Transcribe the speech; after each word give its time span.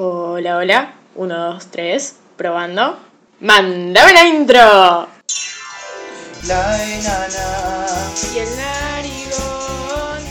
Hola, 0.00 0.58
hola. 0.58 0.94
Uno, 1.16 1.54
dos, 1.54 1.66
tres. 1.72 2.14
Probando. 2.36 2.96
¡Mándame 3.40 4.12
la 4.12 4.24
intro! 4.28 5.08
La 6.46 6.84
enana 6.84 7.86
Y 8.32 8.38
el 8.38 8.48
narigón 8.56 10.22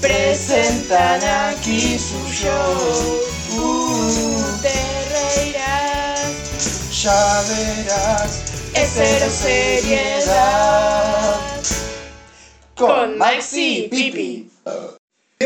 presentan 0.00 1.22
aquí 1.22 1.98
su 1.98 2.18
show. 2.28 3.20
Uh, 3.58 4.42
Te 4.62 4.72
reirás. 5.44 7.02
ya 7.02 7.42
verás, 7.50 8.32
Es 8.72 8.90
cero 8.94 9.26
seriedad. 9.30 11.36
Con 12.74 13.18
Maxi 13.18 13.88
Pipi. 13.90 14.50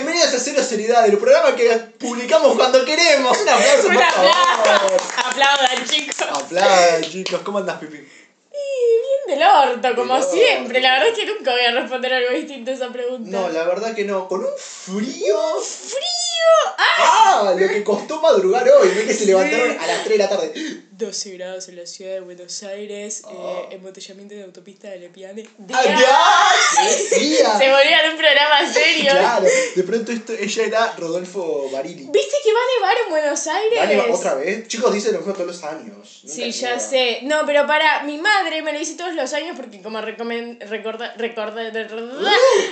Bienvenidos 0.03 0.33
a 0.33 0.39
Cero 0.39 0.63
Seriedad, 0.67 1.05
el 1.07 1.19
programa 1.19 1.55
que 1.55 1.69
publicamos 1.99 2.57
cuando 2.57 2.83
queremos. 2.87 3.39
Un 3.39 3.49
aplauso, 3.51 3.89
Un 3.89 3.97
aplauso. 3.99 4.97
Aplaudan, 5.27 5.85
chicos. 5.85 6.17
Aplaudan, 6.23 7.03
chicos. 7.03 7.41
¿Cómo 7.45 7.59
andas, 7.59 7.79
Pipi? 7.79 7.99
Y 7.99 8.01
bien 8.01 9.39
del 9.39 9.47
orto, 9.47 9.95
como 9.95 10.15
Del 10.15 10.23
orto. 10.23 10.35
siempre. 10.35 10.81
La 10.81 10.93
verdad 10.95 11.09
es 11.09 11.19
que 11.19 11.27
nunca 11.27 11.51
voy 11.53 11.61
a 11.67 11.73
responder 11.73 12.15
algo 12.15 12.31
distinto 12.31 12.71
a 12.71 12.75
esa 12.75 12.89
pregunta. 12.89 13.31
No, 13.31 13.51
la 13.51 13.65
verdad 13.65 13.95
que 13.95 14.05
no. 14.05 14.27
Con 14.27 14.41
un 14.41 14.51
frío. 14.57 15.37
¡Frío! 15.61 16.73
¡Ah! 16.79 17.43
¡Ah! 17.51 17.55
Lo 17.55 17.69
que 17.69 17.85
costó 17.85 18.23
madrugar 18.23 18.67
hoy. 18.71 18.89
Es 18.89 19.05
que 19.05 19.13
se 19.13 19.27
levantaron 19.27 19.79
a 19.79 19.87
las 19.87 20.03
3 20.03 20.09
de 20.09 20.19
la 20.19 20.29
tarde. 20.31 20.55
12 21.01 21.31
grados 21.37 21.69
en 21.69 21.77
la 21.77 21.87
ciudad 21.87 22.13
de 22.15 22.21
Buenos 22.21 22.63
Aires, 22.63 23.23
Oh. 23.25 23.67
eh, 23.71 23.75
embotellamiento 23.77 24.35
de 24.35 24.45
autopista 24.45 24.89
de 24.91 24.99
Lepiane. 24.99 25.45
¡Ah, 25.73 25.83
ya! 25.85 26.83
¡Qué 26.85 26.89
fría! 27.17 27.59
Se 27.59 27.71
volvía 27.71 28.03
de 28.03 28.11
un 28.11 28.17
programa 28.17 28.73
serio. 28.73 29.11
Claro, 29.13 29.47
de 29.77 29.83
pronto 29.85 30.13
esto, 30.13 30.33
ella 30.33 30.63
era 30.65 30.93
Rodolfo 30.99 31.69
Barili. 31.73 32.07
¿Viste 32.13 32.37
que 32.45 32.53
va 32.53 32.59
a 32.61 32.75
nevar 32.81 32.97
en 33.05 33.11
Buenos 33.11 33.47
Aires? 33.47 33.79
¿Vale, 33.79 34.01
otra 34.13 34.35
vez? 34.35 34.69
Chicos, 34.69 34.93
dicen 34.93 35.13
lo 35.13 35.19
mismo 35.19 35.33
todos 35.35 35.47
los 35.47 35.65
años. 35.65 36.21
Nunca 36.23 36.35
Sí, 36.35 36.51
ya 36.53 36.79
sé. 36.79 37.21
No, 37.23 37.45
pero 37.47 37.67
para 37.67 38.03
mi 38.05 38.19
madre 38.19 38.63
me 38.63 38.73
lo 38.73 38.79
dice 38.79 38.95
todos 38.97 39.15
los 39.15 39.33
años 39.33 39.57
porque 39.57 39.81
como 39.83 40.01
recomen- 40.01 40.59
recorda- 40.69 41.15
recorda- 41.17 41.71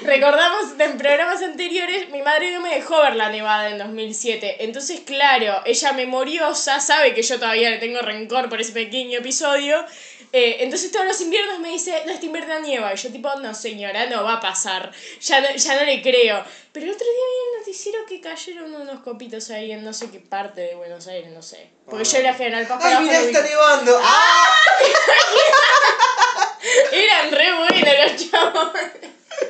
recordamos 0.05 0.65
en 0.79 0.99
programas 0.99 1.43
anteriores, 1.43 2.11
mi 2.11 2.23
madre 2.23 2.53
no 2.53 2.61
me 2.61 2.75
dejó 2.75 3.01
ver 3.03 3.17
la 3.17 3.31
nevada 3.31 3.71
en 3.71 3.79
2007. 3.79 4.65
Entonces, 4.65 5.01
claro, 5.05 5.63
ella 5.65 5.93
memoriosa 5.93 6.81
sabe 6.81 7.15
que 7.15 7.23
yo 7.23 7.39
todavía 7.39 7.71
le 7.71 7.79
tengo 7.79 8.01
rencor 8.01 8.18
por 8.27 8.61
ese 8.61 8.73
pequeño 8.73 9.19
episodio. 9.19 9.85
Eh, 10.33 10.57
entonces 10.61 10.91
todos 10.93 11.07
los 11.07 11.21
inviernos 11.21 11.59
me 11.61 11.71
dice, 11.71 12.03
no, 12.07 12.13
esta 12.13 12.27
invierno 12.27 12.59
nieva. 12.61 12.93
Y 12.93 12.97
yo 12.97 13.11
tipo, 13.11 13.35
no 13.37 13.55
señora, 13.55 14.07
no 14.07 14.25
va 14.25 14.35
a 14.35 14.41
pasar. 14.41 14.91
Ya 15.21 15.41
no, 15.41 15.51
ya 15.55 15.77
no 15.77 15.85
le 15.85 16.03
creo. 16.03 16.45
Pero 16.73 16.87
el 16.87 16.93
otro 16.93 17.07
día 17.07 17.15
vi 17.15 17.55
el 17.55 17.59
noticiero 17.61 17.99
que 18.07 18.21
cayeron 18.21 18.75
unos 18.75 19.01
copitos 19.01 19.51
ahí 19.51 19.73
en 19.73 19.85
no 19.85 19.93
sé 19.93 20.11
qué 20.11 20.21
parte 20.21 20.61
de 20.63 20.75
Buenos 20.75 21.07
Aires, 21.07 21.31
no 21.31 21.43
sé. 21.43 21.71
Porque 21.87 22.05
yo 22.05 22.19
era 22.19 22.35
General 22.35 22.67
Paz 22.67 22.83
¡Ay, 22.85 23.05
no 23.07 23.11
está 23.13 23.41
vi- 23.41 23.49
nevando! 23.49 24.01
¡Ah! 24.03 24.47
Eran 26.93 27.31
re 27.31 27.53
buenos 27.55 28.13
los 28.13 28.31
chavos. 28.31 28.69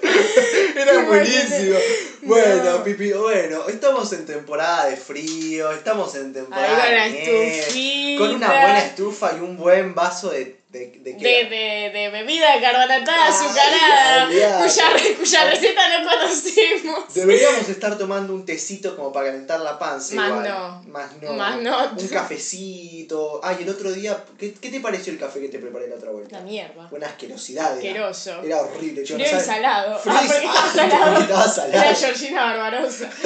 Era 0.76 1.04
buenísimo. 1.04 1.78
No. 2.22 2.28
Bueno, 2.28 2.84
Pipi, 2.84 3.12
bueno, 3.12 3.68
estamos 3.68 4.12
en 4.12 4.26
temporada 4.26 4.86
de 4.86 4.96
frío, 4.96 5.70
estamos 5.72 6.14
en 6.14 6.32
temporada 6.32 6.84
con 6.84 6.92
de 6.92 7.10
nieve, 7.10 8.16
con 8.18 8.34
una 8.34 8.48
buena 8.48 8.78
estufa 8.80 9.36
y 9.36 9.40
un 9.40 9.56
buen 9.56 9.94
vaso 9.94 10.30
de... 10.30 10.57
¿De, 10.68 10.80
de 11.00 11.16
qué? 11.16 11.24
De, 11.24 11.44
de, 11.48 11.90
de 11.98 12.10
bebida 12.10 12.60
carbonatada, 12.60 13.24
Ay, 13.24 13.32
azucarada, 13.32 14.26
cuya, 14.58 15.16
cuya 15.16 15.44
receta 15.50 15.98
no 15.98 16.10
conocemos. 16.10 17.14
Deberíamos 17.14 17.66
estar 17.70 17.96
tomando 17.96 18.34
un 18.34 18.44
tecito 18.44 18.94
como 18.94 19.10
para 19.10 19.28
calentar 19.28 19.60
la 19.60 19.78
panza 19.78 20.14
Más 20.16 20.28
igual. 20.28 20.48
no. 20.48 20.82
Más 20.92 21.16
no. 21.22 21.32
Más 21.32 21.56
no. 21.62 21.90
Un 21.98 22.08
cafecito. 22.08 23.40
Ay, 23.42 23.56
el 23.62 23.68
otro 23.70 23.90
día, 23.92 24.22
¿qué, 24.38 24.52
qué 24.52 24.68
te 24.70 24.80
pareció 24.80 25.10
el 25.14 25.18
café 25.18 25.40
que 25.40 25.48
te 25.48 25.58
preparé 25.58 25.88
la 25.88 25.96
otra 25.96 26.10
vuelta? 26.10 26.36
La 26.38 26.44
mierda. 26.44 26.86
Una 26.90 27.06
asquerosidad. 27.06 27.70
era. 27.78 28.08
Asqueroso. 28.10 28.42
Era 28.42 28.60
horrible. 28.60 29.04
Yo 29.06 29.14
Frío 29.14 29.26
y 29.26 29.32
no 29.32 29.40
sabía- 29.40 29.54
salado. 29.54 29.98
Frío 30.00 30.14
Ah, 30.18 30.22
y 30.22 30.28
porque 30.28 30.46
ah, 30.48 30.70
salado. 30.74 31.04
porque 31.14 31.20
estaba 31.22 31.48
salado. 31.48 31.72
Era 31.82 31.94
Georgina 31.94 32.44
Barbarosa. 32.44 33.10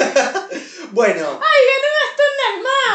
Bueno, 0.91 1.21
¡Ay, 1.41 1.61
ganó 1.71 1.89
Gastón 1.99 2.33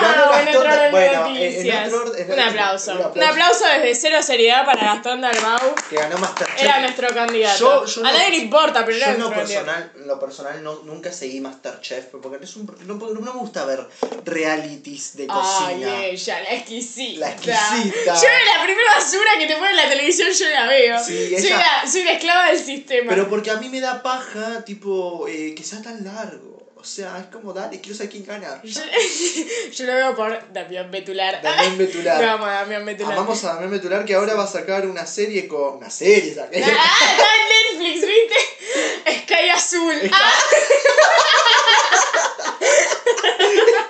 Ganó 0.00 0.20
Dalmau! 0.22 0.38
En 0.38 0.44
Gastón 0.46 0.57
de 0.96 1.08
bueno, 1.08 1.28
noticias. 1.28 1.92
orden- 1.92 2.32
un, 2.32 2.40
aplauso. 2.40 2.92
un 2.92 2.98
un 3.18 3.22
aplauso. 3.22 3.64
desde 3.66 3.94
cero 3.94 4.22
seriedad 4.22 4.64
para 4.64 4.82
Gastón 4.94 5.20
Dalmau. 5.20 5.74
que 5.88 5.96
ganó 5.96 6.18
Masterchef. 6.18 6.62
Era 6.62 6.80
nuestro 6.80 7.08
candidato. 7.14 7.58
Yo- 7.58 7.84
yo 7.86 8.00
A 8.04 8.12
no- 8.12 8.18
nadie 8.18 8.30
le 8.30 8.36
importa, 8.38 8.84
pero 8.84 8.98
Yo 8.98 9.04
era 9.04 9.14
nuestro 9.14 9.36
candidato. 9.38 9.64
personal, 9.66 10.06
lo 10.06 10.18
personal 10.20 10.62
no, 10.64 10.74
nunca 10.84 11.12
seguí 11.12 11.40
Masterchef 11.40 12.06
porque 12.06 12.44
es 12.44 12.56
un, 12.56 12.66
no, 12.86 12.94
no 12.94 13.20
me 13.20 13.30
gusta 13.32 13.64
ver 13.64 13.86
realities 14.24 15.16
de 15.16 15.26
cocina. 15.26 15.96
Ay, 15.98 16.10
ella, 16.12 16.40
la 16.42 16.50
exquisita. 16.54 17.20
La 17.20 17.30
exquisita. 17.32 18.14
Yo 18.14 18.28
era 18.28 18.58
la 18.58 18.64
primera 18.64 18.94
basura 18.94 19.30
que 19.38 19.46
te 19.46 19.56
pone 19.56 19.70
en 19.70 19.76
la 19.76 19.88
televisión, 19.88 20.28
yo 20.32 20.48
la 20.50 20.66
veo. 20.66 20.98
Sí, 21.04 21.34
soy, 21.38 21.46
ella- 21.46 21.58
la, 21.82 21.90
soy 21.90 22.04
la 22.04 22.12
esclava 22.12 22.46
del 22.50 22.58
sistema. 22.58 23.10
Pero 23.10 23.28
porque 23.28 23.50
a 23.50 23.56
mí 23.56 23.68
me 23.68 23.80
da 23.80 24.02
paja, 24.02 24.64
tipo, 24.64 25.26
eh, 25.28 25.54
que 25.56 25.62
sea 25.64 25.82
tan 25.82 26.04
largo. 26.04 26.57
O 26.80 26.84
sea, 26.84 27.18
es 27.18 27.26
como, 27.26 27.52
dale, 27.52 27.80
quiero 27.80 27.96
saber 27.96 28.10
quién 28.12 28.24
gana. 28.24 28.60
Yo, 28.62 28.80
yo 29.72 29.84
lo 29.84 29.94
veo 29.94 30.14
por 30.16 30.52
Damián 30.52 30.90
Betular. 30.90 31.42
Damián 31.42 31.76
Betular. 31.76 32.22
Amo 32.28 32.44
a 32.46 32.52
Damián 32.52 32.84
Betular. 32.86 33.12
Amamos 33.14 33.42
a 33.44 33.54
Damián 33.54 33.70
Betular 33.72 34.04
que 34.04 34.14
ahora 34.14 34.34
va 34.34 34.44
a 34.44 34.48
sacar 34.48 34.86
una 34.86 35.04
serie 35.04 35.48
con... 35.48 35.76
Una 35.78 35.90
serie, 35.90 36.34
¿sabes? 36.34 36.62
Ah, 36.64 36.96
está 37.10 37.26
en 37.34 37.80
Netflix, 37.82 38.06
¿viste? 38.06 39.22
Sky 39.24 39.48
Azul. 39.50 39.94
Sky- 39.98 40.10
Ah, 40.12 40.32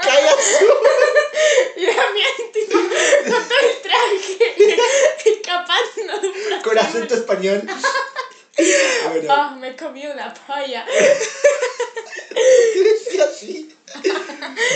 Cae 0.00 0.28
azul. 0.28 0.68
y 1.76 1.86
Damián, 1.86 2.32
tipo, 2.52 2.72
con 2.78 2.88
todo 3.48 3.58
el 3.60 3.82
traje, 3.82 4.76
escapando 5.30 6.32
Con 6.62 6.78
acento 6.78 7.14
español. 7.14 7.62
Bueno, 8.58 9.32
Ah, 9.32 9.56
me 9.58 9.68
he 9.68 9.76
comido 9.76 10.12
una 10.12 10.32
polla. 10.34 10.84
decía 12.34 13.24
así. 13.24 13.74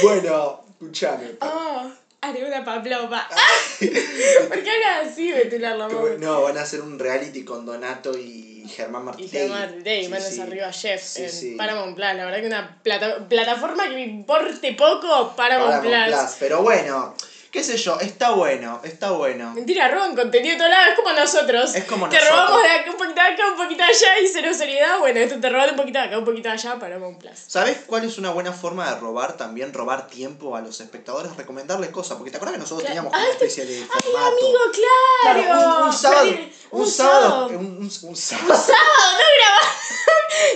Bueno, 0.03 0.65
escúchame. 0.71 1.33
Oh, 1.41 1.91
haré 2.21 2.45
una 2.45 2.65
paploma. 2.65 3.29
¿Por 3.79 4.63
qué 4.63 4.71
hablas 4.71 5.09
así, 5.13 5.33
Betular 5.33 5.77
la 5.77 5.89
Como- 5.89 6.09
No, 6.19 6.43
van 6.43 6.59
a 6.59 6.63
hacer 6.63 6.81
un 6.81 6.99
reality 6.99 7.45
con 7.45 7.67
Donato 7.67 8.17
y 8.17 8.65
Germán 8.69 9.03
Y 9.03 9.05
Martínez. 9.07 9.33
Germán 9.33 9.83
Day, 9.85 10.05
Sí, 10.05 10.11
manos 10.11 10.29
sí. 10.29 10.41
arriba 10.41 10.71
Chef 10.71 11.03
Sí, 11.03 11.49
en. 11.51 11.57
Paramount 11.57 11.95
Plus. 11.97 12.07
La 12.15 12.25
verdad 12.25 12.41
que 12.41 12.47
una 12.47 12.79
plata- 12.83 13.29
plataforma 13.29 13.85
que 13.85 13.95
me 13.95 14.03
importe 14.05 14.73
poco, 14.75 15.35
Paramount, 15.37 15.83
Paramount 15.83 16.07
Plus. 16.09 16.21
Plus. 16.21 16.37
Pero 16.39 16.63
bueno, 16.63 17.15
qué 17.53 17.63
sé 17.63 17.77
yo, 17.77 18.01
está 18.01 18.31
bueno, 18.31 18.81
está 18.83 19.11
bueno. 19.13 19.53
Mentira, 19.55 19.89
roban 19.89 20.17
contenido 20.17 20.55
de 20.55 20.59
todo 20.59 20.69
lado, 20.71 20.91
es 20.91 20.97
como 20.97 21.13
nosotros. 21.13 21.75
Es 21.75 21.85
como 21.85 22.09
te 22.09 22.17
nosotros. 22.17 22.39
robamos 22.41 22.63
de 22.63 22.71
acá 22.71 22.91
un 22.91 22.97
poquito 22.97 23.15
de 23.15 23.21
acá, 23.29 23.47
un 23.49 23.57
poquito 23.57 23.83
de 23.85 23.89
allá 23.91 24.19
y 24.21 24.27
cero 24.29 24.55
seriedad. 24.55 24.99
Bueno, 24.99 25.21
esto 25.21 25.39
te 25.39 25.51
roban 25.51 25.71
un 25.71 25.77
poquito 25.77 25.99
de 25.99 26.05
acá, 26.07 26.19
un 26.19 26.25
poquito 26.25 26.49
de 26.49 26.55
allá, 26.55 26.79
Paramount 26.79 27.19
Plus. 27.19 27.39
¿Sabes 27.47 27.79
cuál 27.87 28.05
es 28.05 28.17
una 28.19 28.31
buena 28.31 28.53
forma 28.53 28.89
de 28.89 28.99
robar 28.99 29.37
también? 29.37 29.73
Robar 29.73 30.07
tiempo 30.09 30.57
a 30.57 30.61
los 30.63 30.81
espectadores, 30.81 31.37
recomendarles 31.37 31.91
cosas. 31.91 32.17
Porque 32.17 32.31
te 32.31 32.39
acuerdas 32.39 32.55
que 32.55 32.61
nosotros 32.63 32.89
Claro. 32.89 33.09
teníamos 33.11 33.13
una 33.13 33.23
Ay, 33.23 33.39
te- 33.39 33.45
especie 33.47 33.67
de 33.67 33.77
¡Ay, 33.83 34.01
formato. 34.03 34.27
amigo, 34.27 34.59
claro! 34.73 35.49
Claro, 35.49 35.79
un, 35.79 35.83
un 35.89 35.93
sábado. 35.93 36.25
Perdí- 36.31 36.53
Un, 36.71 36.87
sábado. 36.91 37.47
Un, 37.49 37.57
un- 37.57 37.91
un 38.03 38.17
sábado. 38.17 38.55
¡Sábado! 38.55 39.13
¡No 39.13 39.27
grabamos! 39.37 39.73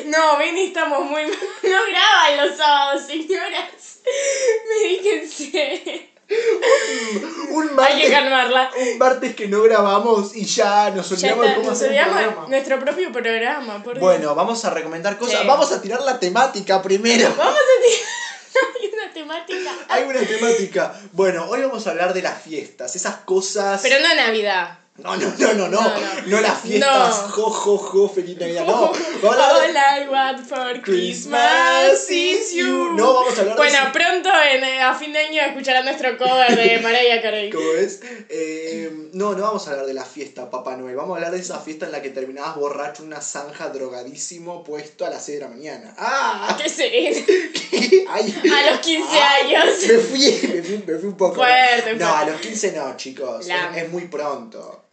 No, 0.06 0.38
Benny, 0.38 0.64
estamos 0.68 1.04
muy... 1.04 1.22
No 1.62 1.78
graban 1.90 2.36
los 2.48 2.56
sábados, 2.56 3.02
señoras. 3.06 3.98
Medíquense. 4.68 6.10
Un 7.50 7.64
Hay 7.64 7.70
que 7.70 7.74
martes, 7.74 8.10
calmarla. 8.10 8.70
un 8.76 8.98
martes 8.98 9.34
que 9.36 9.46
no 9.48 9.62
grabamos 9.62 10.34
y 10.34 10.44
ya 10.44 10.90
nos 10.90 11.10
olvidamos 11.12 11.46
de 11.46 11.54
cómo 11.54 11.70
hacer 11.70 11.90
un 11.90 12.12
programa. 12.12 12.46
nuestro 12.48 12.80
propio 12.80 13.12
programa. 13.12 13.82
Por 13.82 13.94
Dios. 13.94 14.00
Bueno, 14.00 14.34
vamos 14.34 14.64
a 14.64 14.70
recomendar 14.70 15.18
cosas. 15.18 15.42
Sí. 15.42 15.46
Vamos 15.46 15.70
a 15.72 15.80
tirar 15.80 16.02
la 16.02 16.18
temática 16.18 16.82
primero. 16.82 17.32
Vamos 17.36 17.54
a 17.54 17.82
tirar... 17.82 18.08
Hay 18.80 18.90
una 18.92 19.12
temática. 19.12 19.70
Hay 19.88 20.04
una 20.04 20.20
temática. 20.20 21.00
Bueno, 21.12 21.46
hoy 21.48 21.60
vamos 21.60 21.86
a 21.86 21.90
hablar 21.90 22.14
de 22.14 22.22
las 22.22 22.42
fiestas, 22.42 22.96
esas 22.96 23.16
cosas. 23.16 23.80
Pero 23.82 24.00
no 24.00 24.14
Navidad. 24.14 24.78
No, 24.98 25.14
no, 25.14 25.30
no, 25.38 25.52
no, 25.54 25.68
no. 25.68 25.80
No, 26.26 26.40
las 26.40 26.60
fiestas. 26.62 27.14
Jo, 27.30 27.50
jo, 27.50 27.76
jo, 27.76 28.08
feliz 28.08 28.38
Navidad. 28.38 28.64
No. 28.66 28.84
All 29.22 29.76
I 29.76 30.08
want 30.08 30.40
for 30.46 30.80
Christmas 30.82 32.08
is 32.08 32.54
you. 32.54 32.94
No, 32.94 33.12
vamos 33.12 33.36
a 33.36 33.40
hablar 33.42 33.56
de 33.56 33.62
Bueno, 33.62 33.78
pronto 33.92 34.30
en, 34.50 34.64
eh, 34.64 34.80
a 34.82 34.94
fin 34.94 35.12
de 35.12 35.18
año 35.18 35.42
escucharán 35.42 35.84
nuestro 35.84 36.16
cover 36.16 36.56
de 36.56 36.78
Mariah 36.82 37.20
Carey. 37.20 37.50
¿Cómo 37.50 37.72
es? 37.72 38.00
Eh, 38.30 38.90
no, 39.12 39.34
no 39.34 39.42
vamos 39.42 39.68
a 39.68 39.72
hablar 39.72 39.86
de 39.86 39.92
la 39.94 40.04
fiesta, 40.04 40.48
Papá 40.50 40.76
Noel. 40.76 40.96
Vamos 40.96 41.12
a 41.12 41.16
hablar 41.16 41.32
de 41.32 41.40
esa 41.40 41.58
fiesta 41.60 41.84
en 41.86 41.92
la 41.92 42.00
que 42.00 42.08
terminabas 42.10 42.56
borracho 42.56 43.02
una 43.02 43.20
zanja 43.20 43.68
drogadísimo 43.68 44.64
puesto 44.64 45.04
a 45.04 45.10
las 45.10 45.24
6 45.26 45.38
de 45.40 45.44
la 45.44 45.50
mañana. 45.50 45.94
¡Ah! 45.98 46.56
¿Qué? 46.56 48.06
Ay. 48.08 48.42
A 48.50 48.70
los 48.70 48.80
15 48.80 49.08
Ah, 49.12 49.34
años. 49.44 49.64
Me 49.86 49.98
fui, 49.98 50.20
me 50.54 50.62
fui, 50.62 50.84
me 50.86 50.98
fui 50.98 51.08
un 51.08 51.16
poco. 51.16 51.34
Fuerte, 51.36 51.94
no, 51.96 52.16
a 52.16 52.24
los 52.24 52.40
15 52.40 52.72
no, 52.72 52.96
chicos. 52.96 53.46
Es 53.74 53.88
muy 53.90 54.06
pronto. 54.08 54.84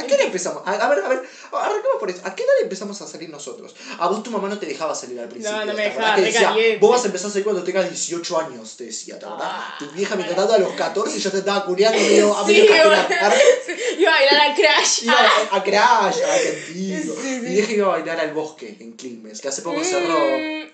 ¿A 0.00 0.06
qué 0.06 0.14
edad 0.14 0.26
empezamos? 0.26 0.62
A, 0.66 0.72
a 0.72 0.88
ver, 0.88 1.04
a 1.04 1.08
ver, 1.08 1.22
arrancamos 1.52 1.96
por 1.98 2.10
eso. 2.10 2.20
¿A 2.24 2.34
qué 2.34 2.42
edad 2.42 2.52
empezamos 2.62 3.00
a 3.02 3.06
salir 3.06 3.28
nosotros? 3.30 3.74
A 3.98 4.08
vos 4.08 4.22
tu 4.22 4.30
mamá 4.30 4.48
no 4.48 4.58
te 4.58 4.66
dejaba 4.66 4.94
salir 4.94 5.20
al 5.20 5.28
principio. 5.28 5.56
No, 5.58 5.64
no 5.66 5.72
me 5.74 5.82
¿te 5.82 5.88
dejaba, 5.90 6.16
re 6.16 6.22
decía. 6.22 6.54
Vos 6.80 6.90
vas 6.90 7.02
a 7.04 7.06
empezar 7.06 7.28
a 7.28 7.30
salir 7.30 7.44
cuando 7.44 7.62
tengas 7.64 7.88
18 7.88 8.38
años, 8.40 8.76
te 8.76 8.84
decía, 8.84 9.18
¿te 9.18 9.26
acordás? 9.26 9.48
Ah, 9.50 9.76
tu 9.78 9.90
vieja 9.90 10.16
me 10.16 10.24
tratando 10.24 10.54
a 10.54 10.58
los 10.58 10.72
14 10.72 11.16
y 11.16 11.20
ya 11.20 11.30
te 11.30 11.38
estaba 11.38 11.64
culiando 11.64 11.98
medio, 12.00 12.36
a 12.36 12.46
Sí, 12.46 12.52
medio 12.52 12.66
cajenar. 12.90 13.34
Iba 13.98 14.10
a 14.10 14.14
bailar 14.14 14.50
a 14.50 14.54
Crash. 14.54 15.02
Iba 15.02 15.20
a, 15.20 15.56
a 15.56 15.62
Crash, 15.62 16.22
a 16.22 16.34
Argentino. 16.34 17.14
Sí, 17.20 17.34
sí. 17.34 17.40
Mi 17.40 17.50
vieja 17.50 17.72
iba 17.72 17.86
a 17.86 17.90
bailar 17.90 18.20
al 18.20 18.32
bosque 18.32 18.76
en 18.80 18.94
Quilmes, 18.94 19.40
que 19.40 19.48
hace 19.48 19.62
poco 19.62 19.82
cerró. 19.84 20.18
Mm. 20.18 20.70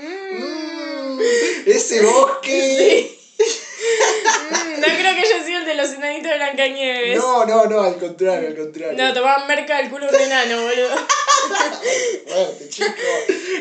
Mm, 0.00 1.20
ese 1.66 2.02
bosque. 2.02 3.17
No 4.88 4.98
creo 4.98 5.14
que 5.14 5.20
haya 5.20 5.44
sido 5.44 5.58
el 5.60 5.66
de 5.66 5.74
los 5.74 5.92
enanitos 5.92 6.30
de 6.30 6.36
Blancanieves. 6.36 7.18
No, 7.18 7.44
no, 7.44 7.64
no, 7.66 7.80
al 7.82 7.96
contrario, 7.96 8.48
al 8.48 8.56
contrario. 8.56 8.96
No, 8.96 9.12
tomaban 9.12 9.46
merca 9.46 9.78
del 9.78 9.90
culo 9.90 10.06
de 10.10 10.16
un 10.16 10.22
enano, 10.22 10.62
boludo. 10.62 10.96
Fuerte, 12.26 12.68
chico. 12.68 12.92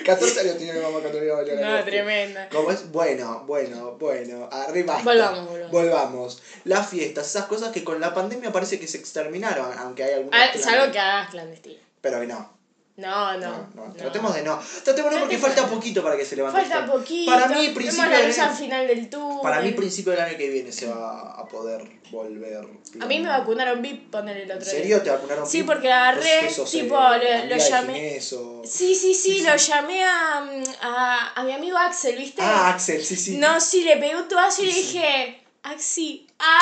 14 0.06 0.40
años 0.42 0.58
tenía 0.58 0.74
mi 0.74 0.80
mamá 0.82 1.00
cuando 1.00 1.24
iba 1.24 1.38
a 1.38 1.42
bailar 1.42 1.80
No, 1.80 1.86
tremenda. 1.86 2.50
¿Cómo 2.50 2.72
es? 2.72 2.92
Bueno, 2.92 3.44
bueno, 3.46 3.92
bueno. 4.00 4.50
Arriba. 4.52 5.00
Volvamos, 5.04 5.48
volvamos. 5.48 5.72
Volvamos. 5.72 6.44
Las 6.64 6.90
fiestas, 6.90 7.28
esas 7.28 7.46
cosas 7.46 7.72
que 7.72 7.84
con 7.84 8.00
la 8.00 8.14
pandemia 8.14 8.52
parece 8.52 8.80
que 8.80 8.88
se 8.88 8.98
exterminaron, 8.98 9.78
aunque 9.78 10.04
hay 10.04 10.24
planes. 10.24 10.62
Salvo 10.62 10.92
que 10.92 11.00
hagas 11.00 11.30
clandestino. 11.30 11.80
Pero 12.02 12.20
que 12.22 12.28
no. 12.28 12.57
No, 12.98 13.38
no. 13.38 13.70
No, 13.76 13.88
no. 13.88 13.94
Tratemos 13.94 14.34
de 14.34 14.42
no. 14.42 14.60
Tratemos 14.84 15.12
de 15.12 15.18
no 15.18 15.22
porque 15.26 15.38
falta 15.38 15.68
poquito 15.68 16.02
para 16.02 16.18
que 16.18 16.26
se 16.26 16.36
levante. 16.36 16.60
Falta 16.66 16.92
poquito. 16.92 17.32
Para 17.32 17.48
mí, 17.48 17.70
principio 17.70 18.10
la 18.10 18.22
luz 18.24 18.40
al 18.40 18.56
final 18.56 18.88
del 18.88 19.08
túnel. 19.08 19.38
Para 19.44 19.62
mí, 19.62 19.72
principio 19.74 20.14
del 20.14 20.22
año 20.22 20.36
que 20.36 20.50
viene 20.50 20.72
se 20.72 20.88
va 20.88 21.32
a 21.32 21.48
poder 21.48 21.88
volver. 22.10 22.68
A 23.00 23.06
mí 23.06 23.20
me 23.20 23.30
vacunaron 23.30 23.84
VIP, 23.84 24.10
poner 24.10 24.38
el 24.38 24.50
¿En 24.50 24.58
otro 24.58 24.68
serio? 24.68 24.96
día. 24.96 25.04
¿Te 25.04 25.10
vacunaron? 25.12 25.46
Sí, 25.48 25.60
VIP? 25.60 25.68
porque 25.68 25.92
agarré, 25.92 26.22
¿Vos 26.22 26.48
qué 26.48 26.50
sos, 26.56 26.72
tipo, 26.72 26.96
eh, 27.14 27.46
lo- 27.48 27.56
lo 27.56 27.62
llamé- 27.62 28.20
Sí, 28.20 28.96
sí, 28.96 28.96
sí, 28.96 29.14
Sí, 29.14 29.42
lo 29.42 29.58
sí. 29.60 29.72
llamé 29.72 30.04
a, 30.04 30.44
a, 30.82 31.34
a 31.36 31.44
mi 31.44 31.52
amigo 31.54 31.78
Axel, 31.78 32.18
¿viste? 32.18 32.42
Ah, 32.42 32.70
Axel, 32.70 33.06
sí, 33.06 33.16
sí. 33.16 33.38
No, 33.38 33.60
sí, 33.62 33.84
le 33.84 33.98
pegué 33.98 34.16
un 34.18 34.28
tubazo 34.28 34.64
y 34.64 34.66
le 34.66 34.72
Sí. 34.74 34.82
dije, 34.82 35.40
Axi, 35.64 36.27
¡Ah! 36.40 36.60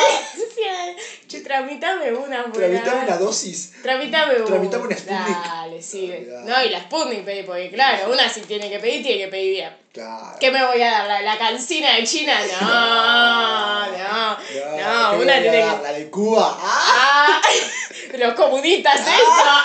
¡ay! 0.00 0.14
Che, 1.28 1.40
tramitame 1.42 2.10
una, 2.12 2.44
por 2.44 2.54
Tramitame 2.54 2.90
favor. 2.90 3.04
una 3.04 3.16
dosis. 3.18 3.72
Tramitame 3.82 4.36
una. 4.36 4.46
Tramitame 4.46 4.84
una 4.86 4.96
Sputnik. 4.96 5.44
Dale, 5.44 5.82
sí. 5.82 6.26
No, 6.44 6.64
y 6.64 6.70
la 6.70 6.80
Sputnik 6.80 7.22
pedí, 7.24 7.42
porque 7.42 7.70
claro, 7.70 8.10
una 8.10 8.28
si 8.30 8.40
tiene 8.42 8.70
que 8.70 8.78
pedir, 8.78 9.02
tiene 9.02 9.24
que 9.24 9.28
pedir 9.28 9.50
bien. 9.56 9.76
Claro. 9.92 10.36
¿Qué 10.40 10.50
me 10.50 10.64
voy 10.64 10.80
a 10.80 10.90
dar? 10.90 11.06
¿La, 11.06 11.20
la 11.22 11.36
cancina 11.38 11.94
de 11.96 12.04
China? 12.04 12.34
No, 12.62 13.86
no, 13.86 14.30
no, 14.30 14.38
¿qué 14.48 15.16
una 15.22 15.40
tiene 15.40 15.50
que... 15.60 15.82
La 15.82 15.92
de 15.92 16.08
Cuba. 16.10 16.58
¡Ah! 16.62 17.40
Ah, 17.44 17.48
los 18.16 18.34
comunistas, 18.34 19.00
eso. 19.00 19.08
Ah. 19.36 19.64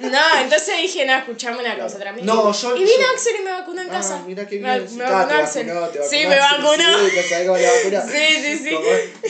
No, 0.00 0.18
entonces 0.40 0.76
dije, 0.78 1.04
no, 1.06 1.16
escuchame 1.16 1.58
una 1.60 1.78
cosa. 1.78 1.98
No, 2.22 2.52
yo- 2.52 2.76
Y 2.76 2.80
vino 2.80 2.90
yo- 3.00 3.12
Axel 3.14 3.36
y 3.40 3.42
me 3.44 3.50
vacunó 3.52 3.82
en 3.82 3.88
casa. 3.88 4.18
Ah, 4.20 4.24
mira 4.26 4.46
qué 4.46 4.58
Me- 4.58 4.78
bien. 4.80 4.96
Me, 4.96 5.04
Ah, 5.04 5.10
vacunó 5.12 5.40
Axel. 5.42 5.66
Sí, 6.10 6.26
me 6.26 6.38
vacunó. 6.38 6.98
Sí, 7.08 7.14
le 7.14 7.46
vacunó. 7.46 8.02
Sí, 8.12 8.58
sí. 8.58 8.76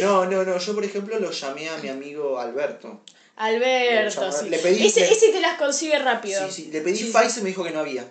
No, 0.00 0.24
no, 0.26 0.44
no. 0.44 0.58
Yo, 0.58 0.74
por 0.74 0.84
ejemplo, 0.84 1.18
lo 1.18 1.30
llamé 1.30 1.68
a 1.68 1.76
mi 1.78 1.88
amigo 1.88 2.38
Alberto. 2.40 3.02
Alberto, 3.36 4.24
Le 4.44 4.58
sí. 4.58 4.62
pedí- 4.62 4.86
ese, 4.86 5.00
le- 5.00 5.12
ese 5.12 5.28
te 5.30 5.40
las 5.40 5.56
consigue 5.58 5.98
rápido. 5.98 6.46
Sí, 6.48 6.52
sí. 6.64 6.70
Le 6.72 6.80
pedí 6.80 6.96
Sí, 6.96 7.04
sí. 7.06 7.12
Pfizer 7.12 7.38
y 7.38 7.42
me 7.42 7.48
dijo 7.50 7.64
que 7.64 7.70
no 7.70 7.80
había. 7.80 8.06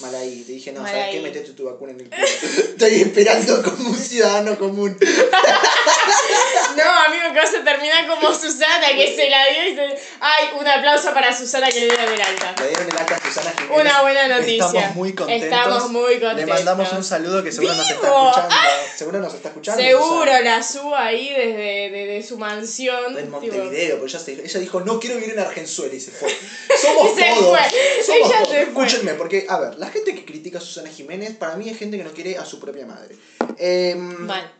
Mal 0.00 0.14
ahí. 0.14 0.44
Le 0.46 0.54
dije, 0.54 0.72
no, 0.72 0.82
Mal 0.82 0.90
¿sabes 0.92 1.06
qué? 1.12 1.20
Metete 1.20 1.52
tu 1.52 1.64
vacuna 1.64 1.92
en 1.92 2.00
el 2.00 2.10
culo. 2.10 2.22
Estoy 2.76 2.94
esperando 3.00 3.62
como 3.62 3.90
un 3.90 3.96
ciudadano 3.98 4.58
común. 4.58 4.96
No, 6.76 6.82
amigo, 7.06 7.32
que 7.32 7.45
terminar 7.90 8.06
como 8.06 8.34
Susana, 8.34 8.86
que 8.94 9.14
se 9.14 9.30
la 9.30 9.46
dio 9.48 9.68
y 9.72 9.74
se... 9.76 9.98
Ay, 10.20 10.48
un 10.58 10.66
aplauso 10.66 11.12
para 11.12 11.36
Susana 11.36 11.68
que 11.68 11.80
le 11.80 11.86
dieron 11.86 12.12
el 12.12 12.20
alta. 12.20 12.54
Le 12.60 12.68
dieron 12.68 12.88
el 12.90 12.96
alta 12.98 13.16
a 13.16 13.20
Susana 13.20 13.52
Jiménez. 13.58 13.80
Una 13.80 14.02
buena 14.02 14.28
noticia. 14.28 14.64
Estamos 14.66 14.94
muy 14.96 15.14
contentos. 15.14 15.44
Estamos 15.46 15.90
muy 15.90 16.12
contentos. 16.20 16.36
Le 16.36 16.46
mandamos 16.46 16.92
un 16.92 17.04
saludo 17.04 17.42
que 17.42 17.52
seguro 17.52 17.74
nos 17.74 17.90
está 17.90 18.00
¡Vivo! 18.06 18.28
escuchando. 18.28 18.54
Seguro 18.96 19.18
nos 19.20 19.34
está 19.34 19.48
escuchando. 19.48 19.82
Seguro 19.82 20.20
Susana. 20.32 20.40
la 20.56 20.62
subo 20.62 20.96
ahí 20.96 21.28
desde, 21.30 21.90
desde 21.90 22.28
su 22.28 22.38
mansión. 22.38 23.16
En 23.18 23.24
tipo. 23.26 23.40
Montevideo, 23.40 23.98
porque 23.98 24.10
ella, 24.16 24.24
se- 24.24 24.32
ella 24.44 24.60
dijo, 24.60 24.80
no 24.80 24.98
quiero 25.00 25.16
vivir 25.16 25.30
en 25.34 25.38
Argenzuela 25.40 25.94
y 25.94 26.00
se 26.00 26.10
fue. 26.10 26.28
Somos 26.82 27.14
se 27.14 27.24
todos. 27.24 27.48
fue. 27.58 28.04
Somos 28.04 28.30
Ella 28.30 28.38
todos. 28.42 28.48
se 28.48 28.54
fue. 28.54 28.62
Escúchenme, 28.62 29.14
porque, 29.14 29.46
a 29.48 29.58
ver, 29.58 29.78
la 29.78 29.88
gente 29.88 30.14
que 30.14 30.24
critica 30.24 30.58
a 30.58 30.60
Susana 30.60 30.90
Jiménez, 30.90 31.34
para 31.36 31.56
mí 31.56 31.68
es 31.68 31.78
gente 31.78 31.96
que 31.98 32.04
no 32.04 32.12
quiere 32.12 32.36
a 32.38 32.44
su 32.44 32.58
propia 32.60 32.86
madre. 32.86 33.16
Em, 33.58 33.98
Mal. 34.26 34.52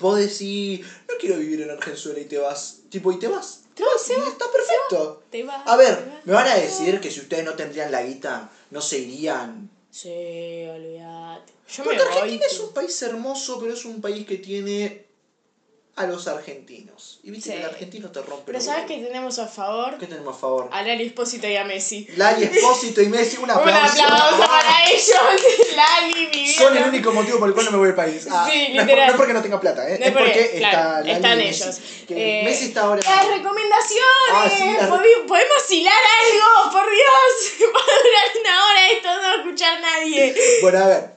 Vos 0.00 0.18
decís, 0.18 0.80
no 1.08 1.14
quiero 1.18 1.36
vivir 1.36 1.62
en 1.62 1.70
Argenzuela 1.70 2.20
y 2.20 2.26
te 2.26 2.38
vas. 2.38 2.78
Tipo, 2.90 3.12
y 3.12 3.18
te 3.18 3.28
vas. 3.28 3.60
Te 3.74 3.82
vas, 3.82 4.00
se 4.00 4.16
va, 4.16 4.28
está 4.28 4.50
perfecto. 4.50 5.22
Te 5.30 5.42
va. 5.42 5.62
A 5.62 5.76
ver, 5.76 5.96
te 5.96 6.20
me 6.24 6.32
van 6.32 6.46
a 6.46 6.54
decir 6.54 7.00
que 7.00 7.10
si 7.10 7.20
ustedes 7.20 7.44
no 7.44 7.54
tendrían 7.54 7.90
la 7.90 8.02
guita, 8.02 8.50
no 8.70 8.80
se 8.80 8.98
irían. 8.98 9.70
Sí, 9.90 10.08
olvídate. 10.68 11.52
Yo 11.68 11.84
Porque 11.84 11.98
me 11.98 12.04
voy. 12.04 12.12
Argentina 12.12 12.44
es 12.46 12.60
un 12.60 12.72
país 12.72 13.02
hermoso, 13.02 13.58
pero 13.58 13.72
es 13.72 13.84
un 13.84 14.00
país 14.00 14.26
que 14.26 14.36
tiene 14.36 15.03
a 15.96 16.06
los 16.06 16.26
argentinos. 16.26 17.20
Y 17.22 17.30
viste 17.30 17.50
Sí. 17.50 17.56
que 17.56 17.62
el 17.62 17.68
argentino 17.70 18.10
te 18.10 18.20
rompe. 18.20 18.42
Pero 18.46 18.58
los 18.58 18.64
¿sabes 18.66 18.84
qué 18.86 18.96
tenemos 18.98 19.38
a 19.38 19.46
favor? 19.46 19.96
¿Qué 19.98 20.06
tenemos 20.08 20.36
a 20.36 20.38
favor? 20.40 20.68
A 20.72 20.82
Lali 20.82 21.06
Espósito 21.06 21.46
y 21.46 21.54
a 21.56 21.64
Messi. 21.64 22.08
Lali 22.16 22.44
Espósito 22.44 23.00
y 23.00 23.08
Messi, 23.08 23.36
un 23.36 23.44
Un 23.44 23.50
aplauso. 23.52 24.02
aplauso 24.02 24.42
Ah, 24.42 24.48
para 24.60 24.90
ellos. 24.90 25.76
Lali, 25.76 26.14
mi 26.14 26.26
vida. 26.26 26.52
Son 26.62 26.76
el 26.76 26.84
único 26.88 27.12
motivo 27.12 27.38
por 27.38 27.48
el 27.48 27.54
cual 27.54 27.66
no 27.66 27.72
me 27.72 27.78
voy 27.78 27.86
del 27.86 27.96
país. 27.96 28.26
Ah, 28.28 28.48
Sí, 28.50 28.58
no, 28.58 28.64
es 28.64 28.70
por- 28.74 28.80
literal. 28.86 29.06
no 29.06 29.12
es 29.12 29.16
porque 29.18 29.32
no 29.34 29.42
tenga 29.42 29.60
plata, 29.60 29.88
¿eh? 29.88 29.98
No 30.00 30.06
es 30.06 30.12
porque, 30.12 30.40
está 30.56 30.70
claro, 30.70 30.92
Lali 30.98 31.10
están 31.12 31.40
y 31.40 31.44
Messi. 31.44 31.62
ellos. 31.62 31.80
Que 32.08 32.40
Eh, 32.40 32.44
Messi 32.44 32.64
está 32.66 32.80
ahora. 32.82 33.00
Las 33.00 33.28
recomendaciones. 33.28 34.30
Ah, 34.32 34.50
sí, 34.50 34.64
las- 34.76 34.88
Podemos 34.88 35.70
hilar 35.70 35.92
algo, 35.94 36.72
por 36.72 36.90
Dios. 36.90 37.70
Va 37.74 37.80
a 37.80 37.84
durar 37.84 38.40
una 38.40 38.66
hora 38.66 38.90
esto, 38.90 39.08
no 39.14 39.22
va 39.22 39.30
a 39.32 39.36
escuchar 39.36 39.80
nadie. 39.80 40.34
Bueno, 40.60 40.78
a 40.80 40.86
ver. 40.88 41.10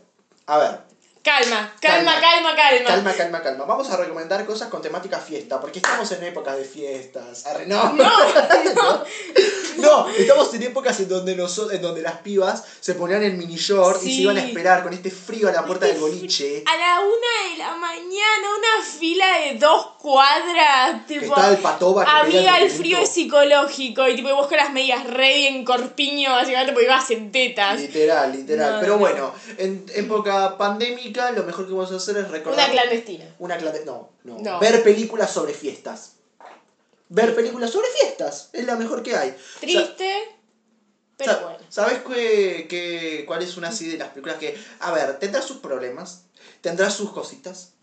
A 0.45 0.57
ver. 0.59 0.87
Calma, 1.27 1.74
calma, 1.81 2.13
Calma. 2.13 2.21
calma, 2.21 2.56
calma. 2.56 2.85
Calma, 2.88 3.13
calma, 3.13 3.41
calma. 3.44 3.65
Vamos 3.65 3.89
a 3.89 3.97
recomendar 3.97 4.45
cosas 4.45 4.69
con 4.69 4.81
temática 4.81 5.19
fiesta, 5.19 5.59
porque 5.59 5.79
estamos 5.79 6.09
en 6.13 6.24
épocas 6.24 6.56
de 6.56 6.63
fiestas. 6.63 7.45
Arre, 7.45 7.65
no, 7.65 7.91
No, 7.94 8.03
no. 8.75 9.03
No, 9.77 10.07
estamos 10.09 10.51
en 10.53 10.63
épocas 10.63 10.97
en 11.01 11.09
donde, 11.09 11.35
noso- 11.38 11.69
en 11.71 11.81
donde 11.81 12.01
las 12.01 12.15
pibas 12.21 12.63
se 12.79 12.95
ponían 12.95 13.24
el 13.24 13.33
mini 13.33 13.57
short 13.57 14.01
y 14.03 14.15
se 14.15 14.21
iban 14.21 14.38
a 14.38 14.44
esperar 14.45 14.83
con 14.83 14.94
este 14.94 15.12
frío 15.12 15.50
a 15.50 15.51
la 15.51 15.65
puerta 15.65 15.85
Este 15.85 16.00
del 16.00 16.09
boliche. 16.09 16.63
A 16.65 16.75
la 16.77 17.00
una 17.01 17.51
de 17.51 17.57
la 17.57 17.75
mañana, 17.75 18.47
una 18.57 18.83
fila 18.85 19.25
de 19.39 19.56
dos 19.59 19.85
cuadras. 20.12 21.01
Que 21.07 21.19
Tipo, 21.19 21.25
estaba 21.36 21.50
el 21.51 21.57
patoba 21.57 22.06
que 22.06 22.12
amiga, 22.12 22.59
el 22.59 22.69
frío 22.71 22.98
es 23.00 23.09
psicológico. 23.09 24.07
Y 24.07 24.15
tipo, 24.15 24.33
vos 24.36 24.48
con 24.48 24.57
las 24.57 24.71
medias 24.71 25.06
re 25.06 25.33
bien 25.36 25.65
corpiño, 25.65 26.31
básicamente, 26.31 26.71
porque 26.74 26.86
ibas 26.86 27.12
en 27.12 27.31
tetas. 27.31 27.80
Literal, 27.80 28.31
literal. 28.31 28.74
No, 28.75 28.80
Pero 28.80 28.94
no. 28.94 29.00
bueno, 29.00 29.33
en 29.57 29.86
época 29.95 30.57
pandémica 30.57 31.31
lo 31.31 31.44
mejor 31.44 31.68
que 31.68 31.74
vamos 31.74 31.92
a 31.92 31.98
hacer 31.98 32.18
es 32.18 32.30
recordar... 32.31 32.69
Una 32.69 32.71
clandestina. 32.81 33.25
Una 33.39 33.58
clave. 33.58 33.84
No, 33.86 34.10
no, 34.24 34.38
No. 34.39 34.60
Ver 34.60 34.82
películas 34.84 35.32
sobre 35.32 35.53
fiestas. 35.53 36.13
Ver 37.10 37.36
películas 37.36 37.72
sobre 37.72 37.88
fiestas. 37.89 38.50
Es 38.53 38.65
la 38.65 38.75
mejor 38.75 39.03
que 39.03 39.15
hay. 39.15 39.36
Triste, 39.60 40.13
pero 41.17 41.34
Sa- 41.34 41.39
bueno. 41.39 41.58
¿Sabes 41.70 42.00
qué, 42.08 42.65
qué- 42.70 43.24
cuál 43.25 43.41
es 43.41 43.58
una 43.58 43.70
así 43.70 43.88
de 43.89 43.98
las 43.98 44.10
películas 44.10 44.38
que... 44.38 44.58
A 44.79 44.91
ver, 44.91 45.20
tendrá 45.20 45.41
sus 45.41 45.58
problemas, 45.58 46.24
tendrá 46.62 46.89
sus 46.89 47.12
cositas, 47.12 47.74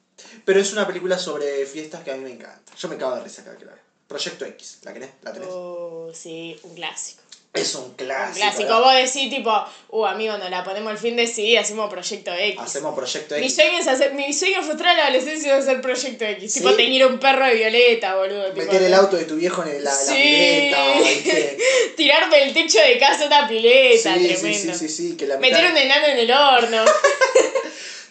pero 0.44 0.60
es 0.60 0.72
una 0.72 0.86
película 0.86 1.18
sobre 1.18 1.64
fiestas 1.66 2.02
que 2.02 2.10
a 2.10 2.14
mí 2.14 2.22
me 2.24 2.30
encanta. 2.30 2.72
Yo 2.78 2.88
me 2.88 2.96
cago 2.96 3.16
de 3.16 3.22
risa 3.22 3.42
cada 3.44 3.56
que 3.56 3.64
la 3.64 3.72
veo. 3.72 3.82
Proyecto 4.06 4.44
X, 4.44 4.78
¿la 4.82 4.92
querés? 4.92 5.10
¿La 5.22 5.32
tenés? 5.32 5.48
Oh, 5.50 6.10
sí, 6.14 6.56
un 6.62 6.74
clásico. 6.74 7.22
Es 7.54 7.72
un 7.76 7.84
Un 7.84 7.90
clásico. 7.94 8.34
clásico. 8.36 8.62
¿verdad? 8.64 8.80
Vos 8.80 8.94
decís, 9.14 9.30
tipo, 9.30 9.64
uh, 9.90 10.04
amigo, 10.06 10.36
nos 10.38 10.50
la 10.50 10.64
ponemos 10.64 10.90
el 10.90 10.98
fin 10.98 11.14
de 11.14 11.28
sí, 11.28 11.56
hacemos 11.56 11.88
Proyecto 11.88 12.32
X. 12.34 12.60
Hacemos 12.60 12.94
Proyecto 12.96 13.36
Mi 13.36 13.42
X. 13.42 13.54
sueño, 13.54 13.78
es 13.78 13.86
hacer, 13.86 14.12
mi 14.12 14.32
sueño 14.32 14.60
frustrado 14.64 14.90
en 14.90 14.96
la 14.98 15.04
adolescencia 15.04 15.56
es 15.56 15.62
hacer 15.64 15.80
Proyecto 15.80 16.24
X. 16.24 16.52
¿Sí? 16.52 16.58
Tipo, 16.60 16.74
teñir 16.74 17.06
un 17.06 17.18
perro 17.20 17.46
de 17.46 17.54
violeta, 17.54 18.16
boludo. 18.16 18.46
tipo, 18.52 18.56
Meter 18.66 18.82
el 18.82 18.94
auto 18.94 19.16
de 19.16 19.24
tu 19.24 19.36
viejo 19.36 19.62
en 19.62 19.84
la, 19.84 19.90
la 19.92 19.96
Sí. 19.96 20.14
pileta, 20.14 20.98
¿viste? 21.08 21.58
Tirarme 21.96 22.42
el 22.42 22.52
techo 22.54 22.80
de 22.80 22.98
casa 22.98 23.26
una 23.26 23.46
pileta, 23.46 24.14
Sí, 24.14 24.20
sí, 24.28 24.34
tremendo. 24.34 24.74
sí, 24.74 24.88
sí, 24.88 25.10
sí, 25.10 25.16
que 25.16 25.26
la 25.28 25.36
Meter 25.38 25.58
mitad- 25.62 25.70
un 25.70 25.78
enano 25.78 26.06
en 26.08 26.18
el 26.18 26.30
horno. 26.32 26.84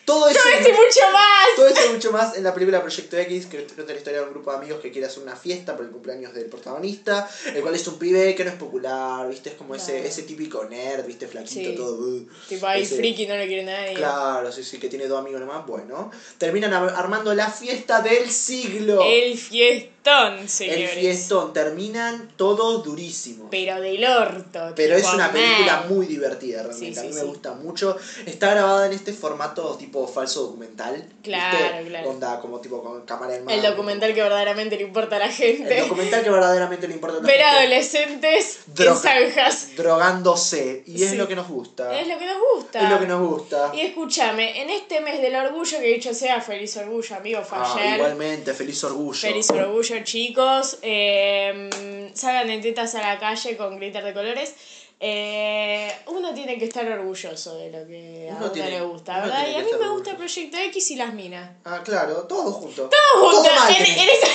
Todo 0.05 0.27
eso... 0.27 0.39
Todo 0.39 0.51
esto 0.53 0.69
y 0.69 0.71
mucho 0.73 0.99
más. 1.13 1.45
Todo 1.55 1.67
esto 1.67 1.81
y 1.85 1.93
mucho 1.93 2.11
más 2.11 2.35
en 2.37 2.43
la 2.43 2.53
película 2.53 2.81
Proyecto 2.81 3.17
X, 3.17 3.45
que 3.45 3.63
cuenta 3.63 3.93
la 3.93 3.97
historia 3.97 4.19
de 4.19 4.25
un 4.25 4.31
grupo 4.33 4.51
de 4.51 4.57
amigos 4.57 4.79
que 4.81 4.91
quiere 4.91 5.07
hacer 5.07 5.23
una 5.23 5.35
fiesta 5.35 5.75
por 5.77 5.85
el 5.85 5.91
cumpleaños 5.91 6.33
del 6.33 6.45
protagonista, 6.47 7.29
el 7.53 7.61
cual 7.61 7.75
es 7.75 7.87
un 7.87 7.97
pibe 7.97 8.35
que 8.35 8.43
no 8.43 8.49
es 8.51 8.57
popular, 8.57 9.27
¿viste? 9.29 9.49
Es 9.51 9.55
como 9.55 9.75
ese, 9.75 10.05
ese 10.05 10.23
típico 10.23 10.65
nerd, 10.65 11.05
¿viste? 11.05 11.27
Flaquito, 11.27 11.69
Sí. 11.69 11.75
todo. 11.75 11.93
uh. 11.93 12.27
Tipo, 12.49 12.67
ahí 12.67 12.81
Ese- 12.83 12.97
friki, 12.97 13.25
no 13.25 13.37
lo 13.37 13.45
quiere 13.45 13.63
nadie. 13.63 13.93
Claro, 13.93 14.51
sí, 14.51 14.63
sí, 14.63 14.77
que 14.79 14.89
tiene 14.89 15.07
dos 15.07 15.19
amigos 15.19 15.39
nomás. 15.39 15.65
Bueno, 15.65 16.11
terminan 16.37 16.73
ar- 16.73 16.93
armando 16.95 17.33
la 17.33 17.49
fiesta 17.49 18.01
del 18.01 18.29
siglo. 18.29 19.01
El 19.07 19.37
fiestón, 19.37 20.39
El 20.39 20.49
señores. 20.49 20.91
fiestón, 20.95 21.53
terminan 21.53 22.29
todos 22.35 22.83
durísimos. 22.83 23.47
Pero 23.49 23.79
del 23.79 24.03
orto. 24.03 24.73
Pero 24.75 24.95
es 24.97 25.05
una 25.13 25.31
película 25.31 25.85
muy 25.87 26.05
divertida, 26.07 26.63
realmente. 26.63 26.93
Sí, 26.95 27.01
sí, 27.01 27.07
a 27.07 27.09
mí 27.09 27.15
me 27.15 27.23
gusta 27.23 27.53
mucho. 27.53 27.95
Está 28.25 28.51
grabada 28.51 28.85
en 28.87 28.93
este 28.93 29.13
formato 29.13 29.75
tipo 29.77 29.92
falso 30.01 30.13
falso 30.13 30.41
documental. 30.43 31.05
Claro, 31.23 31.57
¿viste? 31.77 31.89
claro. 31.89 32.09
Onda 32.09 32.39
como 32.41 32.59
tipo 32.59 32.81
con 32.83 33.01
cámara 33.05 33.35
en 33.35 33.45
mano. 33.45 33.55
El 33.57 33.63
documental 33.63 34.13
que 34.13 34.21
verdaderamente 34.21 34.75
le 34.77 34.83
importa 34.83 35.15
a 35.17 35.19
la 35.19 35.25
El 35.25 35.31
gente. 35.31 35.81
documental 35.81 36.23
que 36.23 36.29
verdaderamente 36.29 36.87
le 36.87 36.93
importa 36.95 37.17
a 37.17 37.21
la 37.21 37.27
Ver 37.27 37.37
gente. 37.37 37.49
adolescentes 37.57 38.59
en 38.67 38.73
Droga- 38.75 38.95
zanjas. 39.01 39.75
Drogándose. 39.75 40.83
Y 40.85 41.03
es 41.03 41.11
Sí. 41.11 41.15
lo 41.17 41.27
que 41.27 41.35
nos 41.35 41.47
gusta. 41.47 41.99
Es 41.99 42.07
lo 42.07 42.17
que 42.17 42.25
nos 42.25 42.37
gusta. 42.55 42.83
Es 42.83 42.89
lo 42.89 42.99
que 42.99 43.07
nos 43.07 43.27
gusta. 43.29 43.71
Y 43.73 43.81
escúchame, 43.81 44.61
en 44.61 44.69
este 44.69 45.01
mes 45.01 45.21
del 45.21 45.35
orgullo, 45.35 45.79
que 45.79 45.87
dicho 45.93 46.13
sea, 46.13 46.41
feliz 46.41 46.75
orgullo, 46.77 47.15
amigo, 47.15 47.41
fue 47.43 47.57
Ah, 47.61 47.73
ayer. 47.75 47.95
igualmente, 47.97 48.53
feliz 48.53 48.83
orgullo. 48.83 49.19
Feliz 49.19 49.49
orgullo, 49.49 50.03
chicos. 50.03 50.79
Eh, 50.81 52.09
salgan 52.13 52.47
de 52.47 52.57
tetas 52.59 52.95
a 52.95 53.01
la 53.01 53.19
calle 53.19 53.55
con 53.57 53.77
glitter 53.77 54.03
de 54.03 54.13
colores. 54.13 54.53
Eh, 55.05 55.93
uno 56.07 56.33
tiene 56.33 56.57
que 56.57 56.63
estar 56.63 56.87
orgulloso 56.87 57.57
de 57.57 57.69
lo 57.71 57.85
que 57.85 58.29
a 58.31 58.35
Uno 58.37 58.45
uno 58.45 58.51
tiene- 58.51 58.71
le 58.71 58.81
gusta, 58.81 59.13
uno 59.17 59.21
¿verdad? 59.23 59.47
Y 59.49 59.55
a 59.55 59.57
que 59.57 59.63
mí 59.65 59.71
me 59.77 59.89
gusta. 59.89 60.15
Proyecto 60.15 60.57
X 60.57 60.91
y 60.91 60.95
las 60.95 61.13
minas. 61.13 61.51
Ah, 61.65 61.81
claro, 61.83 62.21
todo 62.23 62.53
junto. 62.53 62.89
Todo 62.89 63.31
junto, 63.33 63.49
mal 63.53 63.69
en, 63.69 63.83
tenés. 63.83 63.97
en 63.97 64.09
esa... 64.09 64.27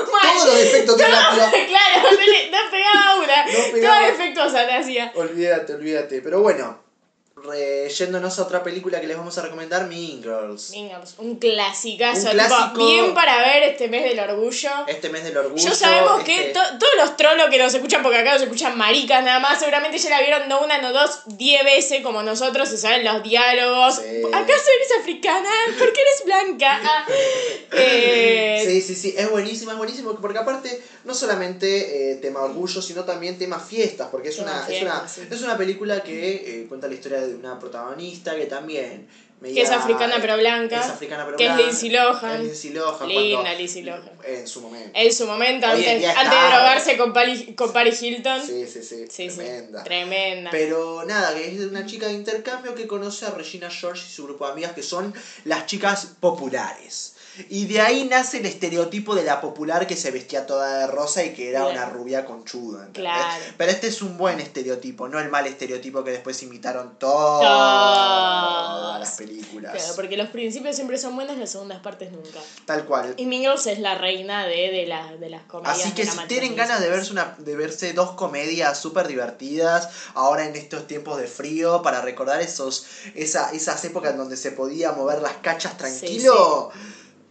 mal. 0.00 0.32
Todos 0.34 0.46
los 0.46 0.58
defectos 0.58 0.96
tiene 0.96 1.12
la 1.12 1.28
claro, 1.28 2.10
no, 2.10 2.20
le- 2.22 2.50
no 2.50 2.58
pegaba 2.70 3.16
una. 3.22 3.44
No 3.46 3.72
pegaba. 3.72 3.98
Toda 3.98 4.10
defectuosa 4.12 4.66
te 4.66 4.72
hacía. 4.72 5.12
Olvídate, 5.14 5.74
olvídate. 5.74 6.22
Pero 6.22 6.40
bueno, 6.40 6.78
re- 7.44 7.88
yéndonos 7.88 8.38
a 8.38 8.42
otra 8.42 8.62
película 8.62 9.00
que 9.00 9.06
les 9.06 9.16
vamos 9.16 9.36
a 9.38 9.42
recomendar, 9.42 9.86
Mean 9.86 10.22
Girls. 10.22 10.70
Mean 10.70 10.88
Girls, 10.88 11.14
un 11.18 11.36
clasicazo, 11.36 12.30
Un 12.30 12.30
tipo, 12.32 12.46
clásico. 12.46 12.86
bien 12.86 13.14
para 13.14 13.38
ver 13.38 13.62
este 13.64 13.88
mes 13.88 14.04
del 14.04 14.18
orgullo. 14.18 14.70
Este 14.86 15.08
mes 15.10 15.24
del 15.24 15.36
orgullo. 15.36 15.62
Ya 15.62 15.74
sabemos 15.74 16.22
que 16.24 16.48
este- 16.48 16.52
to- 16.54 16.78
todos 16.78 16.92
los 16.96 17.16
trolos 17.16 17.48
que 17.50 17.58
nos 17.58 17.72
escuchan, 17.74 18.02
porque 18.02 18.18
acá 18.18 18.32
nos 18.34 18.42
escuchan 18.42 18.76
maricas 18.78 19.22
nada 19.24 19.38
más, 19.40 19.58
seguramente 19.58 19.98
ya 19.98 20.10
la 20.10 20.20
vieron 20.20 20.48
no 20.48 20.62
una, 20.62 20.78
no 20.78 20.92
dos, 20.92 21.20
diez 21.26 21.62
veces 21.64 22.02
como 22.02 22.22
nosotros, 22.22 22.68
se 22.68 22.78
saben 22.78 23.04
los 23.04 23.22
diálogos. 23.22 23.96
Sí. 23.96 24.22
¿Acaso 24.32 24.64
eres 24.76 24.92
africana? 25.00 25.50
¿Por 25.78 25.92
qué 25.92 26.00
eres 26.00 26.24
blanca? 26.24 26.80
Ah, 26.86 27.06
eh, 27.72 28.62
Sí, 28.66 28.80
sí, 28.80 28.94
sí, 28.94 29.14
es 29.16 29.30
buenísima, 29.30 29.72
es 29.72 29.78
buenísimo, 29.78 30.14
porque 30.20 30.38
aparte 30.38 30.80
no 31.04 31.14
solamente 31.14 32.12
eh, 32.12 32.16
tema 32.16 32.40
orgullo, 32.42 32.80
sino 32.80 33.04
también 33.04 33.38
tema 33.38 33.58
fiestas, 33.58 34.08
porque 34.10 34.28
es, 34.28 34.38
una, 34.38 34.66
es, 34.68 34.82
una, 34.82 35.08
sí. 35.08 35.22
es 35.30 35.42
una 35.42 35.56
película 35.56 36.02
que 36.02 36.34
eh, 36.62 36.66
cuenta 36.68 36.86
la 36.88 36.94
historia 36.94 37.20
de 37.20 37.33
una 37.34 37.58
protagonista 37.58 38.34
que 38.36 38.46
también... 38.46 39.08
Que 39.42 39.60
es 39.60 39.70
africana 39.70 40.16
pero 40.22 40.38
blanca, 40.38 40.80
Es 40.80 40.86
africana 40.86 41.26
pero 41.26 41.36
que 41.36 41.44
es 41.44 41.50
blanca. 41.52 41.66
Lindsay 41.66 41.90
Lohan. 41.90 42.34
Es 42.36 42.40
Lindsay 42.40 42.70
Lohan. 42.72 43.08
Linda 43.08 43.52
Lindsay 43.54 43.82
Lohan. 43.82 44.10
En 44.26 44.48
su 44.48 44.62
momento. 44.62 44.90
En 44.94 45.12
su 45.12 45.26
momento, 45.26 45.66
antes, 45.66 45.86
antes 46.16 46.30
de 46.30 46.46
drogarse 46.48 46.96
con, 46.96 47.12
Pali- 47.12 47.54
con 47.54 47.70
Paris 47.70 48.00
Hilton. 48.02 48.40
Sí, 48.46 48.66
sí, 48.66 48.82
sí, 48.82 49.04
Sí, 49.10 49.28
sí, 49.28 49.36
tremenda. 49.36 49.84
Tremenda. 49.84 50.50
Pero 50.50 51.04
nada, 51.04 51.34
que 51.34 51.46
es 51.46 51.60
una 51.60 51.84
chica 51.84 52.06
de 52.06 52.14
intercambio 52.14 52.74
que 52.74 52.86
conoce 52.86 53.26
a 53.26 53.32
Regina 53.32 53.68
George 53.70 54.04
y 54.08 54.10
su 54.10 54.24
grupo 54.24 54.46
de 54.46 54.52
amigas 54.52 54.72
que 54.72 54.82
son 54.82 55.12
las 55.44 55.66
chicas 55.66 56.08
populares. 56.20 57.13
Y 57.48 57.66
de 57.66 57.80
ahí 57.80 58.04
nace 58.04 58.38
el 58.38 58.46
estereotipo 58.46 59.14
de 59.14 59.24
la 59.24 59.40
popular 59.40 59.86
que 59.86 59.96
se 59.96 60.10
vestía 60.10 60.46
toda 60.46 60.78
de 60.78 60.86
rosa 60.86 61.24
y 61.24 61.32
que 61.32 61.50
era 61.50 61.60
Claro. 61.60 61.74
una 61.74 61.86
rubia 61.90 62.24
conchuda. 62.24 62.88
Claro. 62.92 63.42
Pero 63.56 63.70
este 63.70 63.88
es 63.88 64.02
un 64.02 64.16
buen 64.16 64.40
estereotipo, 64.40 65.08
no 65.08 65.18
el 65.18 65.28
mal 65.28 65.46
estereotipo 65.46 66.04
que 66.04 66.12
después 66.12 66.42
imitaron 66.42 66.96
todas 66.98 69.00
las 69.00 69.12
películas. 69.16 69.72
Claro, 69.74 69.92
porque 69.96 70.16
los 70.16 70.28
principios 70.28 70.76
siempre 70.76 70.98
son 70.98 71.14
buenos, 71.16 71.36
las 71.36 71.50
segundas 71.50 71.80
partes 71.80 72.10
nunca. 72.12 72.38
Tal 72.64 72.84
cual. 72.84 73.14
Y 73.16 73.24
Girls 73.28 73.66
es 73.66 73.78
la 73.78 73.96
reina 73.96 74.46
de, 74.46 74.70
de, 74.70 74.86
la, 74.86 75.16
de 75.16 75.30
las 75.30 75.42
comedias. 75.42 75.78
Así 75.80 75.92
que 75.92 76.06
si 76.06 76.16
tienen 76.28 76.54
ganas 76.56 76.80
de 76.80 76.88
verse, 76.88 77.12
una, 77.12 77.34
de 77.38 77.56
verse 77.56 77.92
dos 77.92 78.12
comedias 78.12 78.78
súper 78.78 79.08
divertidas, 79.08 79.88
ahora 80.14 80.46
en 80.46 80.54
estos 80.56 80.86
tiempos 80.86 81.18
de 81.18 81.26
frío, 81.26 81.82
para 81.82 82.00
recordar 82.00 82.40
esos, 82.40 82.86
esa, 83.14 83.50
esas 83.52 83.84
épocas 83.84 84.12
en 84.12 84.18
donde 84.18 84.36
se 84.36 84.52
podía 84.52 84.92
mover 84.92 85.20
las 85.20 85.34
cachas 85.34 85.76
tranquilo, 85.76 86.70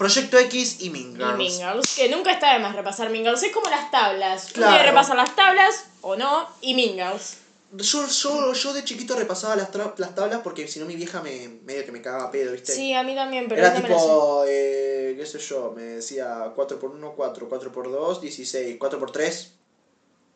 Proyecto 0.04 0.38
X 0.38 0.78
y 0.82 0.90
Mean 0.90 1.14
Y 1.14 1.16
Girls. 1.18 1.38
Mean 1.38 1.52
Girls, 1.74 1.96
que 1.96 2.10
nunca 2.10 2.32
está 2.34 2.54
de 2.54 2.60
más 2.60 2.76
repasar 2.76 3.10
Mean 3.10 3.24
Girls. 3.24 3.42
Es 3.44 3.54
como 3.54 3.70
las 3.70 3.90
tablas. 3.90 4.44
Uno 4.46 4.54
Claro. 4.54 4.78
que 4.78 4.84
repasar 4.90 5.16
las 5.16 5.36
tablas 5.36 5.86
o 6.02 6.16
no. 6.18 6.48
Y 6.62 6.74
Mean 6.74 6.94
Girls. 6.96 7.38
Yo, 7.76 8.06
yo, 8.08 8.54
yo 8.54 8.74
de 8.74 8.84
chiquito 8.84 9.16
repasaba 9.16 9.56
las, 9.56 9.72
tra- 9.72 9.94
las 9.98 10.14
tablas 10.14 10.42
porque 10.44 10.68
si 10.68 10.80
no 10.80 10.86
mi 10.86 10.96
vieja 10.96 11.22
me 11.22 11.48
medio 11.64 11.84
que 11.86 11.92
me 11.92 12.02
cagaba 12.02 12.30
pedo, 12.30 12.52
¿viste? 12.52 12.72
Sí, 12.76 12.94
a 12.94 13.02
mí 13.02 13.16
también, 13.16 13.48
pero 13.48 13.62
Era 13.62 13.74
tipo, 13.74 14.44
eh, 14.48 15.16
qué 15.18 15.26
sé 15.26 15.40
yo, 15.40 15.72
me 15.76 15.82
decía 15.82 16.54
4x1, 16.56 17.14
4, 17.16 17.50
4x2, 17.50 18.20
16, 18.20 18.78
4x3. 18.80 19.48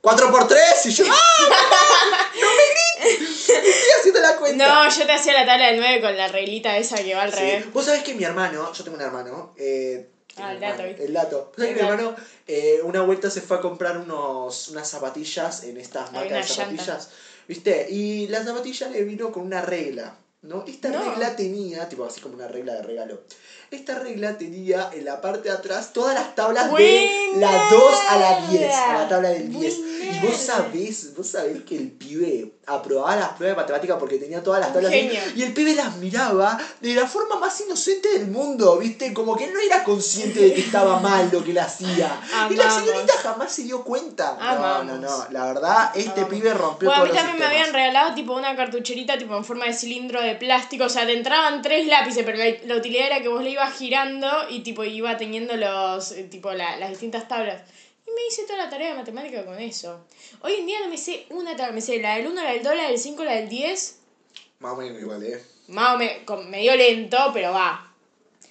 ¡4x3! 0.01 0.55
Y 0.85 0.89
yo, 0.91 1.05
¡ah! 1.11 2.29
Estoy 3.63 3.91
haciendo 3.99 4.19
la 4.21 4.35
cuenta. 4.35 4.67
No, 4.67 4.89
yo 4.89 5.05
te 5.05 5.11
hacía 5.13 5.33
la 5.33 5.45
tabla 5.45 5.67
del 5.67 5.77
9 5.77 6.01
con 6.01 6.15
la 6.17 6.27
reglita 6.27 6.77
esa 6.77 6.97
que 6.97 7.13
va 7.15 7.23
al 7.23 7.31
Sí. 7.33 7.39
revés. 7.39 7.71
Vos 7.73 7.85
sabés 7.85 8.03
que 8.03 8.13
mi 8.13 8.23
hermano, 8.23 8.71
yo 8.71 8.83
tengo 8.83 8.95
un 8.95 9.01
hermano, 9.03 9.51
eh, 9.57 10.05
Ah, 10.39 10.51
el 10.53 10.59
dato, 10.59 10.83
el 10.83 11.13
dato. 11.13 11.37
Vos 11.47 11.55
sabés 11.55 11.69
El 11.71 11.75
que 11.77 11.81
mi 11.83 11.89
hermano, 11.89 12.15
eh, 12.45 12.79
una 12.83 13.01
vuelta 13.01 13.27
se 13.31 13.41
fue 13.41 13.57
a 13.57 13.59
comprar 13.59 13.97
unos, 13.97 14.67
unas 14.67 14.87
zapatillas 14.87 15.63
en 15.63 15.77
estas 15.77 16.11
marcas 16.11 16.47
de 16.47 16.53
zapatillas, 16.53 17.09
¿viste? 17.47 17.87
Y 17.89 18.27
la 18.27 18.43
zapatilla 18.43 18.87
le 18.87 19.03
vino 19.03 19.31
con 19.31 19.41
una 19.43 19.61
regla, 19.61 20.13
¿no? 20.43 20.63
Esta 20.67 20.91
No. 20.91 20.99
regla 21.01 21.35
tenía, 21.35 21.89
tipo 21.89 22.05
así 22.05 22.21
como 22.21 22.35
una 22.35 22.47
regla 22.47 22.75
de 22.75 22.81
regalo. 22.83 23.21
Esta 23.71 23.95
regla 23.95 24.37
tenía 24.37 24.87
en 24.91 25.05
la 25.05 25.19
parte 25.21 25.49
de 25.49 25.55
atrás 25.55 25.91
todas 25.91 26.13
las 26.13 26.35
tablas 26.35 26.65
de 26.71 27.31
la 27.33 27.49
Buena. 27.49 27.69
2 27.71 27.95
a 28.07 28.17
la 28.17 28.47
10, 28.47 28.71
a 28.75 28.93
la 28.93 29.07
tabla 29.07 29.29
del 29.29 29.49
10. 29.49 29.75
Buena. 29.75 29.96
Y 30.09 30.19
vos 30.25 30.35
sabés, 30.37 31.15
vos 31.15 31.27
sabés 31.27 31.63
que 31.63 31.75
el 31.75 31.91
pibe 31.91 32.53
aprobaba 32.65 33.15
las 33.15 33.29
pruebas 33.29 33.55
de 33.55 33.61
matemática 33.61 33.97
porque 33.97 34.17
tenía 34.17 34.43
todas 34.43 34.59
las 34.61 34.73
tablas. 34.73 34.91
genio. 34.91 35.19
y 35.35 35.43
el 35.43 35.53
pibe 35.53 35.73
las 35.73 35.95
miraba 35.97 36.57
de 36.81 36.93
la 36.95 37.05
forma 37.07 37.37
más 37.37 37.59
inocente 37.61 38.09
del 38.09 38.27
mundo, 38.27 38.77
¿viste? 38.77 39.13
Como 39.13 39.35
que 39.37 39.45
él 39.45 39.53
no 39.53 39.59
era 39.59 39.83
consciente 39.83 40.39
de 40.41 40.53
que 40.53 40.61
estaba 40.61 40.99
mal 40.99 41.29
lo 41.31 41.43
que 41.43 41.51
él 41.51 41.59
hacía. 41.59 42.19
Y 42.49 42.55
la 42.55 42.65
Amamos. 42.65 42.73
señorita 42.85 43.13
jamás 43.23 43.51
se 43.53 43.63
dio 43.63 43.83
cuenta. 43.83 44.37
No, 44.39 44.43
no, 44.45 44.65
Amamos. 44.65 44.99
no. 44.99 45.25
La 45.31 45.45
verdad, 45.45 45.91
este 45.95 46.11
Amamos. 46.21 46.29
pibe 46.29 46.53
rompió 46.53 46.89
Bueno, 46.89 47.03
a 47.03 47.05
mí 47.05 47.09
todos 47.11 47.23
los 47.23 47.29
también 47.31 47.49
me 47.49 47.55
habían 47.57 47.73
regalado 47.73 48.13
tipo 48.15 48.33
una 48.35 48.55
cartucherita 48.55 49.17
tipo 49.17 49.35
en 49.37 49.45
forma 49.45 49.65
de 49.65 49.73
cilindro 49.73 50.21
de 50.21 50.35
plástico, 50.35 50.85
o 50.85 50.89
sea, 50.89 51.05
te 51.05 51.13
entraban 51.13 51.61
tres 51.61 51.87
lápices, 51.87 52.23
pero 52.25 52.37
la, 52.37 52.45
la 52.65 52.75
utilidad 52.75 53.07
era 53.07 53.21
que 53.21 53.29
vos 53.29 53.41
le 53.43 53.51
ibas 53.51 53.73
girando 53.77 54.27
y 54.49 54.59
tipo 54.59 54.83
iba 54.83 55.15
teniendo 55.17 55.55
los 55.55 56.11
eh, 56.11 56.23
tipo 56.23 56.51
la- 56.53 56.77
las 56.77 56.89
distintas 56.89 57.27
tablas. 57.27 57.61
Me 58.17 58.25
hice 58.27 58.43
toda 58.43 58.57
la 58.57 58.69
tarea 58.69 58.89
de 58.89 58.95
matemática 58.95 59.45
con 59.45 59.59
eso. 59.59 60.05
Hoy 60.41 60.53
en 60.55 60.65
día 60.65 60.79
no 60.81 60.89
me 60.89 60.97
sé 60.97 61.27
una 61.29 61.55
tabla, 61.55 61.71
me 61.73 61.81
sé 61.81 61.99
la 61.99 62.15
del 62.15 62.25
1, 62.27 62.41
la 62.43 62.51
del 62.51 62.63
2, 62.63 62.75
la 62.75 62.87
del 62.89 62.97
5, 62.97 63.23
la 63.23 63.33
del 63.35 63.47
10. 63.47 63.95
Más 64.59 64.73
o 64.73 64.75
menos 64.77 64.99
igual, 64.99 65.23
¿eh? 65.23 65.43
Más 65.67 65.93
o 65.95 65.97
menos, 65.99 66.45
medio 66.47 66.75
lento, 66.75 67.17
pero 67.31 67.51
va. 67.51 67.93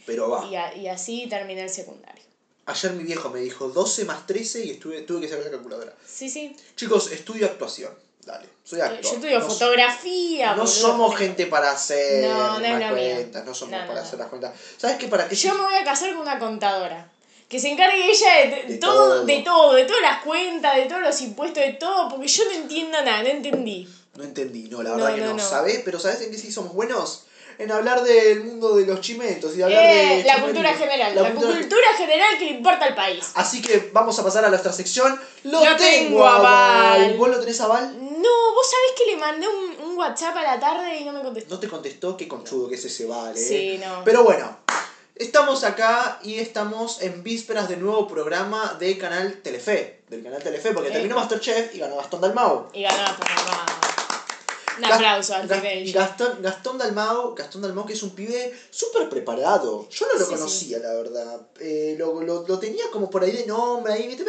Pero 0.05 0.31
va. 0.31 0.47
Y, 0.47 0.55
a- 0.55 0.77
y 0.77 0.87
así 0.87 1.27
terminé 1.29 1.63
el 1.63 1.71
secundario. 1.71 2.23
Ayer 2.67 2.93
mi 2.93 3.03
viejo 3.03 3.29
me 3.31 3.41
dijo 3.41 3.69
12 3.69 4.05
más 4.05 4.25
13 4.27 4.65
y 4.65 4.71
estuve, 4.71 5.03
tuve 5.03 5.23
que 5.23 5.29
sacar 5.29 5.47
la 5.47 5.51
calculadora. 5.51 5.93
Sí, 6.07 6.29
sí. 6.31 6.55
Chicos, 6.77 7.11
estudio 7.11 7.47
actuación. 7.47 7.93
Dale, 8.25 8.49
soy 8.65 8.81
actor. 8.81 9.01
Yo 9.03 9.11
estudio 9.15 9.39
No- 9.41 9.49
fotografía. 9.49 10.55
No 10.55 10.67
somos 10.67 11.17
gente 11.17 11.47
para 11.47 11.73
hacer 11.73 12.25
No, 12.29 12.59
no 12.59 12.79
las 12.79 12.93
cuentas, 12.93 13.45
no 13.45 13.55
somos 13.55 13.73
No, 13.73 13.81
no, 13.81 13.87
para 13.89 14.01
no. 14.01 14.07
hacer 14.07 14.19
las 14.19 14.29
cuentas. 14.29 14.55
¿Sabes 14.77 14.97
qué? 14.97 15.09
Para 15.09 15.29
qué 15.29 15.35
Yo 15.37 15.55
me 15.55 15.63
voy 15.63 15.75
a 15.75 15.85
casar 15.85 16.11
con 16.13 16.23
una 16.23 16.39
contadora. 16.39 17.11
Que 17.49 17.61
se 17.61 17.69
encargue 17.71 18.11
ella 18.11 18.57
de, 18.67 18.73
De 18.75 18.79
todo, 18.79 19.09
todo. 19.19 19.25
de 19.25 19.39
todo, 19.43 19.73
de 19.75 19.85
todas 19.85 20.03
las 20.03 20.23
cuentas, 20.23 20.77
de 20.77 20.87
todos 20.87 21.01
los 21.03 21.21
impuestos, 21.21 21.63
de 21.63 21.73
todo, 21.73 22.09
porque 22.09 22.27
yo 22.27 22.45
no 22.45 22.51
entiendo 22.53 23.01
nada, 23.03 23.23
no 23.23 23.29
entendí. 23.29 23.89
No 24.17 24.25
entendí, 24.25 24.69
no, 24.69 24.83
la 24.83 24.91
No, 24.91 24.97
verdad 24.97 25.15
que 25.15 25.21
no, 25.21 25.27
no. 25.29 25.35
no. 25.37 25.49
¿Sabés? 25.49 25.81
Pero 25.85 26.01
¿sabés 26.01 26.21
en 26.23 26.31
qué 26.33 26.39
sí 26.39 26.51
somos 26.51 26.73
buenos? 26.73 27.23
En 27.59 27.71
hablar 27.73 28.03
del 28.03 28.43
mundo 28.45 28.75
de 28.77 28.85
los 28.85 29.01
chimentos 29.01 29.57
y 29.57 29.63
hablar 29.63 29.83
Eh, 29.83 30.17
de... 30.19 30.25
la 30.25 30.43
cultura 30.43 30.75
general, 30.75 31.15
La 31.15 31.23
la, 31.23 31.31
cultura- 31.33 31.57
cultura... 31.59 31.87
general 31.97 32.37
que 32.39 32.45
le 32.47 32.51
importa 32.51 32.85
al 32.85 32.95
país. 32.95 33.31
Así 33.35 33.63
que 33.63 33.89
vamos 33.93 34.19
a 34.19 34.25
pasar 34.25 34.45
a 34.45 34.49
nuestra 34.51 34.73
sección. 34.73 35.19
Lo, 35.45 35.65
Lo 35.65 35.77
tengo, 35.77 36.27
aval. 36.27 37.01
aval. 37.01 37.15
¿Vos 37.17 37.31
lo 37.31 37.41
tenés 37.41 37.59
aval? 37.61 37.95
No, 37.99 38.53
vos 38.55 38.67
sabés 38.71 38.93
que 38.99 39.11
le 39.11 39.17
mandé 39.17 39.47
un, 39.49 39.87
un 39.91 39.97
WhatsApp 39.97 40.37
a 40.37 40.43
la 40.43 40.61
tarde 40.61 40.99
y 40.99 41.05
no 41.05 41.13
me 41.13 41.23
contestó. 41.23 41.55
No 41.55 41.61
te 41.61 41.69
contestó, 41.69 42.17
qué 42.17 42.29
conchudo 42.29 42.69
que 42.69 42.75
es 42.75 42.85
ese 42.85 43.07
vale. 43.07 43.39
Sí, 43.41 43.79
no. 43.83 44.03
Pero 44.05 44.23
bueno, 44.23 44.59
estamos 45.17 45.65
acá 45.65 46.21
y 46.23 46.39
estamos 46.39 47.03
en 47.03 47.23
vísperas 47.23 47.69
de 47.69 47.77
nuevo 47.77 48.07
programa 48.07 48.77
de 48.79 48.97
Canal 48.99 49.41
Telefe. 49.43 50.03
Del 50.09 50.23
canal 50.23 50.43
Telefe, 50.43 50.73
porque 50.73 50.91
terminó 50.91 51.17
Masterchef 51.17 51.75
y 51.75 51.79
ganó 51.79 51.97
Gastón 51.97 52.21
Dalmau. 52.21 52.69
Y 52.73 52.83
ganó 52.83 52.99
a 52.99 53.13
mamá. 53.13 53.67
Un 54.79 54.85
aplauso 54.85 55.35
al 55.35 55.49
pibe. 55.49 55.91
Gastón, 55.91 56.43
Gastón 56.43 56.79
Dalmau, 56.79 57.35
Gastón 57.35 57.63
Dalmau 57.63 57.87
que 57.87 57.95
es 57.95 58.03
un 58.03 58.11
pibe 58.11 58.55
súper 58.71 59.09
preparado. 59.09 59.89
Yo 59.89 60.07
no 60.07 60.19
lo 60.19 60.25
Sí, 60.27 60.33
conocía, 60.33 60.79
la 60.79 60.93
verdad. 60.93 61.41
Eh, 61.61 61.97
lo, 61.99 62.21
lo, 62.23 62.47
lo 62.47 62.59
tenía 62.59 62.85
como 62.93 63.09
por 63.09 63.25
ahí 63.25 63.33
de 63.33 63.47
nombre, 63.47 63.95
ahí, 63.95 64.07
¿viste? 64.07 64.25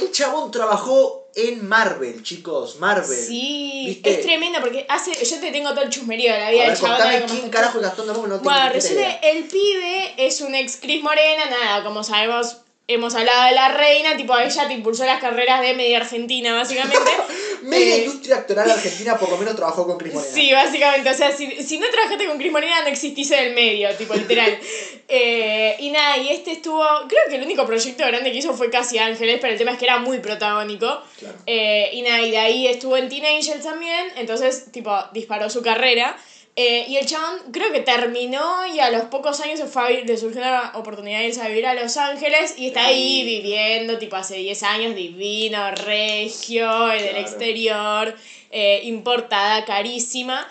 El 0.00 0.12
chabón 0.12 0.50
trabajó 0.50 1.28
en 1.34 1.66
Marvel, 1.68 2.22
chicos, 2.22 2.76
Marvel. 2.76 3.18
Sí, 3.18 3.84
¿Viste? 3.86 4.10
es 4.10 4.20
tremendo 4.22 4.58
porque 4.60 4.86
hace. 4.88 5.12
Yo 5.24 5.38
te 5.38 5.52
tengo 5.52 5.70
todo 5.70 5.82
el 5.82 5.90
chusmerío 5.90 6.32
de 6.32 6.38
la 6.38 6.50
vida 6.50 6.64
del 6.64 6.76
chabón. 6.76 6.96
contame 6.96 7.24
quién 7.26 7.50
carajo 7.50 7.78
es 7.78 7.84
Gastón 7.84 8.06
Dalmau, 8.06 8.24
que 8.24 8.28
no 8.30 8.36
tengo 8.36 8.50
Bueno, 8.50 8.72
resulta 8.72 9.10
el 9.22 9.44
pibe 9.44 10.14
es 10.16 10.40
un 10.40 10.54
ex 10.54 10.76
Cris 10.76 11.02
Morena, 11.02 11.46
nada, 11.50 11.84
como 11.84 12.02
sabemos, 12.02 12.56
hemos 12.88 13.14
hablado 13.14 13.46
de 13.46 13.52
la 13.52 13.68
reina, 13.68 14.16
tipo 14.16 14.36
ella 14.38 14.68
te 14.68 14.74
impulsó 14.74 15.04
las 15.04 15.20
carreras 15.20 15.60
de 15.60 15.74
media 15.74 15.98
argentina, 15.98 16.54
básicamente. 16.54 16.98
Media 17.62 17.96
Eh, 17.96 18.04
industria 18.04 18.36
actoral 18.36 18.70
argentina 18.70 19.18
por 19.18 19.28
lo 19.28 19.38
menos 19.38 19.56
trabajó 19.56 19.86
con 19.86 19.98
Cris 19.98 20.14
Morena. 20.14 20.32
Sí, 20.32 20.52
básicamente, 20.52 21.10
o 21.10 21.14
sea, 21.14 21.32
si, 21.32 21.50
si 21.64 21.78
no 21.78 21.86
trabajaste 21.90 22.26
con 22.26 22.38
Cris 22.38 22.52
Morena 22.52 22.82
no 22.82 22.88
existís 22.88 23.30
en 23.32 23.44
el 23.46 23.54
medio, 23.54 23.94
tipo, 23.96 24.14
literal. 24.14 24.58
Eh, 25.08 25.76
y 25.78 25.90
nada, 25.90 26.18
y 26.18 26.30
este 26.30 26.50
estuvo, 26.50 26.82
creo 27.06 27.22
que 27.28 27.36
el 27.36 27.44
único 27.44 27.64
proyecto 27.64 28.04
grande 28.04 28.32
que 28.32 28.38
hizo 28.38 28.52
fue 28.54 28.70
Casi 28.70 28.98
Ángeles, 28.98 29.38
pero 29.40 29.52
el 29.52 29.58
tema 29.58 29.70
es 29.70 29.78
que 29.78 29.84
era 29.84 30.00
muy 30.00 30.18
protagónico. 30.18 31.00
Claro. 31.20 31.36
Eh, 31.46 31.90
y 31.92 32.02
nada, 32.02 32.22
y 32.22 32.32
de 32.32 32.38
ahí 32.38 32.66
estuvo 32.66 32.96
en 32.96 33.08
Teen 33.08 33.24
Angels 33.24 33.62
también, 33.62 34.08
entonces, 34.16 34.72
tipo, 34.72 34.92
disparó 35.12 35.48
su 35.48 35.62
carrera. 35.62 36.16
Eh, 36.58 36.86
y 36.88 36.96
el 36.96 37.04
chabón 37.04 37.38
creo 37.52 37.70
que 37.70 37.80
terminó 37.80 38.66
y 38.66 38.80
a 38.80 38.90
los 38.90 39.02
pocos 39.04 39.40
años 39.40 39.60
se 39.60 39.66
fue 39.66 39.82
a 39.82 39.88
vivir- 39.88 40.06
le 40.06 40.16
surgió 40.16 40.40
una 40.40 40.72
oportunidad 40.74 41.18
de 41.18 41.26
irse 41.26 41.42
a 41.42 41.48
vivir 41.48 41.66
a 41.66 41.74
Los 41.74 41.98
Ángeles 41.98 42.54
y 42.56 42.68
está 42.68 42.86
ahí 42.86 43.24
viviendo, 43.24 43.98
tipo 43.98 44.16
hace 44.16 44.36
10 44.36 44.62
años, 44.62 44.94
divino, 44.94 45.70
regio, 45.72 46.90
en 46.92 47.04
el 47.04 47.16
exterior, 47.16 48.16
eh, 48.50 48.80
importada, 48.84 49.66
carísima. 49.66 50.48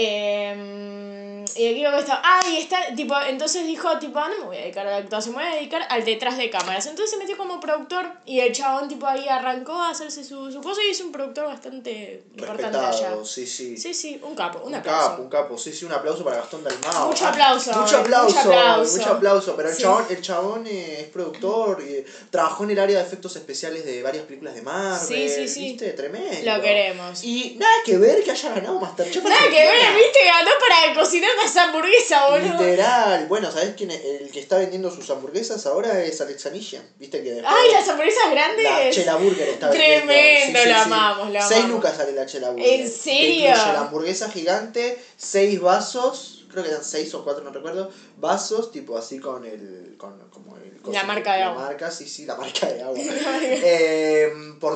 Eh, 0.00 1.44
y 1.56 1.66
aquí 1.66 1.80
creo 1.80 1.92
que 1.92 1.98
está. 1.98 2.20
Ah, 2.22 2.40
y 2.48 2.58
está, 2.58 2.94
tipo, 2.94 3.14
entonces 3.20 3.66
dijo, 3.66 3.98
tipo, 3.98 4.20
no 4.20 4.28
me 4.38 4.44
voy 4.44 4.56
a 4.58 4.60
dedicar 4.60 4.86
a 4.86 4.90
la 4.90 4.96
actuación, 4.98 5.34
me 5.34 5.42
voy 5.42 5.52
a 5.52 5.56
dedicar 5.56 5.82
al 5.88 6.04
detrás 6.04 6.36
de 6.36 6.50
cámaras. 6.50 6.86
Entonces 6.86 7.10
se 7.10 7.16
metió 7.16 7.36
como 7.36 7.58
productor 7.58 8.12
y 8.24 8.38
el 8.40 8.52
chabón, 8.52 8.88
tipo, 8.88 9.06
ahí 9.06 9.26
arrancó 9.28 9.72
a 9.72 9.90
hacerse 9.90 10.22
su, 10.24 10.52
su 10.52 10.60
cosa 10.60 10.80
y 10.86 10.90
es 10.90 11.00
un 11.00 11.10
productor 11.10 11.46
bastante 11.46 12.22
importante 12.34 12.76
allá. 12.78 13.12
Sí, 13.24 13.46
sí. 13.46 13.76
Sí, 13.76 13.92
sí, 13.94 14.20
un 14.22 14.34
capo, 14.36 14.60
un 14.60 14.68
Un 14.68 14.74
aplauso. 14.76 15.08
capo, 15.10 15.22
un 15.22 15.28
capo, 15.28 15.58
sí, 15.58 15.72
sí, 15.72 15.84
un 15.84 15.92
aplauso 15.92 16.22
para 16.24 16.36
Gastón 16.36 16.62
Dalmau. 16.62 17.08
Mucho 17.08 17.24
Ah, 17.26 17.30
aplauso, 17.30 17.72
Mucho 17.72 17.96
aplauso, 17.98 18.36
mucho 18.36 18.48
aplauso. 18.50 18.96
mucho 18.98 19.10
aplauso. 19.10 19.56
Pero 19.56 19.68
el 19.70 19.74
Sí. 19.74 19.82
chabón, 19.82 20.04
el 20.10 20.20
chabón 20.22 20.66
eh, 20.66 21.00
es 21.00 21.06
productor, 21.08 21.82
y 21.82 22.04
trabajó 22.30 22.64
en 22.64 22.70
el 22.70 22.78
área 22.78 22.98
de 22.98 23.02
efectos 23.04 23.34
especiales 23.36 23.84
de 23.84 24.02
varias 24.02 24.24
películas 24.24 24.54
de 24.54 24.62
Marvel. 24.62 25.06
Sí, 25.08 25.28
sí, 25.28 25.48
sí. 25.48 25.60
¿viste? 25.60 25.92
Tremendo. 25.92 26.54
Lo 26.54 26.60
queremos. 26.62 27.24
Y 27.24 27.56
nada 27.58 27.72
que 27.84 27.98
ver 27.98 28.22
que 28.22 28.30
haya 28.30 28.50
ganado 28.54 28.78
Masterchef. 28.78 29.24
Nada 29.24 29.48
que 29.50 29.56
ver. 29.56 29.87
Viste, 29.94 30.18
ganó 30.24 30.50
para 30.60 30.94
cocinar 30.94 31.30
unas 31.38 31.56
hamburguesas, 31.56 32.30
boludo. 32.30 32.64
Literal. 32.64 33.26
Bueno, 33.26 33.50
¿sabés 33.50 33.74
quién 33.76 33.90
es? 33.90 34.00
El 34.04 34.30
que 34.30 34.40
está 34.40 34.56
vendiendo 34.58 34.90
sus 34.90 35.08
hamburguesas 35.10 35.64
ahora 35.66 36.02
es 36.02 36.20
Alexa 36.20 36.50
Nishian. 36.50 36.84
¿Viste 36.98 37.22
que 37.22 37.42
Ay, 37.44 37.70
las 37.72 37.88
hamburguesas 37.88 38.24
la 38.26 38.30
grandes. 38.30 38.94
Chela 38.94 39.16
Burger 39.16 39.48
está 39.48 39.70
Tremendo, 39.70 40.12
vendiendo? 40.12 40.64
lo 40.66 40.76
amamos, 40.76 41.28
6 41.32 41.44
amamos. 41.52 41.70
lucas 41.70 41.96
sale 41.96 42.12
la 42.12 42.26
Chela 42.26 42.50
Burger. 42.50 42.80
¿En 42.80 42.90
serio? 42.90 43.48
la 43.50 43.80
hamburguesa 43.80 44.30
gigante, 44.30 44.98
6 45.16 45.60
vasos, 45.60 46.44
creo 46.50 46.62
que 46.62 46.70
eran 46.70 46.84
6 46.84 47.14
o 47.14 47.24
4, 47.24 47.44
no 47.44 47.50
recuerdo, 47.50 47.90
vasos, 48.16 48.70
tipo 48.72 48.96
así 48.96 49.18
con 49.18 49.44
el... 49.44 49.94
Con, 49.98 50.18
como 50.30 50.56
el 50.56 50.80
La 50.92 51.02
marca 51.04 51.34
de 51.34 51.40
la 51.40 51.46
agua. 51.48 51.62
marca, 51.64 51.90
sí, 51.90 52.06
sí, 52.08 52.24
la 52.24 52.36
marca 52.36 52.66
de 52.66 52.82
agua. 52.82 52.96
eh, 53.42 54.28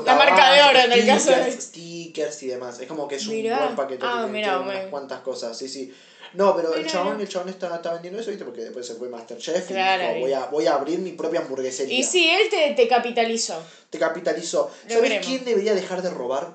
La 0.04 0.14
marca 0.16 0.52
de 0.52 0.62
oro 0.62 0.78
en 0.81 0.92
el 0.92 1.07
caso 1.07 1.31
de- 1.31 1.52
Stickers 1.52 2.42
y 2.42 2.47
demás. 2.49 2.81
Es 2.81 2.87
como 2.88 3.07
que 3.09 3.16
es 3.16 3.26
un 3.26 3.35
Mirá. 3.35 3.59
buen 3.59 3.76
paquete 3.76 4.04
Ah, 4.04 4.25
que 4.26 4.33
cuantas 4.92 5.20
cosas, 5.20 5.56
sí, 5.56 5.68
sí. 5.68 5.92
No, 6.34 6.54
pero 6.56 6.75
el 6.75 6.87
chabón, 6.87 7.20
el 7.20 7.28
chabón 7.28 7.49
está, 7.49 7.75
está 7.75 7.92
vendiendo 7.92 8.20
eso, 8.20 8.30
¿viste? 8.30 8.44
Porque 8.44 8.62
después 8.62 8.87
se 8.87 8.94
fue 8.94 9.08
Masterchef 9.08 9.66
Claro, 9.66 10.02
y 10.02 10.06
dijo, 10.06 10.20
voy 10.20 10.32
a, 10.32 10.46
voy 10.46 10.66
a 10.66 10.75
abrir 10.75 10.99
mi 11.00 11.12
propia 11.12 11.40
hamburguesería. 11.40 11.99
Y 11.99 12.04
sí, 12.04 12.26
él 12.28 12.49
te, 12.49 12.70
te 12.70 12.88
capitalizó. 12.88 13.62
Te 13.90 13.99
capitalizó. 13.99 14.70
Lo 14.84 14.88
¿Sabes 14.88 15.02
veremos. 15.02 15.26
quién 15.26 15.44
debería 15.44 15.75
dejar 15.75 16.00
de 16.00 16.11
robar? 16.11 16.54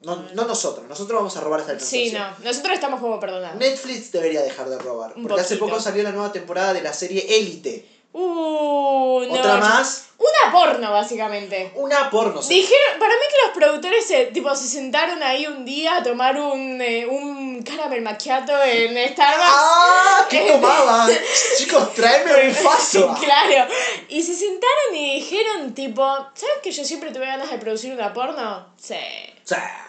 No, 0.00 0.14
no 0.32 0.44
nosotros, 0.44 0.86
nosotros 0.88 1.18
vamos 1.18 1.36
a 1.36 1.40
robar 1.40 1.60
hasta 1.60 1.72
el 1.72 1.80
Sí, 1.80 2.12
no. 2.12 2.32
Nosotros 2.38 2.72
estamos 2.74 3.00
como 3.00 3.18
perdonados. 3.18 3.58
Netflix 3.58 4.12
debería 4.12 4.42
dejar 4.42 4.68
de 4.68 4.78
robar. 4.78 5.14
Un 5.16 5.24
Porque 5.24 5.40
hace 5.40 5.56
poco 5.56 5.80
salió 5.80 6.04
la 6.04 6.12
nueva 6.12 6.30
temporada 6.30 6.72
de 6.72 6.82
la 6.82 6.92
serie 6.92 7.26
Élite. 7.28 7.84
Uh, 8.20 9.24
no. 9.28 9.34
Otra 9.34 9.58
más, 9.58 10.06
Una 10.18 10.50
porno, 10.52 10.90
básicamente. 10.90 11.70
una 11.76 12.10
porno. 12.10 12.40
Dijeron, 12.42 12.98
para 12.98 13.14
mí 13.14 13.20
que 13.30 13.46
los 13.46 13.56
productores 13.56 14.04
se, 14.04 14.26
tipo, 14.26 14.52
se 14.56 14.66
sentaron 14.66 15.22
ahí 15.22 15.46
un 15.46 15.64
día 15.64 15.98
a 15.98 16.02
tomar 16.02 16.36
un, 16.36 16.80
eh, 16.82 17.06
un 17.06 17.62
caramel 17.62 18.02
macchiato 18.02 18.60
en 18.64 18.96
Starbucks. 19.12 19.52
¡Ah! 19.54 20.26
¿Qué 20.28 20.50
tomaban? 20.50 21.08
Chicos, 21.58 21.94
tráeme 21.94 22.48
un 22.48 22.64
vaso. 22.64 23.16
Claro. 23.20 23.72
Y 24.08 24.20
se 24.20 24.34
sentaron 24.34 24.96
y 24.96 25.20
dijeron, 25.20 25.72
tipo, 25.74 26.02
¿sabes 26.34 26.56
que 26.60 26.72
yo 26.72 26.84
siempre 26.84 27.12
tuve 27.12 27.26
ganas 27.26 27.48
de 27.50 27.58
producir 27.58 27.92
una 27.92 28.12
porno? 28.12 28.66
Sí. 28.76 28.96
Sea, 29.44 29.84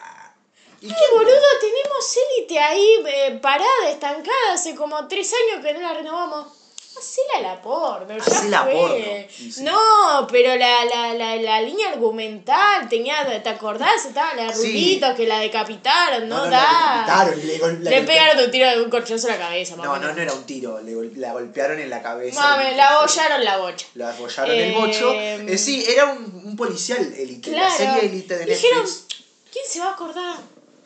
¿Y 0.81 0.88
Ay, 0.88 0.95
boludo, 1.12 1.48
tenemos 1.59 2.17
élite 2.38 2.59
ahí 2.59 3.03
eh, 3.07 3.39
parada, 3.41 3.89
estancada, 3.89 4.53
hace 4.53 4.75
como 4.75 5.07
tres 5.07 5.33
años 5.33 5.65
que 5.65 5.74
no 5.74 5.81
la 5.81 5.93
renovamos. 5.93 6.58
Hacela 6.99 7.41
la 7.41 7.61
porno, 7.61 8.13
Hacela 8.21 8.69
porno, 8.69 8.95
sí. 9.29 9.53
No, 9.61 10.27
pero 10.29 10.55
la, 10.57 10.83
la, 10.85 11.13
la, 11.13 11.35
la 11.38 11.62
línea 11.62 11.89
argumental 11.89 12.88
tenía, 12.89 13.41
¿te 13.41 13.49
acordás? 13.49 14.05
Estaba 14.05 14.33
la 14.35 14.53
Sí. 14.53 14.63
Rulito 14.67 15.15
que 15.15 15.25
la 15.25 15.39
decapitaron, 15.39 16.27
no, 16.27 16.38
No, 16.39 16.45
no, 16.45 16.51
da. 16.51 17.05
la 17.07 17.25
decapitaron, 17.25 17.83
le 17.83 17.89
Le 17.91 18.01
pegaron 18.03 18.43
un 18.43 18.51
tiro 18.51 18.69
de 18.69 18.81
un 18.81 18.89
corchazo 18.89 19.27
a 19.27 19.31
la 19.31 19.38
cabeza, 19.38 19.75
No, 19.77 19.83
mamá. 19.83 19.99
no, 19.99 20.13
no 20.13 20.21
era 20.21 20.33
un 20.33 20.45
tiro, 20.45 20.79
le 20.81 20.93
gol- 20.93 21.13
la 21.15 21.31
golpearon 21.33 21.79
en 21.79 21.89
la 21.89 22.01
cabeza. 22.01 22.41
Mami, 22.41 22.75
la 22.75 22.99
bollaron 22.99 23.43
la 23.45 23.57
bocha. 23.57 23.88
La 23.95 24.09
apoyaron 24.09 24.51
el 24.51 24.62
Eh, 24.71 24.75
bocho. 24.77 25.12
Eh, 25.13 25.57
sí, 25.57 25.85
era 25.88 26.05
un, 26.07 26.41
un 26.45 26.55
policial 26.55 26.99
élite. 27.17 27.51
La 27.51 27.69
serie 27.71 28.05
élite 28.05 28.38
de 28.38 28.45
Netflix. 28.45 28.62
Dijeron, 28.62 28.85
¿quién 29.53 29.65
se 29.67 29.79
va 29.79 29.85
a 29.88 29.91
acordar? 29.93 30.35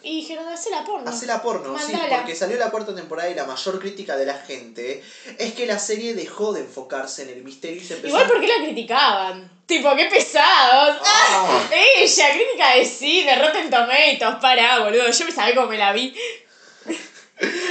Y 0.03 0.17
dijeron, 0.17 0.45
hace 0.49 0.69
la 0.69 0.83
porno. 0.83 1.09
Hace 1.09 1.25
la 1.25 1.41
porno, 1.41 1.79
sí, 1.79 1.93
Mandala. 1.93 2.17
porque 2.17 2.35
salió 2.35 2.57
la 2.57 2.69
cuarta 2.69 2.93
temporada 2.93 3.29
y 3.29 3.35
la 3.35 3.45
mayor 3.45 3.79
crítica 3.79 4.17
de 4.17 4.25
la 4.25 4.35
gente 4.35 5.01
es 5.37 5.53
que 5.53 5.65
la 5.65 5.79
serie 5.79 6.13
dejó 6.13 6.51
de 6.51 6.59
enfocarse 6.59 7.21
en 7.21 7.29
el 7.29 7.41
misterio 7.41 7.81
y 7.81 7.85
se 7.85 7.93
empezó 7.93 8.09
Igual 8.09 8.27
porque 8.27 8.47
la 8.47 8.65
criticaban. 8.65 9.49
Tipo, 9.65 9.95
qué 9.95 10.07
pesados. 10.07 10.97
Ah. 11.05 11.63
Ella, 11.71 12.33
crítica 12.33 12.75
de 12.75 12.85
cine, 12.85 13.35
Rotten 13.37 13.69
Tomatoes, 13.69 14.41
pará, 14.41 14.79
boludo. 14.79 15.09
Yo 15.09 15.25
me 15.25 15.31
sabía 15.31 15.55
cómo 15.55 15.67
me 15.67 15.77
la 15.77 15.93
vi. 15.93 16.13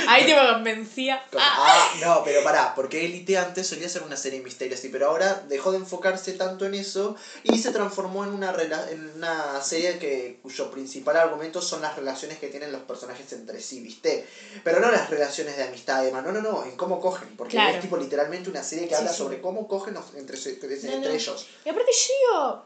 Ahí 0.09 0.27
tipo 0.27 0.39
convencía. 0.53 1.23
Como, 1.31 1.43
Ah, 1.45 1.55
ah, 1.57 1.93
no, 2.01 2.23
pero 2.25 2.43
pará, 2.43 2.75
porque 2.75 3.05
Elite 3.05 3.39
antes 3.39 3.69
solía 3.69 3.89
ser 3.89 4.03
una 4.03 4.17
serie 4.17 4.39
de 4.41 4.45
misterio 4.45 4.75
así, 4.75 4.89
pero 4.89 5.07
ahora 5.07 5.43
dejó 5.49 5.71
de 5.71 5.79
enfocarse 5.79 6.33
tanto 6.33 6.67
en 6.67 6.75
eso 6.75 7.15
y 7.45 7.57
se 7.59 7.71
transformó 7.71 8.25
en 8.25 8.31
una, 8.33 8.53
rela- 8.53 8.89
en 8.91 9.15
una 9.17 9.63
serie 9.63 9.99
que, 9.99 10.39
cuyo 10.43 10.69
principal 10.71 11.17
argumento 11.17 11.63
son 11.63 11.81
las 11.81 11.95
relaciones 11.95 12.39
que 12.39 12.49
tienen 12.49 12.73
los 12.73 12.83
personajes 12.83 13.33
entre 13.33 13.61
sí, 13.61 13.81
¿viste? 13.81 14.27
Pero 14.65 14.81
no 14.81 14.91
las 14.91 15.09
relaciones 15.09 15.57
de 15.57 15.63
amistad, 15.63 16.07
Emma, 16.07 16.21
no, 16.23 16.33
no, 16.33 16.41
no, 16.43 16.65
en 16.65 16.77
cómo 16.77 17.01
cogen, 17.01 17.37
porque 17.37 17.53
Claro. 17.53 17.71
es 17.77 17.81
tipo 17.81 17.97
literalmente 17.97 18.51
una 18.51 18.65
serie 18.65 18.85
que 18.89 18.95
Sí, 18.95 18.99
habla 18.99 19.13
sí. 19.13 19.19
sobre 19.19 19.41
cómo 19.41 19.69
cogen 19.69 19.95
los- 19.95 20.13
entre, 20.15 20.37
entre 20.37 20.99
No, 20.99 21.01
no. 21.01 21.09
ellos. 21.15 21.47
Y 21.65 21.69
aparte 21.69 21.93
yo 21.93 22.09
digo. 22.27 22.63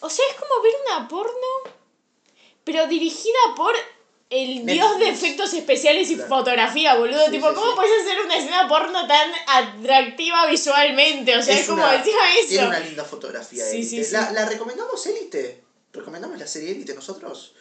O 0.00 0.10
sea, 0.10 0.24
es 0.28 0.34
como 0.34 0.62
ver 0.62 0.72
una 0.86 1.08
porno, 1.08 1.72
pero 2.64 2.86
dirigida 2.86 3.38
por 3.56 3.74
el 4.28 4.66
dios 4.66 4.98
de 4.98 5.08
efectos 5.08 5.52
especiales 5.54 6.10
y 6.10 6.16
Claro. 6.16 6.28
fotografía, 6.28 6.94
boludo. 6.96 7.26
Sí, 7.26 7.30
tipo, 7.32 7.48
sí, 7.50 7.54
¿cómo 7.54 7.66
sí. 7.70 7.72
puedes 7.76 8.02
hacer 8.02 8.20
una 8.24 8.36
escena 8.36 8.68
porno 8.68 9.06
tan 9.06 9.30
atractiva 9.46 10.46
visualmente? 10.46 11.36
O 11.36 11.42
sea, 11.42 11.58
es, 11.58 11.66
como 11.66 11.82
una- 11.82 11.92
decía 11.92 12.14
Tiene 12.48 12.62
eso. 12.64 12.68
una 12.68 12.80
linda 12.80 13.04
fotografía. 13.04 13.64
Sí. 13.64 14.02
¿La, 14.10 14.32
¿La 14.32 14.44
recomendamos 14.46 15.06
Elite? 15.06 15.62
¿Recomendamos 15.92 16.38
la 16.38 16.46
serie 16.46 16.72
Elite 16.72 16.94
nosotros? 16.94 17.52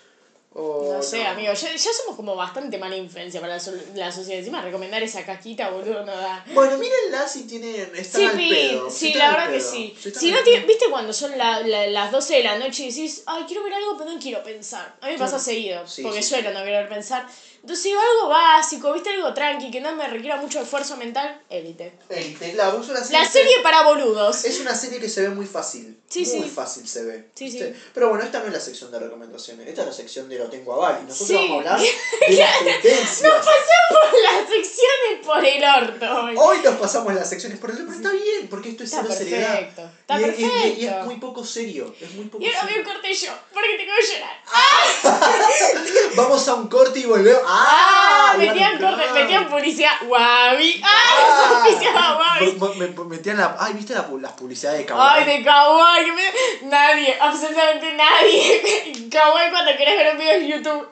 O 0.57 0.93
No 0.93 1.03
sé, 1.03 1.25
amigo, 1.25 1.51
ya, 1.51 1.75
ya 1.75 1.91
somos 1.91 2.15
como 2.15 2.33
bastante 2.33 2.77
mala 2.77 2.95
influencia 2.95 3.41
para 3.41 3.55
la, 3.55 3.59
so- 3.59 3.73
la 3.93 4.09
sociedad. 4.09 4.39
Encima 4.39 4.61
recomendar 4.61 5.03
esa 5.03 5.25
caquita, 5.25 5.67
boludo, 5.69 6.05
no 6.05 6.15
da. 6.15 6.45
Bueno, 6.53 6.77
mírenla 6.77 7.27
si 7.27 7.43
tienen. 7.43 7.93
Están 7.93 8.21
Sí, 8.21 8.25
al 8.27 8.37
Pi, 8.37 8.49
pedo. 8.49 8.89
sí, 8.89 9.07
están 9.11 9.19
la 9.19 9.31
verdad 9.37 9.51
que 9.53 9.59
sí. 9.59 9.93
Si 10.17 10.31
no 10.31 10.37
tiene- 10.43 10.65
viste 10.65 10.85
cuando 10.89 11.11
son 11.11 11.37
la- 11.37 11.59
la- 11.59 11.87
las 11.87 12.09
12 12.09 12.35
de 12.37 12.43
la 12.43 12.57
noche 12.57 12.83
y 12.83 12.87
decís, 12.89 13.23
ay, 13.25 13.43
quiero 13.45 13.63
ver 13.63 13.73
algo, 13.73 13.97
pero 13.97 14.11
no 14.13 14.17
quiero 14.17 14.41
pensar. 14.43 14.95
A 15.01 15.07
mí 15.07 15.11
me 15.13 15.19
pasa 15.19 15.39
seguido, 15.39 15.85
Sí, 15.85 16.01
porque 16.03 16.23
sí, 16.23 16.29
suelo 16.29 16.51
no 16.51 16.63
querer 16.63 16.87
pensar. 16.87 17.27
Entonces, 17.65 17.93
algo 17.93 18.29
básico, 18.29 18.93
viste, 18.93 19.09
algo 19.09 19.33
tranqui, 19.33 19.71
que 19.71 19.81
no 19.81 19.91
me 19.95 20.07
requiera 20.07 20.35
mucho 20.37 20.61
esfuerzo 20.61 20.97
mental, 20.97 21.41
élite. 21.49 21.93
Elite, 22.09 22.51
claro, 22.53 22.79
es 22.79 22.89
una 22.89 23.03
serie. 23.03 23.19
La 23.19 23.27
serie 23.27 23.55
para 23.63 23.81
boludos. 23.81 24.45
Es 24.45 24.59
una 24.59 24.75
serie 24.75 24.99
que 24.99 25.09
se 25.09 25.23
ve 25.23 25.29
muy 25.29 25.47
fácil. 25.47 25.97
Sí, 26.07 26.19
muy 26.35 26.47
sí. 26.47 26.53
fácil 26.55 26.87
se 26.87 27.03
ve. 27.03 27.27
Sí, 27.33 27.49
sí. 27.49 27.73
Pero 27.95 28.09
bueno, 28.09 28.23
esta 28.23 28.37
no 28.39 28.45
es 28.45 28.53
la 28.53 28.59
sección 28.59 28.91
de 28.91 28.99
recomendaciones. 28.99 29.67
Esta 29.67 29.81
es 29.81 29.87
la 29.87 29.93
sección 29.93 30.29
de 30.29 30.37
lo 30.37 30.45
tengo 30.45 30.73
a 30.75 30.77
Bali. 30.91 31.05
Nosotros 31.07 31.27
Sí. 31.27 31.33
vamos 31.49 31.65
a 31.65 31.73
hablar 31.73 31.79
de 32.29 32.35
las 32.37 32.59
tendencias. 32.63 33.21
Pasamos 33.21 34.13
las 34.23 34.41
secciones 34.47 35.25
por 35.25 35.43
el 35.43 35.63
orto 35.63 36.21
hoy. 36.23 36.35
Hoy 36.37 36.57
nos 36.63 36.75
pasamos 36.75 37.15
las 37.15 37.27
secciones 37.27 37.57
por 37.57 37.71
el 37.71 37.77
pero 37.77 37.91
está 37.93 38.11
bien, 38.11 38.47
porque 38.47 38.69
esto 38.69 38.83
es 38.83 38.91
Está 38.93 39.01
cero 39.07 39.15
seriedad. 39.17 39.53
perfecto. 39.59 39.81
Está 40.01 40.21
y, 40.21 40.23
es- 40.23 40.39
y 40.39 40.43
es- 40.43 40.51
y 40.53 40.65
es 40.69 40.75
perfecto. 40.77 41.05
muy 41.05 41.15
poco 41.15 41.43
serio. 41.43 41.95
Es 41.99 42.11
muy 42.11 42.25
poco 42.25 42.43
Y 42.43 42.47
ahora 42.47 42.61
serio. 42.67 42.77
me 42.77 42.83
corté 42.93 43.13
yo, 43.15 43.31
porque 43.51 43.69
tengo 43.75 43.93
que 43.99 44.13
llorar. 44.13 44.35
Vamos 46.15 46.47
a 46.47 46.53
un 46.53 46.67
corte 46.67 46.99
y 46.99 47.05
volvemos. 47.05 47.41
¡Ah! 47.55 48.31
¡Ah! 48.33 48.37
metían, 48.37 48.83
ah. 48.83 49.11
metían 49.13 49.47
publicidad. 49.47 49.91
¡Guavi! 50.05 50.81
¡Ah! 50.83 51.65
Ah. 51.95 52.39
Mo- 52.57 52.73
me- 52.75 52.87
me- 52.87 53.03
metían 53.05 53.37
la. 53.37 53.55
Ay, 53.59 53.73
¿viste 53.73 53.93
la, 53.93 54.05
las 54.19 54.31
publicidades 54.33 54.79
de 54.79 54.85
Kawaii? 54.85 55.23
Ay, 55.23 55.37
de 55.37 55.43
Kawaii. 55.43 56.11
me- 56.11 56.67
Nadie, 56.67 57.17
absolutamente 57.19 57.93
nadie. 57.93 59.07
Kawaii 59.11 59.49
cuando 59.51 59.71
querés 59.77 59.97
ver 59.97 60.11
un 60.13 60.17
video 60.17 60.33
en 60.33 60.47
YouTube. 60.47 60.87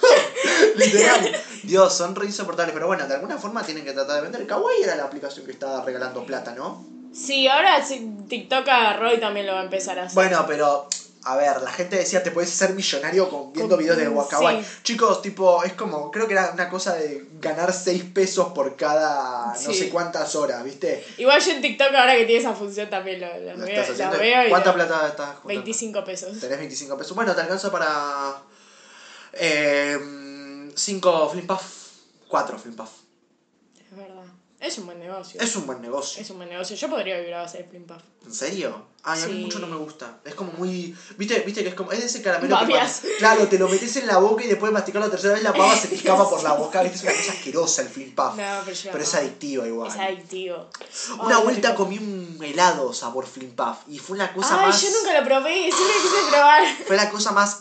Literal. 0.76 1.42
Dios, 1.62 1.96
son 1.96 2.14
re 2.14 2.26
insoportables. 2.26 2.74
Pero 2.74 2.86
bueno, 2.86 3.06
de 3.06 3.14
alguna 3.14 3.38
forma 3.38 3.62
tienen 3.62 3.84
que 3.84 3.92
tratar 3.92 4.16
de 4.16 4.22
vender. 4.22 4.46
Kawaii 4.46 4.82
era 4.82 4.96
la 4.96 5.04
aplicación 5.04 5.46
que 5.46 5.52
estaba 5.52 5.82
regalando 5.84 6.24
plata, 6.26 6.52
¿no? 6.54 6.84
Sí, 7.14 7.46
ahora 7.46 7.80
TikTok 8.28 8.68
agarró 8.68 9.14
y 9.14 9.18
también 9.20 9.46
lo 9.46 9.54
va 9.54 9.60
a 9.60 9.64
empezar 9.64 9.98
a 9.98 10.04
hacer. 10.04 10.14
Bueno, 10.14 10.44
pero 10.48 10.88
a 11.24 11.36
ver, 11.36 11.62
la 11.62 11.70
gente 11.72 11.96
decía, 11.96 12.22
te 12.22 12.30
puedes 12.30 12.50
hacer 12.52 12.74
millonario 12.74 13.28
con, 13.30 13.52
viendo 13.52 13.76
videos 13.76 13.96
de 13.96 14.08
Wakawai. 14.08 14.62
sí. 14.62 14.70
Chicos, 14.82 15.22
tipo, 15.22 15.62
es 15.64 15.72
como, 15.72 16.10
creo 16.10 16.26
que 16.26 16.34
era 16.34 16.50
una 16.52 16.68
cosa 16.68 16.94
de 16.94 17.26
ganar 17.40 17.72
6 17.72 18.04
pesos 18.12 18.48
por 18.52 18.76
cada 18.76 19.46
no 19.54 19.58
Sí. 19.58 19.74
sé 19.74 19.88
cuántas 19.90 20.34
horas, 20.36 20.62
¿viste? 20.64 21.04
Igual 21.18 21.40
yo 21.40 21.52
en 21.52 21.62
TikTok 21.62 21.94
ahora 21.94 22.14
que 22.16 22.24
tiene 22.26 22.40
esa 22.40 22.54
función 22.54 22.90
también 22.90 23.20
lo, 23.20 23.26
lo 23.38 23.56
Lo 23.56 23.64
veo, 23.64 23.82
estás 23.82 24.12
lo 24.12 24.18
veo 24.18 24.46
y 24.46 24.50
¿Cuánta 24.50 24.70
lo- 24.70 24.74
plata 24.74 25.08
estás 25.08 25.26
juntando? 25.30 25.48
25 25.48 26.04
pesos. 26.04 26.40
Tenés 26.40 26.58
25 26.58 26.96
pesos. 26.96 27.14
Bueno, 27.16 27.34
te 27.34 27.40
alcanza 27.40 27.70
para. 27.70 28.42
5 30.76 31.28
Flimpuff. 31.30 31.62
4 32.28 32.58
Flimpuff. 32.58 32.90
Es 33.90 33.96
verdad. 33.96 34.24
Es 34.60 34.78
un 34.78 34.86
buen 34.86 34.98
negocio. 34.98 35.40
Es 35.40 35.54
un 35.56 35.66
buen 35.66 35.80
negocio. 35.82 36.20
Es 36.22 36.30
un 36.30 36.36
buen 36.38 36.48
negocio. 36.48 36.74
Yo 36.76 36.88
podría 36.88 37.18
vivir 37.18 37.34
a 37.34 37.42
base 37.42 37.58
de 37.58 37.64
Flim 37.64 37.86
Puff. 37.86 38.02
¿En 38.26 38.32
serio? 38.32 38.94
Ay, 39.06 39.22
a 39.22 39.26
mí 39.26 39.32
Sí. 39.34 39.40
mucho 39.40 39.58
no 39.58 39.66
me 39.66 39.76
gusta. 39.76 40.16
Es 40.24 40.34
como 40.34 40.52
muy. 40.52 40.96
¿Viste, 41.18 41.38
viste 41.40 41.62
que 41.62 41.68
es 41.68 41.74
como. 41.74 41.92
Es 41.92 42.02
ese 42.02 42.22
caramelo 42.22 42.56
que 42.56 42.62
Babias. 42.64 43.00
cuando- 43.02 43.18
Claro, 43.18 43.48
te 43.48 43.58
lo 43.58 43.68
metes 43.68 43.94
en 43.96 44.06
la 44.06 44.16
boca 44.16 44.42
y 44.44 44.46
después 44.48 44.70
de 44.70 44.72
masticar 44.72 45.02
la 45.02 45.10
tercera 45.10 45.34
vez 45.34 45.42
la 45.42 45.52
pava 45.52 45.76
se 45.76 45.88
te 45.88 45.96
escapa 45.96 46.26
por 46.30 46.42
la 46.42 46.52
boca. 46.54 46.82
¿Viste? 46.82 46.96
Es 46.96 47.02
una 47.04 47.12
cosa 47.12 47.32
asquerosa 47.32 47.82
el 47.82 47.88
Flimpuff. 47.88 48.34
No, 48.36 48.60
pero 48.64 48.74
yo 48.74 48.90
pero 48.92 49.04
es 49.04 49.14
adictivo 49.14 49.66
igual. 49.66 49.90
Es 49.90 49.98
adictivo. 49.98 50.70
Una 51.22 51.36
Ay, 51.36 51.42
vuelta 51.44 51.74
comí 51.74 51.98
un 51.98 52.38
helado 52.42 52.94
sabor 52.94 53.26
Flimpuff 53.26 53.76
y 53.88 53.98
fue 53.98 54.16
una 54.16 54.32
cosa 54.32 54.58
Ay, 54.58 54.68
más. 54.68 54.80
yo 54.80 54.88
nunca 54.98 55.20
lo 55.20 55.26
probé. 55.26 55.52
Siempre 55.70 55.96
quise 56.02 56.30
probar. 56.30 56.62
Fue 56.86 56.96
la 56.96 57.10
cosa 57.10 57.32
más 57.32 57.58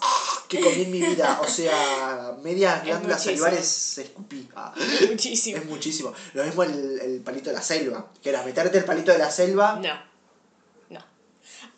que 0.48 0.62
comí 0.62 0.84
en 0.84 0.92
mi 0.92 1.02
vida. 1.02 1.42
O 1.44 1.48
sea, 1.50 2.38
medias 2.42 2.78
Es 2.78 2.84
glándulas 2.86 3.18
muchísimo. 3.20 3.44
salivares 3.46 3.98
escupí. 3.98 4.48
Ah. 4.56 4.74
Muchísimo. 5.10 5.58
Es 5.58 5.66
muchísimo. 5.66 6.14
Lo 6.36 6.46
mismo 6.46 6.64
el, 6.64 7.00
el 7.02 7.20
palito 7.20 7.50
de 7.50 7.58
la 7.58 7.62
selva. 7.62 8.08
Que 8.22 8.30
era 8.30 8.44
meterte 8.44 8.78
el 8.78 8.86
palito 8.86 9.12
de 9.12 9.18
la 9.18 9.30
selva. 9.30 9.76
No. 9.84 10.13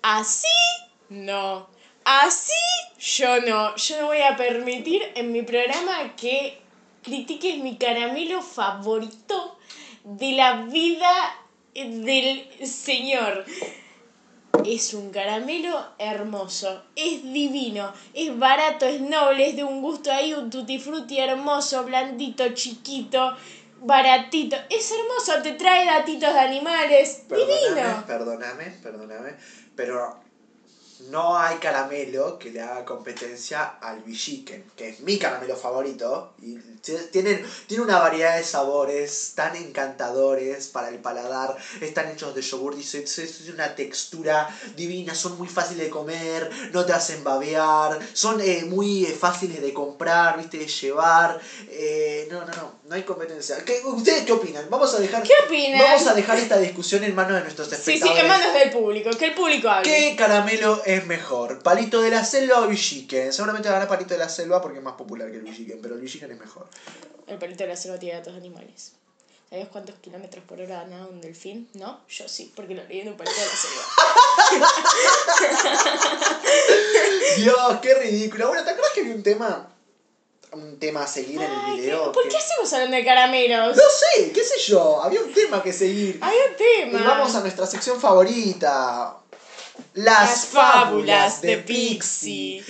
Así, 0.07 0.47
no. 1.09 1.67
Así, 2.03 2.53
yo 2.99 3.41
no. 3.41 3.75
Yo 3.75 4.01
no 4.01 4.05
voy 4.05 4.21
a 4.21 4.37
permitir 4.37 5.01
en 5.15 5.31
mi 5.31 5.41
programa 5.41 6.15
que 6.15 6.61
critiques 7.01 7.57
mi 7.57 7.77
caramelo 7.77 8.43
favorito 8.43 9.57
de 10.03 10.33
la 10.33 10.61
vida 10.65 11.35
del 11.73 12.47
señor. 12.67 13.45
Es 14.63 14.93
un 14.93 15.09
caramelo 15.09 15.83
hermoso, 15.97 16.83
es 16.95 17.23
divino, 17.23 17.91
es 18.13 18.37
barato, 18.37 18.85
es 18.85 19.01
noble, 19.01 19.49
es 19.49 19.55
de 19.55 19.63
un 19.63 19.81
gusto 19.81 20.11
ahí, 20.11 20.35
un 20.35 20.51
tutti 20.51 20.77
frutti 20.77 21.17
hermoso, 21.17 21.83
blandito, 21.83 22.47
chiquito, 22.49 23.35
baratito. 23.81 24.55
Es 24.69 24.91
hermoso, 24.91 25.41
te 25.41 25.53
trae 25.53 25.85
datitos 25.87 26.31
de 26.31 26.39
animales. 26.39 27.23
Perdóname, 27.27 27.69
Divino. 27.69 28.03
perdóname, 28.05 28.65
perdóname. 28.83 29.35
Pero 29.75 30.24
no 31.09 31.37
hay 31.37 31.57
caramelo 31.57 32.37
que 32.39 32.51
le 32.51 32.61
haga 32.61 32.85
competencia 32.85 33.75
al 33.81 34.01
Villiquen, 34.01 34.63
que 34.75 34.89
es 34.89 34.99
mi 35.01 35.17
caramelo 35.17 35.55
favorito. 35.55 36.33
Y 36.41 36.55
tienen, 37.11 37.45
tiene 37.67 37.83
una 37.83 37.97
variedad 37.99 38.35
de 38.37 38.43
sabores 38.43 39.31
tan 39.35 39.55
encantadores 39.55 40.67
para 40.67 40.89
el 40.89 40.99
paladar. 40.99 41.55
Están 41.81 42.09
hechos 42.11 42.33
de 42.35 42.41
yogur, 42.41 42.75
dice, 42.75 42.99
es 42.99 43.41
una 43.49 43.75
textura 43.75 44.47
divina, 44.75 45.15
son 45.15 45.37
muy 45.37 45.47
fáciles 45.47 45.85
de 45.85 45.89
comer, 45.89 46.49
no 46.71 46.85
te 46.85 46.93
hacen 46.93 47.23
babear, 47.23 47.99
son 48.13 48.39
eh, 48.41 48.63
muy 48.65 49.05
eh, 49.05 49.13
fáciles 49.13 49.61
de 49.61 49.73
comprar, 49.73 50.37
viste, 50.37 50.57
de 50.57 50.67
llevar. 50.67 51.39
Eh, 51.67 52.27
no, 52.29 52.45
no, 52.45 52.53
no, 52.53 52.73
no 52.83 52.95
hay 52.95 53.03
competencia. 53.03 53.57
¿Qué- 53.65 53.81
¿Ustedes 53.83 54.23
qué 54.23 54.31
opinan? 54.33 54.69
Vamos 54.69 54.93
a 54.93 54.99
dejar... 54.99 55.23
¿Qué 55.23 55.33
opinan? 55.45 55.79
Vamos 55.79 56.07
a 56.07 56.13
dejar 56.13 56.37
esta 56.37 56.57
discusión 56.57 57.03
en 57.03 57.13
manos 57.15 57.35
de 57.37 57.41
nuestros 57.43 57.67
Sí, 57.69 57.75
espectadores. 57.75 58.15
sí, 58.19 58.21
en 58.21 58.27
manos 58.27 58.53
del 58.53 58.69
público, 58.69 59.09
que 59.11 59.25
el 59.27 59.33
público 59.33 59.69
hable. 59.69 59.83
¿Qué 59.89 60.15
caramelo 60.15 60.81
es 60.85 60.94
mejor? 61.03 61.61
¿Palito 61.63 62.01
de 62.01 62.09
la 62.11 62.23
selva 62.23 62.61
o 62.61 62.67
Villiquen? 62.67 63.33
Seguramente 63.33 63.67
va 63.69 63.75
a 63.75 63.79
ganar 63.79 63.89
Palito 63.89 64.13
de 64.13 64.19
la 64.19 64.29
selva 64.29 64.61
porque 64.61 64.77
es 64.77 64.83
más 64.83 64.93
popular 64.95 65.29
que 65.31 65.37
el 65.37 65.43
Villiquen, 65.43 65.79
pero 65.81 65.95
el 65.95 66.01
Villiquen 66.01 66.31
es 66.31 66.39
mejor. 66.39 66.67
El 67.27 67.37
palito 67.39 67.63
de 67.63 67.69
la 67.69 67.75
selva 67.75 67.97
tiene 67.97 68.19
datos 68.19 68.35
animales. 68.35 68.91
¿Sabías 69.49 69.69
cuántos 69.71 69.95
kilómetros 69.99 70.43
por 70.45 70.59
hora 70.59 70.83
ganaba 70.83 71.07
un 71.07 71.21
delfín? 71.21 71.67
No, 71.73 71.99
yo 72.09 72.27
sí, 72.27 72.51
porque 72.55 72.73
lo 72.75 72.83
leí 72.85 73.01
en 73.01 73.09
un 73.09 73.17
palito 73.17 73.35
de 73.39 73.45
la 73.45 73.51
selva. 73.55 73.83
Dios, 77.37 77.79
qué 77.81 77.93
ridículo. 77.95 78.47
Bueno, 78.49 78.63
¿te 78.63 78.71
acuerdas 78.71 78.91
que 78.93 79.01
había 79.01 79.15
un 79.15 79.23
tema? 79.23 79.69
Un 80.51 80.79
tema 80.79 81.03
a 81.03 81.07
seguir 81.07 81.41
en 81.41 81.51
el 81.51 81.57
Ay, 81.65 81.79
video. 81.81 82.05
¿qué- 82.05 82.11
¿Por 82.13 82.23
que- 82.23 82.29
qué 82.29 82.37
hacemos 82.37 82.71
hablando 82.73 82.95
de 82.95 83.03
caramelos? 83.05 83.75
No 83.75 83.83
sé, 83.83 84.31
qué 84.31 84.43
sé 84.43 84.59
yo. 84.67 85.01
Había 85.01 85.19
un 85.21 85.33
tema 85.33 85.61
que 85.61 85.73
seguir. 85.73 86.17
Hay 86.21 86.35
un 86.49 86.55
tema. 86.55 86.99
Y 86.99 87.03
vamos 87.03 87.35
a 87.35 87.41
nuestra 87.41 87.65
sección 87.65 87.99
favorita. 87.99 89.17
Las, 89.93 90.29
Las 90.29 90.45
fábulas 90.47 91.41
de 91.41 91.57
Pixie. 91.59 92.63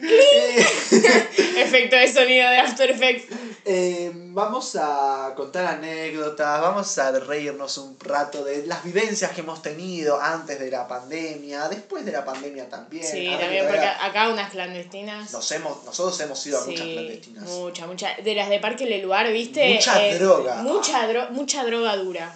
Eh, 0.00 0.66
Efecto 1.56 1.96
de 1.96 2.12
sonido 2.12 2.48
de 2.50 2.58
After 2.58 2.90
Effects. 2.90 3.24
Eh, 3.64 4.10
vamos 4.14 4.76
a 4.76 5.32
contar 5.36 5.66
anécdotas, 5.66 6.60
vamos 6.60 6.96
a 6.98 7.10
reírnos 7.18 7.76
un 7.78 7.98
rato 8.00 8.44
de 8.44 8.64
las 8.66 8.84
vivencias 8.84 9.32
que 9.32 9.40
hemos 9.40 9.60
tenido 9.60 10.20
antes 10.20 10.58
de 10.60 10.70
la 10.70 10.86
pandemia, 10.86 11.68
después 11.68 12.04
de 12.04 12.12
la 12.12 12.24
pandemia 12.24 12.68
también. 12.68 13.04
Sí, 13.04 13.28
también, 13.38 13.66
porque 13.66 13.84
acá 13.86 14.28
unas 14.28 14.50
clandestinas. 14.50 15.32
nos 15.32 15.50
hemos, 15.52 15.84
nosotros 15.84 16.18
hemos 16.20 16.46
ido 16.46 16.60
a 16.60 16.64
muchas 16.66 16.86
clandestinas. 16.86 17.44
mucha, 17.44 17.86
mucha. 17.86 18.14
De 18.22 18.34
las 18.34 18.48
de 18.48 18.60
Parque 18.60 18.86
Leluar, 18.86 19.30
¿viste? 19.32 19.70
Eh, 19.70 19.74
Mucha 19.74 20.14
droga. 20.14 20.54
Mucha, 20.62 21.08
dro- 21.08 21.30
mucha 21.30 21.64
droga 21.64 21.96
dura. 21.96 22.34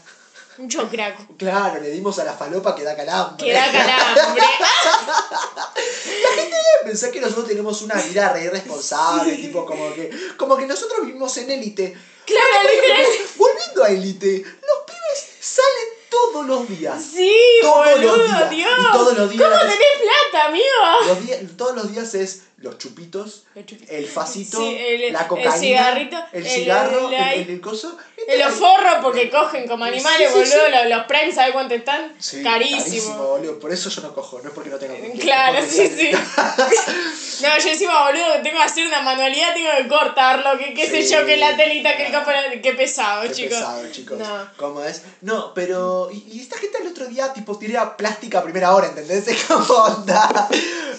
Mucho 0.59 0.88
crack. 0.88 1.37
Claro, 1.38 1.81
le 1.81 1.91
dimos 1.91 2.19
a 2.19 2.25
la 2.25 2.35
falopa 2.35 2.75
que 2.75 2.83
da 2.83 2.95
calambre. 2.95 3.47
Que 3.47 3.53
da 3.53 3.73
calambre. 3.73 4.43
Pensé 6.85 7.11
que 7.11 7.21
nosotros 7.21 7.47
tenemos 7.47 7.81
una 7.83 7.95
vida 7.95 8.33
re 8.33 8.45
irresponsable, 8.45 9.37
tipo 9.37 9.65
como 9.65 9.95
que, 9.95 10.11
como 10.37 10.57
que 10.57 10.67
nosotros 10.67 11.07
vivimos 11.07 11.35
en 11.38 11.51
élite. 11.51 11.97
Claro, 12.27 12.69
literal. 12.69 13.07
Volviendo 13.37 13.85
a 13.85 13.88
élite, 13.88 14.43
los 14.43 14.79
pibes 14.87 15.29
salen 15.41 15.88
todos 16.11 16.47
los 16.47 16.69
días. 16.69 17.03
Sí, 17.03 17.35
Todos 17.62 17.91
boludo, 17.93 18.17
los 18.17 18.27
días. 18.29 18.51
Dios. 18.51 18.71
Y 18.79 18.93
todos 18.93 19.17
los 19.17 19.31
días 19.31 19.49
¿Cómo 19.49 19.61
tenés 19.61 19.77
plata, 20.01 20.47
amigo? 20.47 21.07
Los 21.07 21.27
días, 21.27 21.38
todos 21.57 21.77
los 21.77 21.93
días 21.93 22.15
es 22.15 22.43
los 22.62 22.79
chupitos, 22.79 23.44
Los 23.55 23.64
el 23.88 24.07
facito, 24.07 24.59
Sí, 24.59 24.77
el- 24.79 25.12
la 25.12 25.20
el 25.22 25.27
cocaína, 25.27 25.53
cigarrito, 25.57 26.16
el 26.33 26.46
el- 26.46 26.51
cigarro, 26.53 27.09
el- 27.09 27.14
el, 27.14 27.40
el, 27.42 27.51
el 27.51 27.61
coso. 27.61 27.96
El 28.27 28.40
oforro 28.42 29.01
porque 29.03 29.29
cogen 29.29 29.66
como 29.66 29.85
animales, 29.85 30.31
Sí, 30.33 30.44
sí, 30.46 30.51
boludo. 30.57 30.68
Los, 30.70 30.88
los 30.96 31.07
Prime, 31.07 31.33
¿sabes 31.33 31.53
cuánto 31.53 31.75
están? 31.75 32.12
Carísimo. 32.44 33.16
boludo. 33.16 33.59
Por 33.59 33.72
eso 33.72 33.90
yo 33.90 34.01
no 34.03 34.14
cojo, 34.14 34.40
no 34.40 34.48
es 34.48 34.55
porque 34.55 34.70
no 34.70 34.79
tenga 34.79 34.94
Claro, 35.20 35.59
sí, 35.68 35.88
sí. 35.88 36.11
No, 37.42 37.59
yo 37.59 37.68
encima, 37.70 38.07
boludo, 38.07 38.35
que 38.35 38.38
tengo 38.40 38.57
que 38.59 38.62
hacer 38.62 38.87
una 38.87 39.03
manualidad, 39.03 39.53
tengo 39.55 39.70
que 39.77 39.88
cortarlo, 39.88 40.57
que 40.59 40.72
qué 40.75 40.87
sé 40.88 41.03
yo, 41.09 41.27
que 41.27 41.37
la 41.37 41.57
telita, 41.57 41.96
que 41.96 42.07
el 42.07 42.12
capo, 42.12 42.31
qué 42.62 42.72
pesado, 42.75 43.22
Qué 43.22 43.33
chicos. 43.33 43.59
pesado, 43.59 43.83
chicos. 43.90 44.18
No. 44.18 44.48
¿Cómo 44.57 44.83
es? 44.85 45.03
No, 45.22 45.53
pero. 45.53 46.09
Y, 46.12 46.25
y 46.33 46.40
esta 46.40 46.57
gente 46.59 46.79
el 46.81 46.87
otro 46.88 47.07
día, 47.07 47.33
tipo, 47.33 47.59
tiré 47.59 47.77
plástica 47.98 48.38
a 48.38 48.42
primera 48.44 48.72
hora, 48.75 48.87
¿entendés? 48.87 49.27
Es 49.27 49.42
como, 49.44 49.64
onda. 49.75 50.48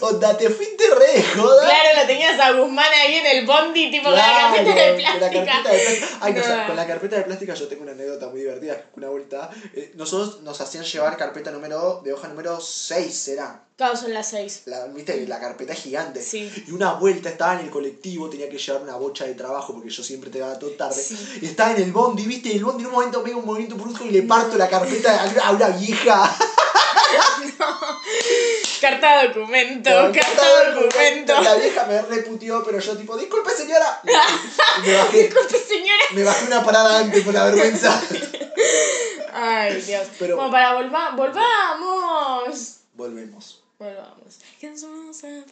Onda, 0.01 0.37
te 0.37 0.49
fuiste 0.49 0.83
re 0.95 1.23
Claro, 1.61 2.01
lo 2.01 2.07
tenías 2.07 2.39
a 2.39 2.51
Guzmán 2.53 2.91
ahí 2.91 3.15
en 3.15 3.25
el 3.25 3.45
bondi, 3.45 3.91
tipo 3.91 4.05
con 4.05 4.13
la 4.15 4.23
carpeta 4.25 4.75
de 4.75 5.01
la 5.01 5.17
plástica. 5.19 5.45
carpeta 5.45 5.71
de 5.71 5.79
plástica. 5.79 6.17
Ay, 6.21 6.33
no, 6.33 6.41
o 6.41 6.43
sea, 6.43 6.55
No. 6.61 6.67
con 6.67 6.75
la 6.75 6.87
carpeta 6.87 7.15
de 7.17 7.21
plástica 7.23 7.53
yo 7.53 7.67
tengo 7.67 7.83
una 7.83 7.91
anécdota 7.93 8.27
muy 8.27 8.39
divertida. 8.41 8.83
Una 8.95 9.09
vuelta, 9.09 9.49
eh, 9.73 9.91
nosotros 9.95 10.41
nos 10.41 10.59
hacían 10.61 10.83
llevar 10.83 11.17
carpeta 11.17 11.51
número, 11.51 12.01
de 12.03 12.13
hoja 12.13 12.27
número 12.27 12.59
6, 12.59 13.27
era. 13.29 13.63
Claro, 13.75 13.97
son 13.97 14.13
las 14.13 14.29
seis. 14.29 14.61
La, 14.65 14.85
Viste, 14.85 15.25
la 15.27 15.39
carpeta 15.39 15.73
es 15.73 15.79
gigante. 15.81 16.21
Sí. 16.21 16.51
Y 16.67 16.71
una 16.71 16.93
vuelta 16.93 17.29
estaba 17.29 17.53
en 17.55 17.61
el 17.61 17.71
colectivo, 17.71 18.29
tenía 18.29 18.47
que 18.47 18.59
llevar 18.59 18.83
una 18.83 18.97
bocha 18.97 19.25
de 19.25 19.33
trabajo 19.33 19.73
porque 19.73 19.89
yo 19.89 20.03
siempre 20.03 20.29
te 20.29 20.37
daba 20.39 20.59
todo 20.59 20.69
tarde. 20.71 21.01
Sí. 21.01 21.17
Y 21.41 21.47
estaba 21.47 21.71
en 21.71 21.77
el 21.81 21.91
bondi, 21.91 22.27
viste, 22.27 22.49
y 22.49 22.57
el 22.57 22.63
bondi 22.65 22.83
en 22.83 22.89
un 22.89 22.93
momento 22.93 23.23
pega 23.23 23.35
un 23.35 23.45
movimiento 23.45 23.75
brusco 23.75 24.05
y 24.05 24.11
le 24.11 24.21
parto 24.21 24.57
la 24.57 24.69
carpeta 24.69 25.23
a 25.43 25.51
una 25.51 25.69
vieja. 25.69 26.37
Carta 28.83 29.27
documento, 29.27 29.89
carta 29.89 30.19
carta 30.19 30.71
documento. 30.73 31.41
La 31.41 31.55
vieja 31.55 31.85
me 31.85 32.01
reputió, 32.01 32.61
pero 32.65 32.79
yo 32.79 32.97
tipo, 32.97 33.15
disculpe 33.15 33.51
señora. 33.51 34.01
Y 34.83 34.87
me 34.87 34.93
bajé, 34.97 35.23
Disculpe, 35.23 35.57
señora. 35.57 36.03
me 36.13 36.23
bajé 36.25 36.47
una 36.47 36.65
parada 36.65 36.99
antes 36.99 37.23
por 37.23 37.33
la 37.33 37.45
vergüenza. 37.45 38.01
Ay, 39.31 39.81
Dios. 39.83 40.07
Pero- 40.19 40.35
Bueno, 40.35 40.51
para 40.51 40.73
volva 40.73 41.11
volvamos. 41.15 42.79
Volvemos. 42.93 43.63
Volvamos. 43.79 44.39
¿Qué 44.59 44.69
nos 44.69 44.81
vamos 44.83 45.23
a 45.23 45.27
ver? 45.27 45.45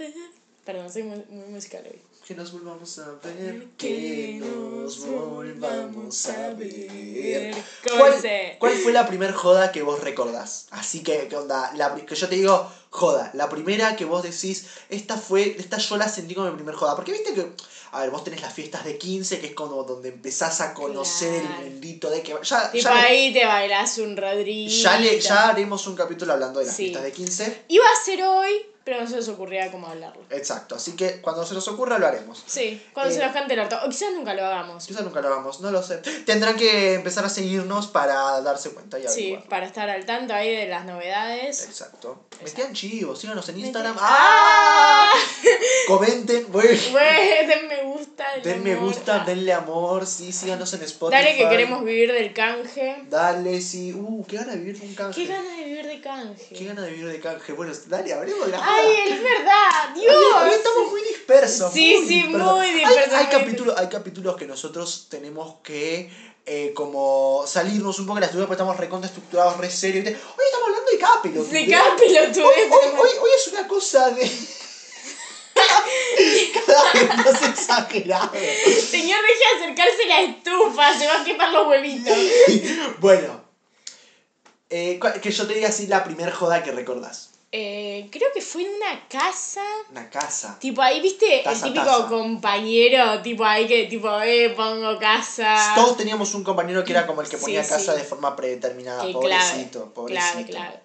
Perdón, 0.65 0.91
soy 0.91 1.03
muy, 1.03 1.23
muy 1.29 1.47
musical 1.47 1.83
hoy. 1.89 2.01
Que 2.27 2.35
nos 2.35 2.51
volvamos 2.51 2.99
a 2.99 3.11
ver, 3.23 3.67
que 3.77 4.39
nos 4.41 5.05
volvamos 5.07 6.27
a 6.29 6.49
ver. 6.49 7.55
¿Cómo 7.87 7.97
¿Cuál, 7.99 8.21
cuál 8.59 8.73
fue 8.73 8.91
la 8.93 9.07
primer 9.07 9.31
joda 9.33 9.71
que 9.71 9.81
vos 9.81 10.01
recordás? 10.01 10.67
Así 10.71 11.01
que, 11.01 11.27
¿qué 11.27 11.35
onda? 11.35 11.71
La, 11.75 11.95
que 11.95 12.15
yo 12.15 12.29
te 12.29 12.35
digo, 12.35 12.71
joda. 12.91 13.29
La 13.33 13.49
primera 13.49 13.95
que 13.95 14.05
vos 14.05 14.21
decís, 14.21 14.63
esta 14.89 15.17
fue, 15.17 15.55
esta 15.57 15.77
yo 15.77 15.97
la 15.97 16.07
sentí 16.07 16.35
como 16.35 16.47
mi 16.51 16.53
primer 16.55 16.75
joda. 16.75 16.93
Porque 16.93 17.11
viste 17.13 17.33
que, 17.33 17.47
a 17.91 18.01
ver, 18.01 18.09
vos 18.11 18.23
tenés 18.23 18.41
las 18.41 18.53
fiestas 18.53 18.83
de 18.83 18.97
15, 18.97 19.39
que 19.39 19.47
es 19.47 19.53
como 19.53 19.83
donde 19.83 20.09
empezás 20.09 20.59
a 20.61 20.73
conocer 20.73 21.41
Claro. 21.41 21.55
el 21.63 21.71
mundito 21.71 22.09
de 22.09 22.21
que... 22.21 22.35
Ya, 22.43 22.69
Tipo 22.69 22.83
ya, 22.83 23.01
ahí 23.01 23.31
te 23.33 23.45
bailas 23.45 23.97
un 23.97 24.15
Rodrigo. 24.17 24.69
ya, 24.71 24.97
le- 24.97 25.19
ya 25.19 25.47
haremos 25.49 25.87
un 25.87 25.95
capítulo 25.95 26.33
hablando 26.33 26.59
de 26.59 26.65
las 26.67 26.75
Sí. 26.75 26.83
fiestas 26.83 27.03
de 27.03 27.11
15. 27.11 27.61
Iba 27.69 27.85
a 27.85 28.03
ser 28.03 28.21
hoy, 28.23 28.61
pero 28.83 28.99
no 29.01 29.07
se 29.07 29.15
nos 29.15 29.27
ocurría 29.27 29.71
cómo 29.71 29.87
hablarlo. 29.87 30.21
Exacto, 30.29 30.75
así 30.75 30.95
que 30.95 31.21
cuando 31.21 31.45
se 31.45 31.53
nos 31.53 31.67
ocurra 31.67 31.99
lo 31.99 32.07
haremos. 32.07 32.43
Sí, 32.47 32.81
cuando 32.93 33.11
Eh, 33.13 33.17
se 33.17 33.23
nos 33.23 33.33
cante 33.33 33.53
el 33.53 33.59
orto. 33.59 33.77
O 33.85 33.89
quizás 33.89 34.11
nunca 34.13 34.33
lo 34.33 34.45
hagamos. 34.45 34.85
Quizás 34.87 35.03
nunca 35.03 35.21
lo 35.21 35.27
hagamos, 35.27 35.59
no 35.61 35.71
lo 35.71 35.83
sé. 35.83 35.97
Tendrán 36.25 36.55
que 36.55 36.95
empezar 36.95 37.23
a 37.25 37.29
seguirnos 37.29 37.87
para 37.87 38.41
darse 38.41 38.71
cuenta 38.71 38.97
y 38.99 39.03
Sí, 39.03 39.07
averiguar. 39.07 39.43
para 39.49 39.65
estar 39.65 39.89
al 39.89 40.05
tanto 40.05 40.33
ahí 40.33 40.55
de 40.55 40.67
las 40.67 40.85
novedades. 40.85 41.63
Exacto. 41.65 42.25
Metían 42.43 42.73
chivos, 42.73 43.19
síganos 43.19 43.47
en 43.49 43.59
Instagram. 43.59 43.95
¡Ah! 43.99 45.11
¡Ah! 45.13 45.13
Comenten, 45.87 46.51
bueno. 46.51 46.69
Güey, 46.91 47.47
den 47.47 47.67
me 47.67 47.83
gusta. 47.83 48.25
Den 48.43 48.63
me 48.63 48.75
gusta, 48.75 49.21
Ah. 49.21 49.25
denle 49.25 49.53
amor, 49.53 50.05
sí, 50.05 50.31
síganos 50.31 50.73
en 50.73 50.81
Spotify. 50.83 51.21
Dale 51.23 51.37
que 51.37 51.49
queremos 51.49 51.83
vivir 51.83 52.11
del 52.11 52.33
canje. 52.33 53.03
Dale, 53.09 53.61
sí. 53.61 53.93
Uh, 53.93 54.23
qué 54.25 54.37
gana 54.37 54.53
de 54.53 54.57
vivir 54.59 54.79
de 54.79 54.87
un 54.87 54.95
canje. 54.95 55.21
Qué 55.21 55.27
ganas 55.27 55.57
de 55.57 55.63
vivir 55.63 55.85
de 55.85 56.01
canje. 56.01 56.55
Qué 56.55 56.65
gana 56.65 56.81
de 56.81 56.91
vivir 56.91 57.07
de 57.11 57.19
canje. 57.19 57.53
Bueno, 57.53 57.73
dale, 57.87 58.13
hablemos 58.13 58.45
de 58.45 58.51
la 58.51 58.57
Ay, 58.73 59.11
es 59.11 59.23
verdad, 59.23 59.93
Hoy, 59.95 60.01
Dios. 60.01 60.15
hoy 60.43 60.49
estamos 60.51 60.91
muy 60.91 61.01
dispersos. 61.01 61.73
Sí, 61.73 61.95
muy 61.97 62.07
sí, 62.07 62.21
dispersos. 62.23 62.55
muy 62.55 62.71
dispersos, 62.73 63.13
Hay, 63.13 63.25
capítulos, 63.27 63.77
hay 63.77 63.87
capítulos 63.87 64.35
que 64.37 64.45
nosotros 64.45 65.07
tenemos 65.09 65.55
que 65.63 66.09
eh, 66.45 66.73
como 66.73 67.43
salirnos 67.47 67.99
un 67.99 68.05
poco 68.07 68.15
de 68.15 68.21
la 68.21 68.25
estructura 68.27 68.47
porque 68.47 68.61
estamos 68.61 68.77
recontra 68.77 69.07
estructurados, 69.07 69.57
re 69.57 69.69
serios. 69.69 70.05
Hoy 70.05 70.13
estamos 70.13 70.67
hablando 70.69 70.91
de 70.91 70.97
pelotudez. 71.21 71.51
De 71.51 71.67
cada 71.71 71.95
Hoy, 71.95 72.17
hoy, 72.17 72.71
hoy, 72.99 73.09
hoy 73.21 73.29
es 73.37 73.47
una 73.53 73.67
cosa 73.67 74.09
de... 74.11 74.31
cada 76.65 76.93
vez 76.93 77.07
más 77.17 77.41
exagerado. 77.43 78.31
Señor, 78.33 79.19
deje 79.21 79.39
de 79.39 79.63
acercarse 79.63 80.05
la 80.07 80.21
estufa, 80.21 80.97
se 80.97 81.07
va 81.07 81.21
a 81.21 81.23
quemar 81.23 81.51
los 81.53 81.67
huevitos. 81.67 82.17
bueno. 82.99 83.41
eh, 84.69 84.99
que 85.21 85.31
yo 85.31 85.47
te 85.47 85.53
diga 85.53 85.69
así 85.69 85.87
la 85.87 86.03
primer 86.03 86.31
joda 86.31 86.63
que 86.63 86.71
recordás. 86.71 87.30
Eh, 87.53 88.07
creo 88.11 88.29
que 88.33 88.41
fue 88.41 88.61
en 88.63 88.69
una 88.75 89.07
casa. 89.09 89.61
Una 89.89 90.09
casa. 90.09 90.57
Tipo 90.59 90.81
ahí, 90.81 91.01
viste, 91.01 91.41
Taza, 91.43 91.67
el 91.67 91.73
típico 91.73 91.91
taza. 91.91 92.07
compañero, 92.07 93.21
tipo 93.21 93.43
ahí 93.43 93.67
que 93.67 93.87
tipo, 93.87 94.21
eh, 94.21 94.53
pongo 94.55 94.97
casa. 94.97 95.73
Todos 95.75 95.97
teníamos 95.97 96.33
un 96.33 96.45
compañero 96.45 96.83
que 96.85 96.93
era 96.93 97.05
como 97.05 97.21
el 97.21 97.27
que 97.27 97.35
Sí, 97.37 97.41
ponía 97.43 97.61
casa 97.61 97.91
sí. 97.93 97.97
de 97.99 98.05
forma 98.05 98.35
predeterminada. 98.37 99.05
Que 99.05 99.11
pobrecito, 99.11 99.79
clave, 99.79 99.93
pobrecito. 99.93 100.31
Clave, 100.31 100.45
clave. 100.45 100.79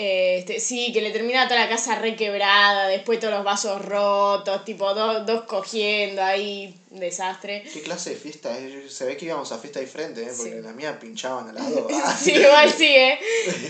Este, 0.00 0.60
sí, 0.60 0.92
que 0.92 1.00
le 1.00 1.10
termina 1.10 1.48
toda 1.48 1.58
la 1.60 1.68
casa 1.68 1.96
requebrada, 1.96 2.86
después 2.86 3.18
todos 3.18 3.34
los 3.34 3.42
vasos 3.44 3.84
rotos, 3.84 4.64
tipo 4.64 4.94
dos, 4.94 5.26
dos 5.26 5.42
cogiendo 5.42 6.22
ahí, 6.22 6.72
desastre. 6.90 7.64
¿Qué 7.72 7.82
clase 7.82 8.10
de 8.10 8.16
fiesta? 8.16 8.56
es? 8.58 8.92
Se 8.92 9.04
ve 9.04 9.16
que 9.16 9.26
íbamos 9.26 9.50
a 9.52 9.58
fiesta 9.58 9.80
diferente, 9.80 10.22
¿eh? 10.22 10.28
porque 10.36 10.50
Sí. 10.52 10.56
en 10.58 10.62
la 10.64 10.72
mía 10.72 10.98
pinchaban 10.98 11.48
al 11.48 11.54
lado. 11.54 11.86
Ah, 11.92 12.16
Sí, 12.20 12.32
igual 12.36 12.70
sí, 12.72 12.86
¿eh? 12.86 13.18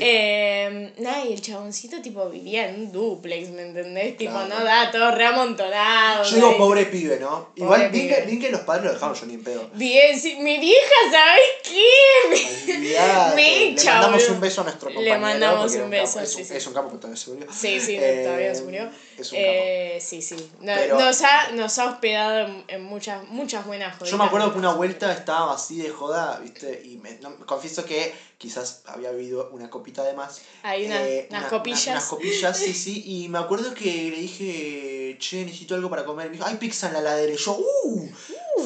eh 0.01 0.93
nada, 0.99 1.25
y 1.25 1.33
el 1.33 1.41
chaboncito 1.41 2.01
tipo 2.01 2.29
vivía 2.29 2.69
en 2.69 2.77
un 2.83 2.93
duplex, 2.93 3.49
¿me 3.51 3.63
entendés? 3.63 4.17
Tipo, 4.17 4.33
Claro. 4.33 4.49
no 4.49 4.65
da, 4.65 4.91
todo 4.91 5.11
reamontado. 5.11 6.25
Yo 6.25 6.37
digo 6.37 6.57
pobre 6.57 6.87
pibe, 6.87 7.19
¿no? 7.19 7.51
Igual 7.57 7.87
Pobre 7.87 7.89
bien 7.91 8.09
que, 8.15 8.21
bien 8.23 8.41
que 8.41 8.51
los 8.51 8.61
padres 8.63 8.85
lo 8.87 8.93
dejaron 8.93 9.15
yo 9.17 9.27
ni 9.27 9.35
en 9.35 9.45
pedo. 9.45 9.69
Bien, 9.75 10.19
sí, 10.19 10.37
mi 10.37 10.59
vieja, 10.59 10.95
¿sabes 11.11 11.43
qué? 11.65 12.73
Olvidate. 12.73 13.35
Me 13.37 13.43
Le 13.59 13.69
echa, 13.71 13.95
mandamos 13.95 14.29
un 14.29 14.41
beso 14.41 14.61
a 14.61 14.65
nuestro 14.65 14.89
Le 14.91 14.95
compañero. 14.97 15.21
mandamos 15.21 15.61
porque 15.61 15.75
era 15.77 15.85
un 15.85 15.91
beso, 15.91 16.21
Es 16.21 16.37
un, 16.37 16.45
sí. 16.45 16.55
es 16.55 16.67
un 16.67 16.75
capo 16.75 16.91
que 16.91 16.99
también 16.99 17.17
se 17.17 17.31
murió. 17.31 17.47
Sí, 17.53 17.81
sí, 17.81 17.97
Eh, 17.99 18.23
todavía 18.25 18.55
se 18.55 18.63
murió. 18.63 18.91
Es 19.19 19.33
un 19.33 19.39
capo. 19.39 19.51
Eh, 19.53 19.99
sí, 20.01 20.23
sí. 20.23 20.37
No- 20.61 20.75
Pero- 20.77 20.99
nos, 20.99 21.23
ha, 21.23 21.51
nos 21.53 21.79
ha 21.79 21.87
hospedado 21.87 22.47
en, 22.47 22.65
en 22.69 22.83
muchas, 22.85 23.08
muchas 23.17 23.65
buenas 23.65 23.93
joditas. 23.97 24.11
Yo 24.11 24.19
me 24.19 24.25
acuerdo 24.25 24.53
que 24.53 24.59
una 24.59 24.71
vuelta 24.71 25.11
estaba 25.13 25.53
así 25.55 25.79
de 25.79 25.89
joda, 25.89 26.39
¿viste? 26.39 26.81
Y 26.85 26.97
me, 26.99 27.17
no, 27.21 27.37
confieso 27.47 27.85
que 27.85 28.13
quizás 28.37 28.81
había 28.85 29.09
habido 29.09 29.49
una 29.51 29.69
copita 29.71 30.05
de 30.05 30.13
más. 30.15 30.41
Hay 30.63 30.85
una- 30.87 31.03
Eh, 31.03 31.27
unas 31.31 31.41
una- 31.43 31.49
copillas. 31.51 31.87
Unas, 31.87 32.05
copillas, 32.05 32.57
sí, 32.57 32.75
sí. 32.75 33.03
Y 33.05 33.29
me 33.29 33.39
acuerdo 33.39 33.73
que 33.73 34.11
le 34.11 34.19
dije, 34.19 35.17
che, 35.19 35.45
necesito 35.45 35.75
algo 35.75 35.89
para 35.89 36.05
comer. 36.05 36.27
Y 36.27 36.31
me 36.31 36.37
dijo, 36.37 36.47
hay 36.47 36.57
pizza 36.57 36.87
en 36.89 36.93
la 36.93 37.01
ladera. 37.01 37.33
Y 37.33 37.37
yo, 37.37 37.57
¡uh! 37.85 38.09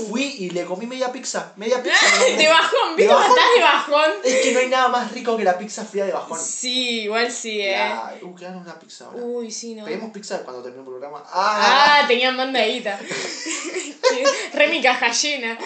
Fui 0.08 0.22
y 0.38 0.50
le 0.50 0.64
comí 0.64 0.86
media 0.86 1.10
pizza. 1.12 1.52
Media 1.56 1.80
pizza. 1.82 1.96
la 2.18 2.36
de 2.36 2.48
bajón, 2.48 2.96
¿viste 2.96 3.12
bajón. 3.14 3.30
estás 3.30 3.54
de 3.56 3.60
bajón? 3.62 4.10
Es 4.24 4.36
que 4.42 4.52
no 4.52 4.58
hay 4.60 4.68
nada 4.68 4.88
más 4.88 5.12
rico 5.12 5.36
que 5.36 5.44
la 5.44 5.58
pizza 5.58 5.84
fría 5.84 6.04
de 6.06 6.12
bajón. 6.12 6.38
Sí, 6.40 7.00
igual 7.02 7.30
sí, 7.30 7.60
eh. 7.60 7.72
Ya, 7.72 8.14
Uh, 8.22 8.34
quedaron 8.34 8.58
una 8.62 8.78
pizza 8.78 9.06
ahora. 9.06 9.18
Uy, 9.24 9.50
sí, 9.50 9.74
no. 9.74 9.84
Pedimos 9.84 10.10
pizza 10.12 10.42
cuando 10.42 10.62
termine 10.62 10.82
el 10.82 10.88
programa. 10.88 11.22
¡Ah! 11.32 12.00
Ah, 12.02 12.06
tenían 12.06 12.36
mandadita. 12.36 12.98
Re 14.54 14.68
mi 14.68 14.82
caja 14.82 15.10
llena. 15.10 15.58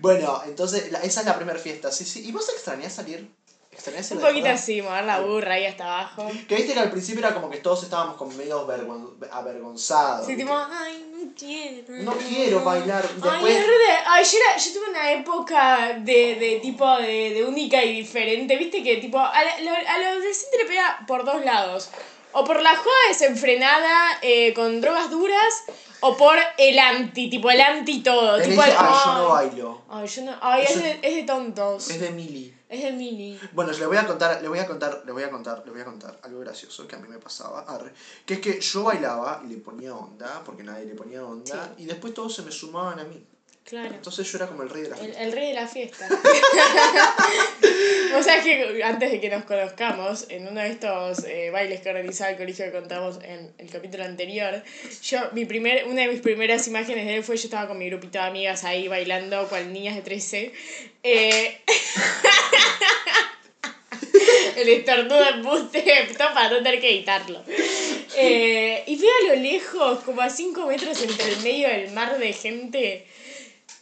Bueno, 0.00 0.42
entonces 0.46 0.90
la- 0.90 1.00
esa 1.00 1.20
es 1.20 1.26
la 1.26 1.36
primera 1.36 1.58
fiesta. 1.58 1.90
Sí, 1.92 2.04
sí. 2.04 2.26
¿Y 2.26 2.32
vos 2.32 2.48
extrañás 2.48 2.92
salir? 2.94 3.28
¿Extrañás 3.82 4.10
ir 4.12 4.16
Un 4.18 4.22
poquito 4.22 4.48
así, 4.48 4.80
mover 4.80 5.04
la 5.04 5.18
burra 5.18 5.54
ahí 5.54 5.66
hasta 5.66 5.84
abajo. 5.84 6.30
Que 6.48 6.54
viste 6.54 6.72
que 6.72 6.78
al 6.78 6.90
principio 6.90 7.18
era 7.26 7.34
como 7.34 7.50
que 7.50 7.56
todos 7.58 7.82
estábamos 7.82 8.14
como 8.16 8.30
medio 8.34 8.64
vergon- 8.64 9.10
avergonzados. 9.32 10.24
Sí, 10.26 10.36
tipo, 10.36 10.54
ay, 10.56 11.04
no 11.12 11.32
quiero. 11.36 11.94
No 12.04 12.12
quiero 12.12 12.62
bailar. 12.62 13.04
Ay, 13.04 13.20
Después, 13.20 13.56
es 13.56 13.66
verdad. 13.66 14.04
Ay, 14.06 14.24
yo, 14.24 14.38
era- 14.38 14.56
yo 14.56 14.72
tuve 14.72 14.90
una 14.90 15.12
época 15.12 15.98
de, 15.98 16.36
de 16.36 16.60
tipo 16.62 16.96
de, 16.98 17.30
de 17.34 17.44
única 17.44 17.82
y 17.82 17.92
diferente. 17.96 18.56
Viste 18.56 18.84
que 18.84 18.98
tipo 18.98 19.18
a 19.18 19.32
la, 19.42 19.58
lo- 19.60 19.70
a 19.88 19.98
lo 19.98 20.06
adolescente 20.10 20.58
le 20.58 20.64
pega 20.66 21.00
por 21.08 21.24
dos 21.24 21.44
lados. 21.44 21.90
O 22.34 22.44
por 22.44 22.62
la 22.62 22.74
joda 22.76 22.94
desenfrenada 23.08 24.18
eh, 24.22 24.54
con 24.54 24.80
drogas 24.80 25.10
duras, 25.10 25.64
o 26.00 26.16
por 26.16 26.36
el 26.56 26.78
anti, 26.78 27.28
tipo 27.28 27.50
el 27.50 27.60
anti 27.60 28.02
todo. 28.02 28.40
tipo 28.40 28.62
el, 28.62 28.70
ay, 28.70 28.76
yo 29.04 29.12
no 29.14 29.36
ay, 29.36 29.48
bailo. 29.48 29.82
Ay, 29.90 30.06
yo 30.08 30.22
no. 30.22 30.36
Ay, 30.40 30.62
es 30.62 30.70
Eso- 30.70 30.80
de, 30.80 30.98
es 31.02 31.14
de 31.16 31.22
tontos. 31.24 31.90
Es 31.90 32.00
de 32.00 32.10
Mili. 32.10 32.54
Es 32.72 32.82
de 32.82 32.92
mini. 32.92 33.38
Bueno, 33.52 33.70
le 33.70 33.84
voy 33.84 33.98
a 33.98 34.06
contar, 34.06 34.40
le 34.40 34.48
voy 34.48 34.58
a 34.58 34.66
contar, 34.66 35.02
le 35.04 35.12
voy 35.12 35.22
a 35.22 35.30
contar, 35.30 35.62
le 35.66 35.72
voy 35.72 35.82
a 35.82 35.84
contar 35.84 36.18
algo 36.22 36.40
gracioso 36.40 36.88
que 36.88 36.96
a 36.96 36.98
mí 36.98 37.06
me 37.06 37.18
pasaba. 37.18 37.60
Arre. 37.68 37.92
Que 38.24 38.34
es 38.34 38.40
que 38.40 38.58
yo 38.62 38.84
bailaba 38.84 39.42
y 39.44 39.48
le 39.48 39.58
ponía 39.58 39.94
onda, 39.94 40.42
porque 40.42 40.62
nadie 40.62 40.86
le 40.86 40.94
ponía 40.94 41.22
onda, 41.22 41.74
y 41.76 41.84
después 41.84 42.14
todos 42.14 42.34
se 42.34 42.40
me 42.40 42.50
sumaban 42.50 42.98
a 42.98 43.04
mí. 43.04 43.26
Claro. 43.64 43.94
Entonces 43.94 44.30
yo 44.30 44.38
era 44.38 44.48
como 44.48 44.64
el 44.64 44.70
rey 44.70 44.82
de 44.82 44.90
la 44.90 44.96
fiesta. 44.96 45.22
el 45.22 45.32
rey 45.32 45.48
de 45.48 45.54
la 45.54 45.68
fiesta. 45.68 46.08
o 48.18 48.22
sea 48.22 48.42
que 48.42 48.82
antes 48.82 49.12
de 49.12 49.20
que 49.20 49.30
nos 49.30 49.44
conozcamos, 49.44 50.26
en 50.28 50.48
uno 50.48 50.60
de 50.60 50.68
estos 50.68 51.24
eh, 51.24 51.50
bailes 51.50 51.80
que 51.80 51.90
organizaba 51.90 52.30
el 52.30 52.36
colegio 52.36 52.64
que 52.64 52.72
contamos 52.72 53.20
en 53.22 53.52
el 53.58 53.70
capítulo 53.70 54.04
anterior, 54.04 54.62
yo, 55.02 55.20
mi 55.32 55.44
primer, 55.44 55.86
una 55.86 56.02
de 56.02 56.08
mis 56.08 56.20
primeras 56.20 56.66
imágenes 56.66 57.06
de 57.06 57.16
él 57.16 57.24
fue 57.24 57.36
yo 57.36 57.44
estaba 57.44 57.68
con 57.68 57.78
mi 57.78 57.86
grupito 57.86 58.18
de 58.18 58.24
amigas 58.24 58.64
ahí 58.64 58.88
bailando 58.88 59.48
cual 59.48 59.72
niñas 59.72 59.94
de 59.94 60.02
13. 60.02 60.52
Eh, 61.04 61.60
el 64.56 64.68
estornudo 64.68 65.28
en 65.28 65.42
buste, 65.42 66.08
todo 66.18 66.34
para 66.34 66.50
no 66.50 66.62
tener 66.62 66.80
que 66.80 66.90
editarlo. 66.90 67.42
Eh, 68.16 68.84
y 68.86 68.96
veo 68.96 69.10
a 69.22 69.34
lo 69.34 69.42
lejos, 69.42 70.00
como 70.00 70.20
a 70.20 70.30
5 70.30 70.66
metros 70.66 71.02
entre 71.02 71.32
el 71.32 71.40
medio 71.40 71.68
del 71.68 71.90
mar 71.92 72.18
de 72.18 72.32
gente, 72.32 73.06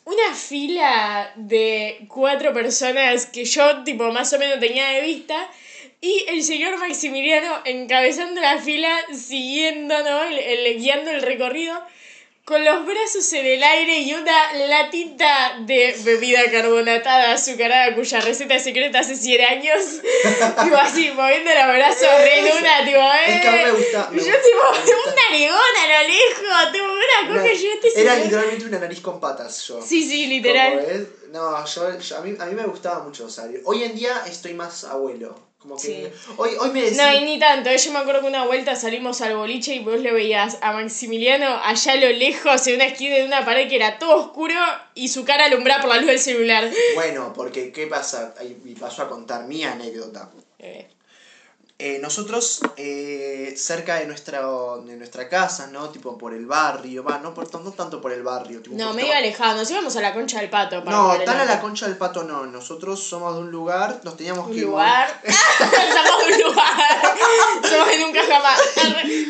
una 0.04 0.34
fila 0.34 1.32
de 1.36 2.06
cuatro 2.08 2.52
personas 2.52 3.26
que 3.26 3.44
yo, 3.44 3.84
tipo, 3.84 4.10
más 4.12 4.32
o 4.32 4.38
menos 4.38 4.58
tenía 4.60 4.88
de 4.88 5.02
vista. 5.02 5.48
Y 6.00 6.24
el 6.28 6.42
señor 6.42 6.78
Maximiliano 6.78 7.60
encabezando 7.64 8.40
la 8.40 8.58
fila, 8.58 8.90
siguiendo, 9.14 10.02
¿no? 10.02 10.22
El, 10.24 10.38
el- 10.38 10.78
guiando 10.80 11.10
el 11.10 11.22
recorrido, 11.22 11.80
con 12.50 12.64
los 12.64 12.84
brazos 12.84 13.32
en 13.32 13.46
el 13.46 13.62
aire 13.62 13.98
y 14.00 14.12
una 14.12 14.52
latita 14.52 15.56
de 15.60 15.94
bebida 16.02 16.40
carbonatada 16.50 17.32
azucarada 17.34 17.94
cuya 17.94 18.20
receta 18.20 18.58
secreta 18.58 18.98
hace 18.98 19.14
100 19.14 19.40
años. 19.44 19.84
tipo 20.64 20.76
así, 20.76 21.10
moviendo 21.12 21.50
los 21.54 21.66
brazos 21.76 22.08
re 22.18 22.42
luna, 22.42 22.84
tipo, 22.84 22.98
eh. 22.98 23.36
Es 23.36 23.40
que 23.40 23.48
a 23.48 23.52
mí 23.52 23.58
me 23.64 23.70
gusta- 23.72 24.08
me 24.10 24.20
Y 24.20 24.24
yo, 24.26 24.32
gusta- 24.32 24.42
tipo, 24.42 24.58
gusta. 24.68 24.96
un 25.08 25.14
narigón 25.14 25.58
a 25.78 26.02
lo 26.02 26.08
lejos, 26.08 26.72
tipo, 26.72 26.84
una 26.84 27.28
cosa 27.28 27.44
Una- 27.44 27.52
yo 27.54 27.68
este 27.84 28.00
era 28.02 28.16
literalmente 28.16 28.64
una 28.66 28.78
nariz 28.80 29.00
con 29.00 29.20
patas 29.20 29.62
yo. 29.68 29.80
Sí, 29.80 30.02
sí, 30.02 30.26
literal. 30.26 31.08
No, 31.30 31.64
yo, 31.64 31.98
yo- 32.00 32.16
a, 32.16 32.20
mí, 32.22 32.34
a 32.38 32.44
mí 32.46 32.54
me 32.56 32.64
gustaba 32.66 33.04
mucho 33.04 33.30
salir. 33.30 33.62
Hoy 33.64 33.84
en 33.84 33.94
día 33.94 34.24
estoy 34.26 34.54
más 34.54 34.82
abuelo. 34.84 35.49
Como 35.60 35.76
que 35.76 35.82
Sí. 35.82 36.32
hoy, 36.38 36.50
hoy 36.58 36.70
me 36.70 36.80
decís... 36.80 36.96
No, 36.96 37.12
y 37.12 37.20
ni 37.24 37.38
tanto. 37.38 37.68
eh, 37.68 37.76
Yo 37.76 37.92
me 37.92 37.98
acuerdo 37.98 38.22
que 38.22 38.28
una 38.28 38.46
vuelta 38.46 38.74
salimos 38.76 39.20
al 39.20 39.36
boliche 39.36 39.74
y 39.74 39.80
vos 39.80 40.00
le 40.00 40.10
veías 40.10 40.56
a 40.62 40.72
Maximiliano 40.72 41.60
allá 41.62 41.92
a 41.92 41.96
lo 41.96 42.08
lejos 42.08 42.66
en 42.66 42.76
una 42.76 42.86
esquina 42.86 43.16
de 43.16 43.24
una 43.26 43.44
pared 43.44 43.68
que 43.68 43.76
era 43.76 43.98
todo 43.98 44.16
oscuro 44.16 44.54
y 44.94 45.08
su 45.08 45.24
cara 45.26 45.44
alumbrada 45.44 45.82
por 45.82 45.90
la 45.90 45.98
luz 45.98 46.06
del 46.06 46.18
celular. 46.18 46.70
Bueno, 46.94 47.32
porque 47.34 47.72
¿qué 47.72 47.86
pasa? 47.86 48.34
Me 48.64 48.74
paso 48.74 49.02
a 49.02 49.08
contar 49.10 49.44
mi 49.44 49.62
anécdota. 49.62 50.30
Eh, 50.58 50.88
Eh, 51.82 51.98
nosotros, 51.98 52.60
eh, 52.76 53.54
cerca 53.56 53.94
de 54.00 54.06
nuestra, 54.06 54.42
de 54.84 54.96
nuestra 54.96 55.30
casa, 55.30 55.68
¿no? 55.68 55.88
Tipo 55.88 56.18
por 56.18 56.34
el 56.34 56.44
barrio, 56.44 57.02
va, 57.02 57.16
no, 57.18 57.32
por, 57.32 57.50
no 57.62 57.72
tanto 57.72 58.02
por 58.02 58.12
el 58.12 58.22
barrio. 58.22 58.60
Tipo, 58.60 58.74
un 58.74 58.80
no, 58.82 58.92
medio 58.92 59.14
alejado. 59.14 59.56
Nos 59.56 59.70
íbamos 59.70 59.96
a 59.96 60.02
la 60.02 60.12
concha 60.12 60.40
del 60.40 60.50
pato. 60.50 60.84
Para 60.84 60.94
No, 60.94 61.18
tan 61.24 61.40
a 61.40 61.46
la 61.46 61.58
concha 61.58 61.86
del 61.86 61.96
pato 61.96 62.22
no. 62.24 62.44
Nosotros 62.44 63.02
somos 63.02 63.34
de 63.34 63.40
un 63.40 63.50
lugar, 63.50 63.98
nos 64.02 64.14
teníamos 64.16 64.48
Un 64.48 64.54
que 64.54 64.60
lugar. 64.60 65.08
Somos 65.58 66.24
un 66.26 66.40
lugar. 66.48 67.16
Somos 67.68 67.88
de 67.88 67.98
nunca 67.98 68.20
jamás. 68.28 68.60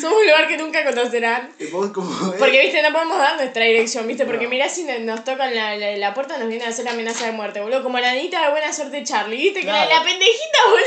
Somos 0.01 0.19
un 0.19 0.27
lugar 0.27 0.49
que 0.49 0.57
nunca 0.57 0.85
conocerán. 0.85 1.53
Como- 1.71 2.33
Porque, 2.39 2.61
viste, 2.63 2.83
no 2.83 2.93
podemos 2.93 3.19
dar 3.19 3.37
nuestra 3.37 3.65
dirección, 3.65 4.07
viste, 4.09 4.25
porque 4.27 4.45
No. 4.45 4.51
mirá 4.51 4.69
si 4.69 4.83
no- 4.85 4.99
nos 5.01 5.25
tocan 5.25 5.55
la, 5.55 5.77
la, 5.77 5.97
la 5.97 6.15
puerta 6.15 6.37
nos 6.39 6.49
viene 6.49 6.65
a 6.65 6.69
hacer 6.71 6.89
amenaza 6.89 7.27
de 7.27 7.33
muerte, 7.33 7.61
boludo. 7.61 7.83
Como 7.85 7.99
la 8.01 8.13
niñita 8.13 8.43
de 8.45 8.51
buena 8.51 8.73
suerte 8.73 9.05
Charlie, 9.05 9.37
viste, 9.37 9.61
que 9.61 9.67
la, 9.67 9.87
Claro. 9.87 10.01
la 10.01 10.05
pendejita, 10.05 10.59
boludo. 10.65 10.81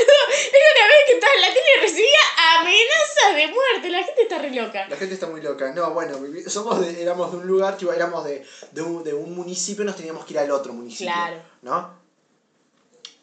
Era 0.52 0.66
una 0.76 0.86
vez 0.88 0.98
que 1.06 1.12
estaba 1.14 1.32
en 1.34 1.40
la 1.40 1.53
tele 1.54 1.80
recibía 1.80 2.18
amenazas 2.58 3.36
de 3.36 3.46
muerte. 3.48 3.88
La 3.90 4.02
gente 4.04 4.22
está 4.22 4.38
re 4.38 4.50
loca. 4.50 4.86
La 4.88 4.96
gente 4.96 5.14
está 5.14 5.26
muy 5.26 5.40
loca. 5.40 5.72
No, 5.72 5.90
bueno, 5.92 6.18
somos 6.48 6.80
de- 6.80 7.00
éramos 7.02 7.30
de 7.32 7.38
un 7.38 7.46
lugar, 7.46 7.76
tipo, 7.78 7.92
éramos 7.92 8.24
de, 8.24 8.44
de, 8.72 8.82
un, 8.82 9.02
de 9.04 9.14
un 9.14 9.34
municipio, 9.34 9.84
nos 9.84 9.96
teníamos 9.96 10.24
que 10.26 10.34
ir 10.34 10.38
al 10.40 10.50
otro 10.50 10.72
municipio. 10.72 11.12
Claro. 11.12 11.40
¿No? 11.62 12.02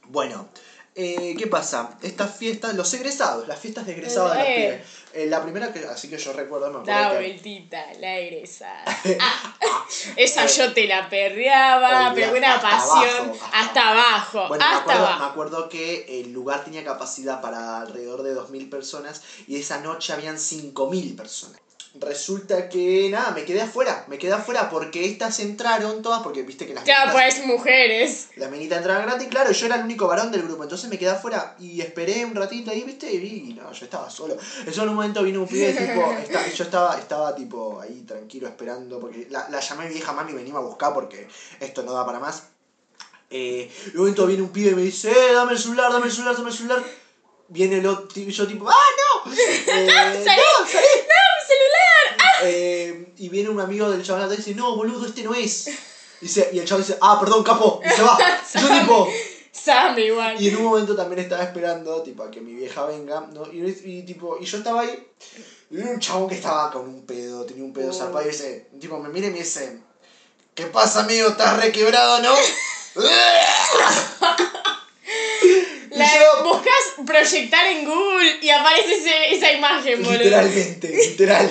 Bueno, 0.08 0.50
eh, 0.96 1.36
¿qué 1.38 1.48
pasa? 1.48 1.98
Estas 2.02 2.36
fiestas, 2.36 2.76
los 2.76 2.94
egresados, 2.94 3.48
las 3.48 3.60
fiestas 3.60 3.86
de 3.86 3.94
egresados 3.94 4.32
de 4.34 4.38
los 4.40 4.48
Eh. 4.48 4.56
pibes. 4.56 5.02
Eh, 5.14 5.26
la 5.28 5.42
primera 5.44 5.74
que, 5.74 5.80
así 5.86 6.10
que 6.10 6.18
yo 6.18 6.32
recuerdo, 6.32 6.70
me 6.72 6.80
acuerdo 6.80 7.10
que... 7.12 7.16
vueltita, 7.28 7.86
la 8.00 8.18
egresada. 8.18 8.84
Ah, 9.20 9.56
esa 10.16 10.46
yo 10.46 10.72
te 10.74 10.88
la 10.88 11.10
perreaba, 11.10 12.14
pero 12.16 12.38
una 12.38 12.56
hasta 12.56 12.70
pasión 12.70 13.10
abajo, 13.30 13.40
hasta 13.52 13.60
hasta 13.60 13.90
abajo, 13.92 14.48
Bueno, 14.48 14.64
me 14.66 14.72
hasta 14.72 14.78
acuerdo, 14.80 15.02
me 15.02 15.08
abajo. 15.08 15.24
acuerdo 15.26 15.70
que 15.70 16.22
el 16.22 16.32
lugar 16.32 16.64
tenía 16.64 16.86
capacidad 16.86 17.42
para 17.42 17.82
alrededor 17.82 18.24
de 18.24 18.34
2.000 18.34 18.70
personas 18.70 19.22
y 19.48 19.58
esa 19.58 19.80
noche 19.82 20.14
habían 20.14 20.38
5.000 20.38 21.16
personas. 21.18 21.60
Resulta 21.94 22.70
que 22.70 23.10
nada, 23.12 23.32
me 23.32 23.44
quedé 23.44 23.62
afuera, 23.62 24.06
me 24.08 24.18
quedé 24.18 24.32
afuera 24.32 24.70
porque 24.70 25.06
estas 25.06 25.38
entraron 25.42 26.02
todas, 26.02 26.24
porque 26.24 26.42
viste 26.42 26.66
que 26.66 26.74
las 26.74 26.86
menitas, 26.86 27.12
pues 27.12 27.46
mujeres. 27.46 28.30
las 28.38 28.50
menitas 28.50 28.78
entraban 28.78 29.06
gratis, 29.06 29.28
claro, 29.28 29.52
yo 29.52 29.66
era 29.66 29.76
el 29.76 29.84
único 29.84 30.08
varón 30.08 30.32
del 30.32 30.44
grupo, 30.44 30.64
entonces 30.64 30.90
me 30.90 30.98
quedé 30.98 31.10
afuera 31.10 31.54
y 31.60 31.82
esperé 31.82 32.24
un 32.24 32.34
ratito 32.34 32.72
ahí, 32.72 32.86
viste, 32.86 33.12
y 33.12 33.18
vi, 33.20 33.50
y 33.50 33.54
no, 33.54 33.70
yo 33.74 33.84
estaba 33.84 34.10
solo. 34.10 34.38
Eso 34.66 34.84
en 34.84 34.90
un 34.90 34.96
momento 34.96 35.22
vino 35.22 35.42
un 35.42 35.48
pibe 35.48 35.74
tipo, 35.74 36.16
yo 36.56 36.64
estaba, 36.64 36.98
estaba 36.98 37.36
tipo 37.36 37.82
ahí 37.82 38.04
tranquilo 38.04 38.48
esperando, 38.48 38.98
porque 38.98 39.28
la, 39.30 39.50
la 39.50 39.60
llamé 39.60 39.84
a 39.84 39.88
mi 39.88 39.94
vieja 39.94 40.14
mami 40.14 40.32
y 40.32 40.36
venía 40.36 40.54
a 40.54 40.60
buscar 40.60 40.94
porque 40.94 41.28
esto 41.60 41.84
no 41.84 41.92
da 41.92 42.06
para 42.06 42.20
más. 42.22 42.44
Eh, 43.30 43.70
y 43.88 43.90
un 43.96 44.00
momento 44.00 44.26
viene 44.26 44.44
un 44.44 44.52
pibe 44.52 44.72
y 44.72 44.76
me 44.76 44.82
dice, 44.82 45.12
eh, 45.12 45.34
dame 45.34 45.54
el 45.54 45.60
celular, 45.60 45.92
dame 45.92 46.06
el 46.06 46.12
celular, 46.14 46.38
dame 46.38 46.50
el 46.52 46.56
celular. 46.56 46.84
Viene 47.50 47.78
el 47.80 47.86
otro, 47.86 48.08
y 48.16 48.32
yo 48.32 48.48
tipo, 48.48 48.70
¡ah, 48.70 48.74
no! 48.74 49.32
Eh, 49.34 49.88
¡Salí! 50.24 50.42
¡No, 50.42 50.66
salí! 50.68 50.88
¡No! 51.02 51.31
Eh, 52.44 53.14
y 53.18 53.30
viene 53.30 53.50
un 53.50 53.60
amigo 53.60 53.90
del 53.90 54.04
chaval 54.04 54.32
y 54.34 54.38
dice, 54.38 54.54
no, 54.54 54.76
boludo, 54.76 55.06
este 55.06 55.24
no 55.24 55.34
es. 55.34 55.70
Dice, 56.20 56.50
y 56.54 56.60
el 56.60 56.66
chaval 56.66 56.86
dice, 56.86 56.98
ah, 57.02 57.20
perdón, 57.20 57.44
capo, 57.44 57.80
y 57.84 57.90
se 57.90 58.02
va. 58.04 58.18
Y 58.56 58.60
yo 58.60 58.68
tipo, 58.80 59.08
Sam 59.52 59.98
igual. 60.00 60.42
y 60.42 60.50
en 60.50 60.56
un 60.58 60.64
momento 60.64 60.96
también 60.96 61.20
estaba 61.20 61.44
esperando, 61.44 62.02
tipo, 62.04 62.24
a 62.24 62.32
que 62.32 62.42
mi 62.42 62.54
vieja 62.54 62.86
venga, 62.86 63.22
¿no? 63.32 63.52
Y, 63.52 63.62
y, 63.84 64.04
tipo, 64.04 64.38
y 64.40 64.46
yo 64.46 64.58
estaba 64.58 64.82
ahí, 64.82 65.04
y 65.70 65.78
un 65.78 66.00
chabón 66.00 66.28
que 66.28 66.36
estaba 66.36 66.72
con 66.72 66.88
un 66.88 67.06
pedo, 67.06 67.46
tenía 67.46 67.64
un 67.64 67.74
pedo 67.74 67.92
Oh. 67.92 67.94
zarpado, 67.94 68.26
y 68.26 68.30
dice, 68.30 68.68
tipo, 68.80 69.00
me 69.00 69.10
mira 69.10 69.28
y 69.28 69.32
me 69.32 69.40
dice, 69.40 69.78
¿qué 70.56 70.68
pasa, 70.68 71.02
amigo? 71.02 71.30
¿Estás 71.30 71.58
requebrado, 71.58 72.22
no? 72.22 72.34
La, 75.92 76.06
yo- 76.06 76.44
proyectar 77.06 77.68
en 77.68 77.86
Google 77.86 78.32
y 78.42 78.50
aparece 78.50 78.94
ese- 78.96 79.36
esa 79.36 79.52
imagen, 79.52 80.02
boludo. 80.04 80.18
Literalmente, 80.20 80.88
literal. 81.10 81.50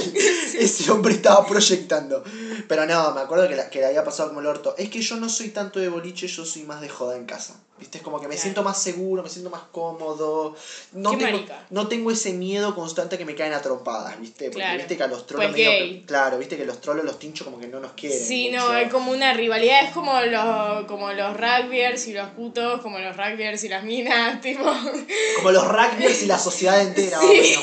Ese 0.58 0.90
hombre 0.90 1.14
estaba 1.14 1.46
proyectando. 1.46 2.22
Pero 2.68 2.86
no, 2.86 3.12
me 3.12 3.20
acuerdo 3.20 3.48
que, 3.48 3.56
la- 3.56 3.70
que 3.70 3.80
le 3.80 3.86
había 3.86 4.04
pasado 4.04 4.28
como 4.28 4.40
el 4.40 4.46
orto. 4.46 4.74
Es 4.78 4.88
que 4.90 5.00
yo 5.00 5.16
no 5.16 5.28
soy 5.28 5.48
tanto 5.50 5.78
de 5.80 5.88
boliche, 5.88 6.26
yo 6.26 6.44
soy 6.44 6.62
más 6.62 6.80
de 6.80 6.88
joda 6.88 7.16
en 7.16 7.24
casa. 7.24 7.60
¿Viste? 7.78 7.96
Es 7.96 8.04
como 8.04 8.20
que 8.20 8.28
me 8.28 8.34
Claro. 8.34 8.42
siento 8.42 8.62
más 8.62 8.82
seguro, 8.82 9.22
me 9.22 9.30
siento 9.30 9.48
más 9.48 9.62
cómodo. 9.72 10.54
No 10.92 11.12
Qué 11.12 11.16
tengo, 11.16 11.30
marica. 11.32 11.64
no 11.70 11.88
tengo 11.88 12.10
ese 12.10 12.34
miedo 12.34 12.74
constante 12.74 13.16
que 13.16 13.24
me 13.24 13.34
caen 13.34 13.54
a 13.54 13.62
trompadas, 13.62 14.20
¿viste? 14.20 14.44
Porque 14.50 14.58
Claro. 14.60 14.76
viste 14.76 14.96
que 14.98 15.02
a 15.02 15.06
los 15.06 15.26
trolos 15.26 15.46
Pues 15.46 15.56
medio 15.56 15.70
gay. 15.70 16.04
Claro, 16.06 16.36
viste 16.38 16.58
que 16.58 16.66
los 16.66 16.78
trolos, 16.82 17.06
los 17.06 17.18
tinchos 17.18 17.46
como 17.46 17.58
que 17.58 17.68
no 17.68 17.80
nos 17.80 17.92
quieren. 17.92 18.18
Sí, 18.18 18.50
no, 18.50 18.68
hay 18.68 18.88
como 18.90 19.12
una 19.12 19.32
rivalidad, 19.32 19.82
es 19.84 19.92
como 19.92 20.12
los, 20.20 20.84
como 20.88 21.10
los 21.14 21.34
rugbyers 21.34 22.06
y 22.08 22.12
los 22.12 22.28
putos, 22.32 22.82
como 22.82 22.98
los 22.98 23.16
rugbyers 23.16 23.64
y 23.64 23.68
las 23.70 23.82
minas, 23.82 24.38
tipo. 24.42 24.70
Como 25.40 25.50
los 25.52 25.66
rugbyers 25.68 26.22
y 26.22 26.26
la 26.26 26.38
sociedad 26.38 26.80
entera, 26.80 27.18
Sí. 27.20 27.56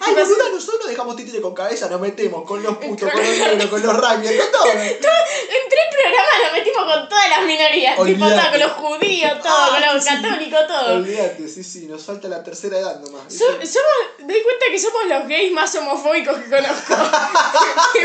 Ay, 0.00 0.12
boluda, 0.14 0.48
nosotros 0.52 0.86
dejamos 0.88 1.16
títere 1.16 1.40
con 1.40 1.54
cabeza, 1.54 1.88
nos 1.88 2.00
metemos 2.00 2.44
con 2.46 2.62
los 2.62 2.76
putos, 2.76 3.10
con 3.10 3.20
los 3.20 3.28
negros, 3.38 3.66
con 3.70 3.82
los 3.82 3.96
rugbyers, 3.96 4.42
con 4.44 4.52
todo. 4.52 4.70
En 4.72 4.98
tres 4.98 5.84
programas 5.90 6.42
nos 6.44 6.52
metimos 6.52 6.84
con 6.84 7.08
todas 7.08 7.28
las 7.30 7.42
minorías, 7.44 7.96
tipo 8.04 8.26
todo, 8.26 8.50
con 8.50 8.60
los 8.60 8.72
judíos, 8.72 9.32
todo, 9.42 9.52
Ah, 9.54 9.68
con 9.70 9.94
los 9.94 10.04
sí, 10.04 10.10
sí. 10.10 10.22
católicos, 10.22 10.60
todo. 10.66 10.94
Olvídate, 10.96 11.48
sí, 11.48 11.64
sí, 11.64 11.86
nos 11.86 12.04
falta 12.04 12.28
la 12.28 12.42
tercera 12.42 12.78
edad 12.78 13.00
nomás. 13.00 13.32
So- 13.32 13.44
somos, 13.46 13.96
doy 14.18 14.42
cuenta 14.42 14.66
que 14.70 14.78
somos 14.78 15.04
los 15.06 15.28
gays 15.28 15.52
más 15.52 15.74
homofóbicos 15.76 16.36
que 16.38 16.50
conozco. 16.50 16.94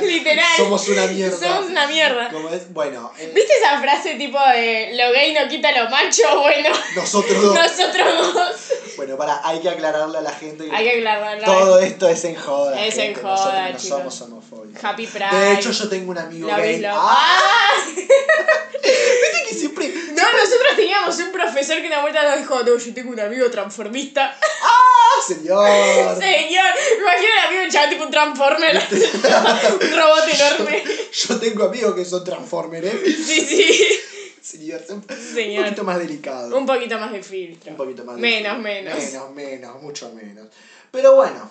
Literal. 0.00 0.18
Literal. 0.36 0.56
Somos 0.56 0.88
una 0.88 1.06
mierda. 1.08 1.36
Somos 1.38 1.70
una 1.70 1.86
mierda. 1.86 2.28
Como 2.30 2.48
es, 2.50 2.72
bueno, 2.72 3.12
eh, 3.18 3.30
¿Viste 3.34 3.52
esa 3.58 3.80
frase 3.80 4.14
tipo 4.14 4.38
de 4.38 4.90
lo 4.94 5.12
gay 5.12 5.32
no 5.34 5.48
quita 5.48 5.72
lo 5.72 5.88
macho? 5.90 6.22
Bueno, 6.42 6.70
nosotros 6.96 7.42
dos. 7.42 7.54
nosotros 7.54 8.34
dos. 8.34 8.56
Bueno, 8.96 9.16
para, 9.16 9.40
hay 9.46 9.60
que 9.60 9.68
aclararle 9.70 10.18
a 10.18 10.20
la 10.20 10.32
gente 10.32 10.66
que 10.66 10.74
Hay 10.74 10.84
que 10.84 10.98
aclararlo. 10.98 11.44
todo 11.44 11.78
esto 11.80 12.08
es 12.08 12.24
en 12.24 12.34
joda. 12.36 12.84
Es 12.84 12.96
en 12.98 13.06
gente, 13.06 13.20
joda, 13.22 13.34
Nosotros 13.36 13.72
no 13.72 13.78
chicos. 13.78 13.88
somos 13.98 14.20
homofóbicos. 14.22 14.84
Happy 14.84 15.06
Pride. 15.06 15.36
De 15.36 15.52
hecho, 15.54 15.70
yo 15.72 15.88
tengo 15.88 16.10
un 16.12 16.18
amigo 16.18 16.48
Love 16.48 16.58
gay. 16.58 16.80
love. 16.80 16.92
Ah, 16.96 17.70
¡Ah! 17.70 17.84
siempre. 19.54 19.88
No, 19.88 20.22
nosotros 20.32 20.76
teníamos 20.76 21.18
un 21.18 21.32
profesor 21.32 21.80
que 21.80 21.86
una 21.86 22.02
vuelta 22.02 22.22
nos 22.22 22.38
dijo, 22.38 22.62
no, 22.62 22.76
yo 22.76 22.94
tengo 22.94 23.10
un 23.10 23.20
amigo 23.20 23.50
transformista. 23.50 24.36
¡Ah, 24.62 25.22
señor! 25.26 26.18
Señor, 26.18 26.64
imagina 26.98 27.30
el 27.42 27.48
amigo 27.48 27.72
chaval 27.72 27.90
tipo 27.90 28.04
un 28.04 28.10
transformer. 28.10 28.76
un 28.90 29.96
robot 29.96 30.24
enorme. 30.32 30.84
Yo 31.12 31.40
tengo 31.40 31.64
amigos 31.64 31.94
que 31.94 32.04
son 32.04 32.24
Transformers, 32.24 32.86
¿eh? 32.86 33.16
Sí, 33.24 33.40
sí. 33.40 34.00
Señor, 34.42 34.82
un 34.90 35.04
Señor. 35.34 35.64
poquito 35.64 35.84
más 35.84 35.98
delicado. 35.98 36.56
Un 36.56 36.66
poquito 36.66 36.98
más 36.98 37.12
de 37.12 37.22
filtro. 37.22 37.70
Un 37.70 37.76
poquito 37.76 38.04
más. 38.04 38.18
Menos, 38.18 38.58
menos. 38.58 38.94
Menos, 38.94 39.30
menos, 39.30 39.82
mucho 39.82 40.12
menos. 40.12 40.48
Pero 40.90 41.14
bueno, 41.14 41.50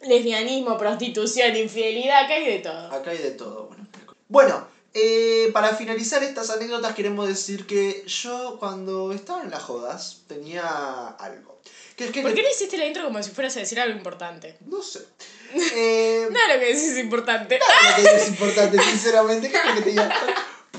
Lesbianismo, 0.00 0.78
prostitución, 0.78 1.56
infidelidad, 1.56 2.24
acá 2.24 2.34
hay 2.34 2.46
de 2.46 2.58
todo. 2.60 2.92
acá 2.92 3.10
hay 3.10 3.18
de 3.18 3.30
todo. 3.32 3.68
Bueno, 3.68 3.88
bueno 4.28 4.77
eh, 4.94 5.50
para 5.52 5.74
finalizar 5.74 6.22
estas 6.22 6.50
anécdotas 6.50 6.94
queremos 6.94 7.28
decir 7.28 7.66
que 7.66 8.04
yo 8.06 8.56
cuando 8.58 9.12
estaba 9.12 9.42
en 9.42 9.50
las 9.50 9.62
jodas 9.62 10.22
tenía 10.26 11.08
algo. 11.18 11.58
Que 11.96 12.04
es 12.06 12.10
que 12.12 12.22
¿Por 12.22 12.32
qué 12.32 12.42
no 12.42 12.50
hiciste 12.50 12.78
la 12.78 12.86
intro 12.86 13.04
como 13.04 13.22
si 13.22 13.30
fueras 13.30 13.56
a 13.56 13.60
decir 13.60 13.80
algo 13.80 13.96
importante? 13.96 14.56
No 14.66 14.82
sé. 14.82 15.00
Eh, 15.74 16.28
Nada 16.30 16.54
lo 16.54 16.60
que 16.60 16.66
decís 16.66 16.90
es 16.90 16.98
importante. 16.98 17.58
Nada 17.58 17.98
lo 17.98 18.04
que 18.04 18.16
es 18.22 18.28
importante, 18.28 18.78
sinceramente. 18.82 19.50
¿Qué 19.50 19.56
es 19.56 19.64
lo 19.64 19.74
que 19.74 19.80
te 19.80 19.94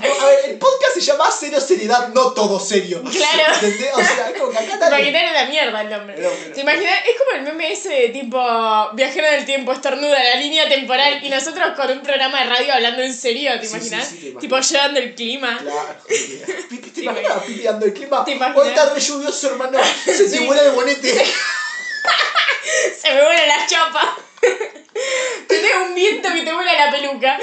A 0.02 0.24
ver, 0.26 0.38
el 0.50 0.58
podcast 0.58 0.94
se 0.94 1.00
llama 1.00 1.28
Cero 1.38 1.60
Seriedad, 1.60 2.08
no 2.08 2.32
todo 2.32 2.58
serio. 2.58 3.02
Claro. 3.02 3.54
¿Entendés? 3.54 3.90
O 3.94 3.98
sea, 4.02 4.30
es 4.30 4.38
como 4.38 4.50
que 4.50 4.58
acá 4.58 4.78
Te 4.78 4.86
imaginas 4.86 5.32
la 5.32 5.44
mierda 5.46 5.80
el 5.82 5.90
nombre. 5.90 6.14
Pero- 6.16 6.30
¿Te 6.54 6.60
imaginas? 6.62 6.94
Es 7.06 7.16
como 7.18 7.30
el 7.36 7.42
meme 7.42 7.72
ese 7.72 7.88
de 7.88 8.08
tipo 8.08 8.38
viajero 8.94 9.30
del 9.30 9.44
tiempo, 9.44 9.72
estornuda 9.72 10.22
la 10.22 10.36
línea 10.36 10.68
temporal 10.68 11.22
y 11.24 11.28
nosotros 11.28 11.76
con 11.76 11.90
un 11.90 12.02
programa 12.02 12.42
de 12.42 12.50
radio 12.50 12.72
hablando 12.74 13.02
en 13.02 13.14
serio, 13.14 13.50
¿te 13.60 13.66
imaginas? 13.66 14.08
sí, 14.08 14.14
sí, 14.14 14.20
te 14.20 14.26
imaginas. 14.28 14.40
tipo 14.40 14.60
llevando 14.60 15.00
el 15.00 15.14
clima. 15.14 15.58
Claro. 15.60 15.96
Pipi, 16.68 16.90
¿Te 16.90 17.00
imaginas 17.02 17.42
Pipi 17.44 17.62
dando 17.62 17.86
el 17.86 17.92
clima? 17.94 18.24
¿Te 18.24 18.30
imaginas? 18.32 18.62
Hoy 18.62 18.68
está 18.68 18.94
re 18.94 19.00
lluvioso, 19.00 19.46
hermano. 19.50 19.78
Se 20.04 20.24
te 20.30 20.40
vuela 20.40 20.62
el 20.62 20.70
bonete. 20.72 21.24
Se 23.02 23.12
me 23.14 23.22
vuela 23.22 23.46
la 23.46 23.66
chapa. 23.66 24.16
Tenés 25.48 25.72
un 25.86 25.94
viento 25.94 26.28
que 26.32 26.42
te 26.42 26.52
vuela 26.52 26.86
la 26.86 26.90
peluca. 26.90 27.38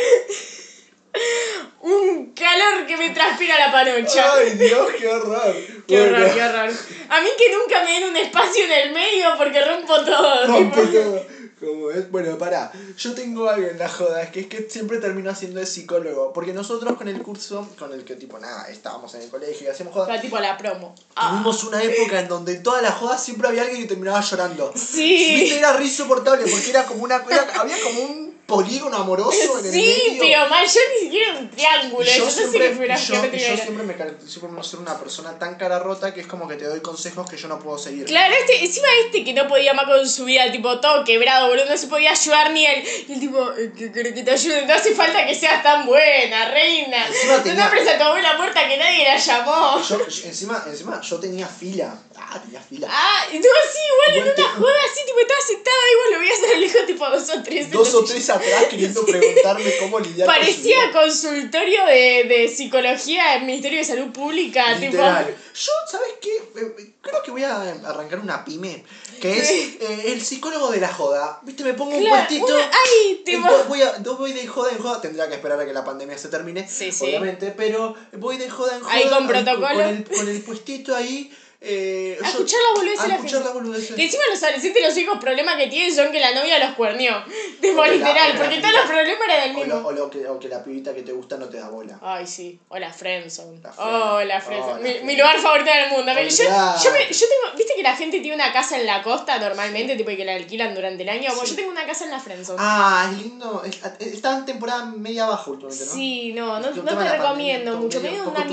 Un 1.90 2.34
calor 2.34 2.86
que 2.86 2.98
me 2.98 3.10
transpira 3.12 3.58
la 3.58 3.72
panocha. 3.72 4.34
Ay, 4.34 4.52
Dios, 4.58 4.88
qué 5.00 5.08
horror. 5.08 5.56
Qué 5.88 6.00
Bueno, 6.02 6.18
horror, 6.18 6.34
qué 6.34 6.44
horror. 6.44 6.72
A 7.10 7.22
mí 7.22 7.30
que 7.38 7.56
nunca 7.56 7.84
me 7.86 7.92
den 7.94 8.10
un 8.10 8.18
espacio 8.18 8.66
en 8.66 8.72
el 8.72 8.92
medio 8.94 9.28
porque 9.38 9.64
rompo 9.64 9.96
todo. 10.04 10.48
Rompe 10.48 10.82
tipo. 10.82 11.00
todo. 11.00 11.26
Como 11.60 11.90
es, 11.90 12.12
bueno, 12.12 12.38
pará, 12.38 12.72
yo 13.00 13.14
tengo 13.16 13.50
algo 13.50 13.68
en 13.68 13.80
la 13.80 13.90
joda, 13.90 14.30
que 14.30 14.42
es 14.42 14.46
que 14.48 14.68
siempre 14.70 15.00
termino 15.00 15.32
haciendo 15.32 15.60
de 15.60 15.66
psicólogo, 15.66 16.32
porque 16.32 16.54
nosotros 16.54 16.96
con 16.98 17.08
el 17.08 17.20
curso, 17.24 17.68
con 17.80 17.92
el 17.94 18.04
que 18.06 18.14
tipo, 18.16 18.38
nada, 18.38 18.68
estábamos 18.70 19.16
en 19.16 19.24
el 19.24 19.30
colegio 19.30 19.66
y 19.66 19.72
hacíamos 19.72 19.92
jodas, 19.96 20.10
Era 20.10 20.22
tipo 20.22 20.38
la 20.38 20.56
promo. 20.56 20.94
Ah. 21.16 21.30
Tuvimos 21.32 21.64
una 21.64 21.82
época 21.82 22.20
en 22.20 22.28
donde 22.28 22.52
en 22.52 22.62
todas 22.64 22.84
las 22.84 22.94
jodas 22.94 23.24
siempre 23.24 23.48
había 23.48 23.64
alguien 23.64 23.82
que 23.82 23.88
terminaba 23.88 24.22
llorando. 24.22 24.72
Sí. 24.76 25.34
Viste, 25.36 25.58
era 25.58 25.74
re 25.74 25.86
insoportable 25.86 26.46
porque 26.52 26.70
era 26.70 26.86
como 26.86 27.04
una. 27.06 27.24
era- 27.28 27.48
había 27.60 27.78
como 27.82 28.02
un 28.02 28.37
polígono 28.48 28.96
amoroso 28.98 29.60
en 29.60 29.66
el 29.66 29.72
Sí, 29.74 30.04
medio. 30.10 30.24
pero 30.24 30.50
mal, 30.50 30.66
yo 30.66 30.80
ni 30.94 31.06
siquiera 31.06 31.38
un 31.38 31.50
triángulo. 31.52 32.06
Yo, 32.06 32.12
yo 32.18 32.26
no 32.26 32.32
sé 32.32 32.38
siempre, 32.50 32.68
y 32.96 33.40
yo, 33.40 33.48
yo 33.50 33.58
siempre 33.58 33.84
me 33.86 33.96
caracterizo 33.96 34.40
por 34.40 34.50
no 34.52 34.64
ser 34.64 34.80
una 34.80 34.98
persona 34.98 35.38
tan 35.38 35.56
cara 35.56 35.80
rota 35.80 36.14
que 36.14 36.22
es 36.22 36.28
como 36.28 36.48
que 36.48 36.56
te 36.56 36.64
doy 36.66 36.80
consejos 36.80 37.30
que 37.30 37.36
yo 37.36 37.50
no 37.50 37.60
puedo 37.60 37.78
seguir. 37.78 38.06
Claro, 38.06 38.34
este, 38.40 38.64
encima 38.64 38.88
este 39.06 39.26
que 39.26 39.34
no 39.34 39.48
podía 39.50 39.74
más 39.74 39.86
con 39.86 40.08
su 40.08 40.24
vida, 40.26 40.50
tipo 40.52 40.80
todo 40.80 41.04
quebrado, 41.04 41.50
boludo, 41.50 41.66
no 41.66 41.78
se 41.78 41.88
podía 41.88 42.12
ayudar 42.12 42.52
ni 42.52 42.66
él. 42.66 42.84
Y 43.10 43.14
el 43.14 43.20
tipo, 43.20 43.52
eh, 43.52 43.74
que 43.78 43.92
quiere 43.92 44.14
que 44.14 44.24
te 44.24 44.32
ayude, 44.32 44.66
no 44.66 44.74
hace 44.74 44.96
falta 44.96 45.26
que 45.26 45.36
seas 45.36 45.62
tan 45.62 45.86
buena, 45.86 46.50
reina. 46.50 47.06
Encima 47.06 47.38
No 47.38 47.44
tenía- 47.44 47.64
nombres 47.66 47.88
a 47.90 47.98
tu 47.98 48.04
abuela 48.06 48.38
muerta 48.38 48.66
que 48.68 48.78
nadie 48.78 49.04
la 49.04 49.18
llamó. 49.18 49.82
Yo- 49.84 50.00
encima, 50.24 50.64
encima, 50.66 51.02
yo 51.02 51.20
tenía 51.20 51.48
fila. 51.48 51.94
Ah, 52.20 52.42
tenía 52.44 52.60
fila. 52.62 52.88
Ah, 52.90 53.24
tú 53.30 53.38
así, 53.38 53.80
igual 53.94 54.10
en 54.10 54.16
Igual 54.16 54.28
una 54.28 54.36
te- 54.36 54.60
joda 54.60 54.74
así, 54.92 55.06
tipo, 55.06 55.20
estaba 55.20 55.42
sentada 55.42 55.78
vos 56.04 56.14
lo 56.14 56.20
veías 56.20 56.40
a 56.44 56.48
lo 56.54 56.58
lejos, 56.60 56.86
tipo 56.86 57.10
dos 57.10 57.30
o 57.30 57.44
tres. 57.44 57.72
Dos 57.72 57.94
o 57.94 58.04
tres 58.04 58.30
atrás 58.30 58.64
queriendo 58.70 59.06
preguntarme 59.06 59.78
cómo 59.80 60.00
lidiar 60.00 60.28
Parecía 60.28 60.92
con 60.92 61.02
consultorio 61.04 61.86
de, 61.86 62.24
de 62.28 62.48
psicología 62.54 63.34
del 63.34 63.44
Ministerio 63.46 63.80
de 63.80 63.86
Salud 63.86 64.12
Pública. 64.12 64.78
Tipo. 64.80 64.98
Yo, 64.98 65.72
¿sabes 65.92 66.14
qué? 66.22 66.36
Eh, 66.60 66.94
Creo 67.02 67.24
que 67.24 67.32
voy 67.32 67.44
a 67.44 67.62
arrancar 67.86 68.20
una 68.20 68.44
pyme, 68.44 68.84
que 69.22 69.38
es 69.40 69.48
Sí. 69.48 69.78
eh, 69.80 70.04
el 70.08 70.22
psicólogo 70.22 70.70
de 70.72 70.80
la 70.82 70.90
joda. 70.94 71.40
¿Viste? 71.44 71.64
Me 71.64 71.74
pongo 71.74 71.96
un 71.96 72.08
puestito... 72.10 72.46
una- 72.46 72.66
ay, 72.70 73.12
Eh, 73.14 73.22
tipo, 73.24 73.48
Voy, 73.70 73.82
a, 73.82 73.98
voy 74.00 74.34
de 74.34 74.46
joda 74.46 74.72
en 74.72 74.80
joda, 74.80 75.00
tendría 75.00 75.28
que 75.30 75.36
esperar 75.36 75.60
a 75.60 75.66
que 75.66 75.72
la 75.74 75.86
pandemia 75.86 76.18
se 76.18 76.28
termine, 76.28 76.68
Sí, 76.68 76.92
sí. 76.92 77.06
obviamente, 77.06 77.54
pero 77.56 77.96
voy 78.14 78.38
de 78.38 78.50
joda 78.50 78.76
en 78.76 78.82
joda. 78.82 78.94
Ahí 78.94 79.08
con 79.10 79.26
protocolo. 79.28 79.68
Con 79.70 79.82
el, 79.88 80.04
con 80.04 80.28
el 80.28 80.42
puestito 80.42 80.96
ahí. 80.96 81.32
Eh, 81.60 82.16
a 82.20 82.24
yo- 82.24 82.30
escuchar 82.30 82.60
la 82.72 82.80
boludez 82.80 83.00
a 83.00 83.04
de 83.04 83.10
la 83.10 83.16
escuchar 83.16 83.40
gente. 83.42 83.48
la 83.48 83.54
boludez. 83.60 83.96
Que 83.96 84.04
encima 84.06 84.24
los 84.30 84.44
adolescentes 84.44 84.84
los 84.84 84.96
hijos 84.98 85.18
problemas 85.18 85.56
que 85.56 85.66
tienen 85.68 85.94
son 85.94 86.12
que 86.12 86.20
la 86.20 86.32
novia 86.36 86.60
los 86.60 86.76
cuernió. 86.76 87.12
Tipo, 87.62 87.82
O 87.82 87.86
literal, 87.86 88.30
o 88.30 88.34
la 88.36 88.40
porque 88.40 88.58
todos 88.60 88.74
los 88.76 88.86
problemas 88.86 89.22
eran 89.28 89.42
del 89.42 89.56
O, 89.56 89.60
mismo. 89.66 89.82
lo, 89.82 89.88
o, 89.88 89.92
lo 89.92 90.10
que, 90.12 90.28
o 90.28 90.40
que 90.40 90.50
la 90.50 90.64
pibita 90.64 90.94
que 90.94 91.02
te 91.02 91.12
gusta 91.12 91.36
no 91.38 91.48
te 91.50 91.58
da 91.58 91.70
bola. 91.70 91.98
Ay, 92.04 92.28
sí. 92.28 92.60
O 92.70 92.78
la 92.78 92.94
Friendzone. 92.94 93.60
La 93.64 93.74
Oh, 93.80 94.22
la 94.24 94.40
Friendzone. 94.40 94.42
Friendzone. 94.42 94.72
Oh, 94.72 94.78
la 94.78 94.78
mi, 94.78 94.82
Friendzone. 94.84 95.04
mi 95.06 95.16
lugar 95.18 95.40
favorito 95.40 95.72
del 95.72 95.90
mundo. 95.90 96.12
Yo, 96.14 96.20
Olvidate. 96.20 96.84
yo, 96.84 96.92
me- 96.92 97.14
yo 97.14 97.26
tengo. 97.28 97.58
¿Viste 97.58 97.74
que 97.76 97.84
la 97.84 97.96
gente 97.96 98.20
tiene 98.20 98.36
una 98.36 98.54
casa 98.54 98.80
en 98.80 98.86
la 98.86 99.02
costa 99.02 99.40
normalmente? 99.40 99.96
Tipo, 99.96 100.12
y 100.12 100.18
que 100.18 100.26
la 100.26 100.36
alquilan 100.36 100.76
durante 100.76 101.02
el 101.02 101.10
año. 101.10 101.30
Bueno, 101.32 101.42
Sí. 101.44 101.50
yo 101.52 101.56
tengo 101.56 101.72
una 101.72 101.88
casa 101.88 102.06
en 102.06 102.12
la 102.12 102.20
Friendzone. 102.20 102.60
Ah, 102.62 103.10
es 103.12 103.18
lindo. 103.24 103.64
Es- 103.66 103.80
Está 104.00 104.38
en 104.38 104.46
temporada 104.46 104.86
media 104.86 105.26
baja 105.26 105.50
últimamente, 105.50 105.86
¿no? 105.86 105.92
Sí, 105.92 106.34
no, 106.34 106.60
no, 106.60 106.70
no 106.70 106.84
te 106.84 107.10
recomiendo 107.10 107.72
pandemia, 107.72 107.74
mucho. 107.76 108.00
medio 108.00 108.24
una 108.30 108.44
turismo. 108.44 108.48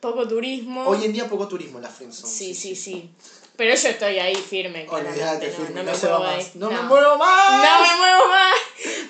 Poco 0.00 0.26
turismo. 0.28 0.84
Hoy 0.86 1.04
en 1.04 1.12
día 1.12 1.28
poco 1.28 1.48
turismo 1.48 1.78
en 1.78 1.84
la 1.84 1.90
friendzone. 1.90 2.32
Sí, 2.32 2.54
sí, 2.54 2.74
sí. 2.76 3.10
Pero 3.56 3.74
yo 3.74 3.88
estoy 3.88 4.20
ahí 4.20 4.36
firme. 4.36 4.86
Olvídate, 4.88 5.50
firme, 5.50 5.70
no 5.70 5.82
no, 5.82 5.90
me 5.90 5.98
se 5.98 6.06
va 6.06 6.18
muevo 6.18 6.36
más. 6.36 6.54
No, 6.54 6.70
me 6.70 6.80
muevo 6.82 7.18
más. 7.18 7.52
No 7.52 7.82
me 7.82 7.96
muevo 7.98 8.28
más. 8.28 8.54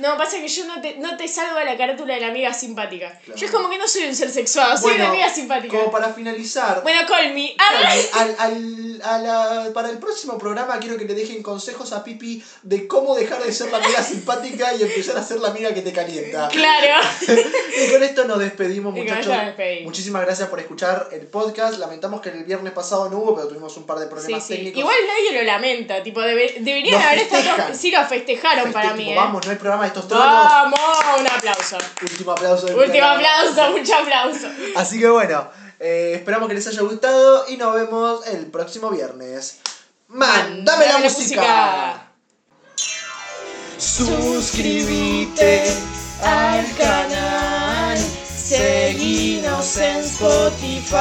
No, 0.00 0.16
pasa 0.16 0.38
que 0.38 0.48
yo 0.48 0.64
no 0.64 0.80
te, 0.80 0.96
no 0.96 1.18
te 1.18 1.28
salgo 1.28 1.58
de 1.58 1.66
la 1.66 1.76
carátula 1.76 2.14
de 2.14 2.20
la 2.20 2.28
amiga 2.28 2.54
simpática. 2.54 3.18
Claro. 3.26 3.38
Yo 3.38 3.46
es 3.46 3.52
como 3.52 3.68
que 3.68 3.76
no 3.76 3.86
soy 3.86 4.04
un 4.04 4.14
ser 4.14 4.30
sexuado, 4.30 4.78
soy 4.78 4.94
una 4.94 5.10
amiga 5.10 5.28
simpática. 5.28 5.76
Como 5.76 5.90
para 5.90 6.14
finalizar, 6.14 6.82
Bueno, 6.82 7.06
call 7.06 7.34
me. 7.34 7.54
A 7.58 7.72
ver. 7.94 8.10
al, 8.14 8.36
al, 8.38 8.97
a 9.04 9.18
la- 9.18 9.70
para 9.72 9.90
el 9.90 9.98
próximo 9.98 10.38
programa 10.38 10.78
quiero 10.78 10.96
que 10.96 11.04
le 11.04 11.14
dejen 11.14 11.42
consejos 11.42 11.92
a 11.92 12.02
Pipi 12.04 12.42
de 12.62 12.86
cómo 12.86 13.14
dejar 13.14 13.42
de 13.42 13.52
ser 13.52 13.70
la 13.70 13.78
amiga 13.78 14.02
simpática 14.02 14.74
y 14.74 14.82
empezar 14.82 15.16
a 15.16 15.22
ser 15.22 15.40
la 15.40 15.48
amiga 15.48 15.72
que 15.74 15.82
te 15.82 15.92
calienta. 15.92 16.48
Claro. 16.48 17.00
Y 17.78 17.92
con 17.92 18.02
esto 18.02 18.24
nos 18.24 18.38
despedimos, 18.40 18.92
muchachos. 18.94 19.32
Muchísimas 19.84 20.22
gracias 20.24 20.48
por 20.48 20.58
escuchar 20.60 21.08
el 21.12 21.26
podcast. 21.26 21.78
Lamentamos 21.78 22.20
que 22.20 22.30
el 22.30 22.44
viernes 22.44 22.72
pasado 22.72 23.08
no 23.08 23.18
hubo, 23.18 23.34
pero 23.36 23.48
tuvimos 23.48 23.76
un 23.76 23.86
par 23.86 23.98
de 23.98 24.06
problemas 24.06 24.44
sí. 24.44 24.54
técnicos. 24.54 24.80
Igual 24.80 24.96
nadie 25.06 25.38
lo 25.38 25.44
lamenta. 25.44 26.02
Tipo, 26.02 26.20
debe- 26.20 26.56
deberían 26.60 27.00
haber 27.00 27.18
estado. 27.20 27.74
Sí, 27.74 27.90
lo 27.92 28.04
festejaron 28.06 28.64
Feste- 28.66 28.72
para 28.72 28.88
tipo, 28.94 28.96
mí, 29.02 29.12
eh. 29.12 29.16
Vamos, 29.16 29.44
no 29.44 29.50
hay 29.52 29.58
programa 29.58 29.82
de 29.84 29.88
estos 29.88 30.08
tronos. 30.08 30.26
Vamos, 30.26 30.80
un 31.20 31.26
aplauso. 31.28 31.78
Último 32.02 32.32
aplauso. 32.32 32.66
Último 32.76 33.06
aplauso, 33.06 33.70
mucho 33.70 33.94
aplauso. 33.94 34.48
Así 34.74 34.98
que 34.98 35.08
bueno, 35.08 35.48
eh, 35.80 36.14
esperamos 36.16 36.48
que 36.48 36.54
les 36.54 36.66
haya 36.66 36.82
gustado 36.82 37.48
y 37.48 37.56
nos 37.56 37.74
vemos 37.74 38.26
el 38.26 38.46
próximo 38.46 38.90
viernes. 38.90 39.58
¡Mándame 40.08 40.86
la, 40.86 40.98
música! 40.98 42.12
Suscríbete 43.78 45.72
al 46.22 46.76
canal, 46.76 47.98
seguinos 47.98 49.76
en 49.76 49.98
Spotify, 49.98 50.96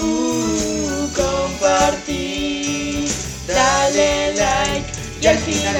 uh, 0.00 1.08
compartí, 1.16 3.08
dale 3.48 4.34
like 4.34 4.92
y 5.20 5.26
al 5.26 5.38
final 5.38 5.76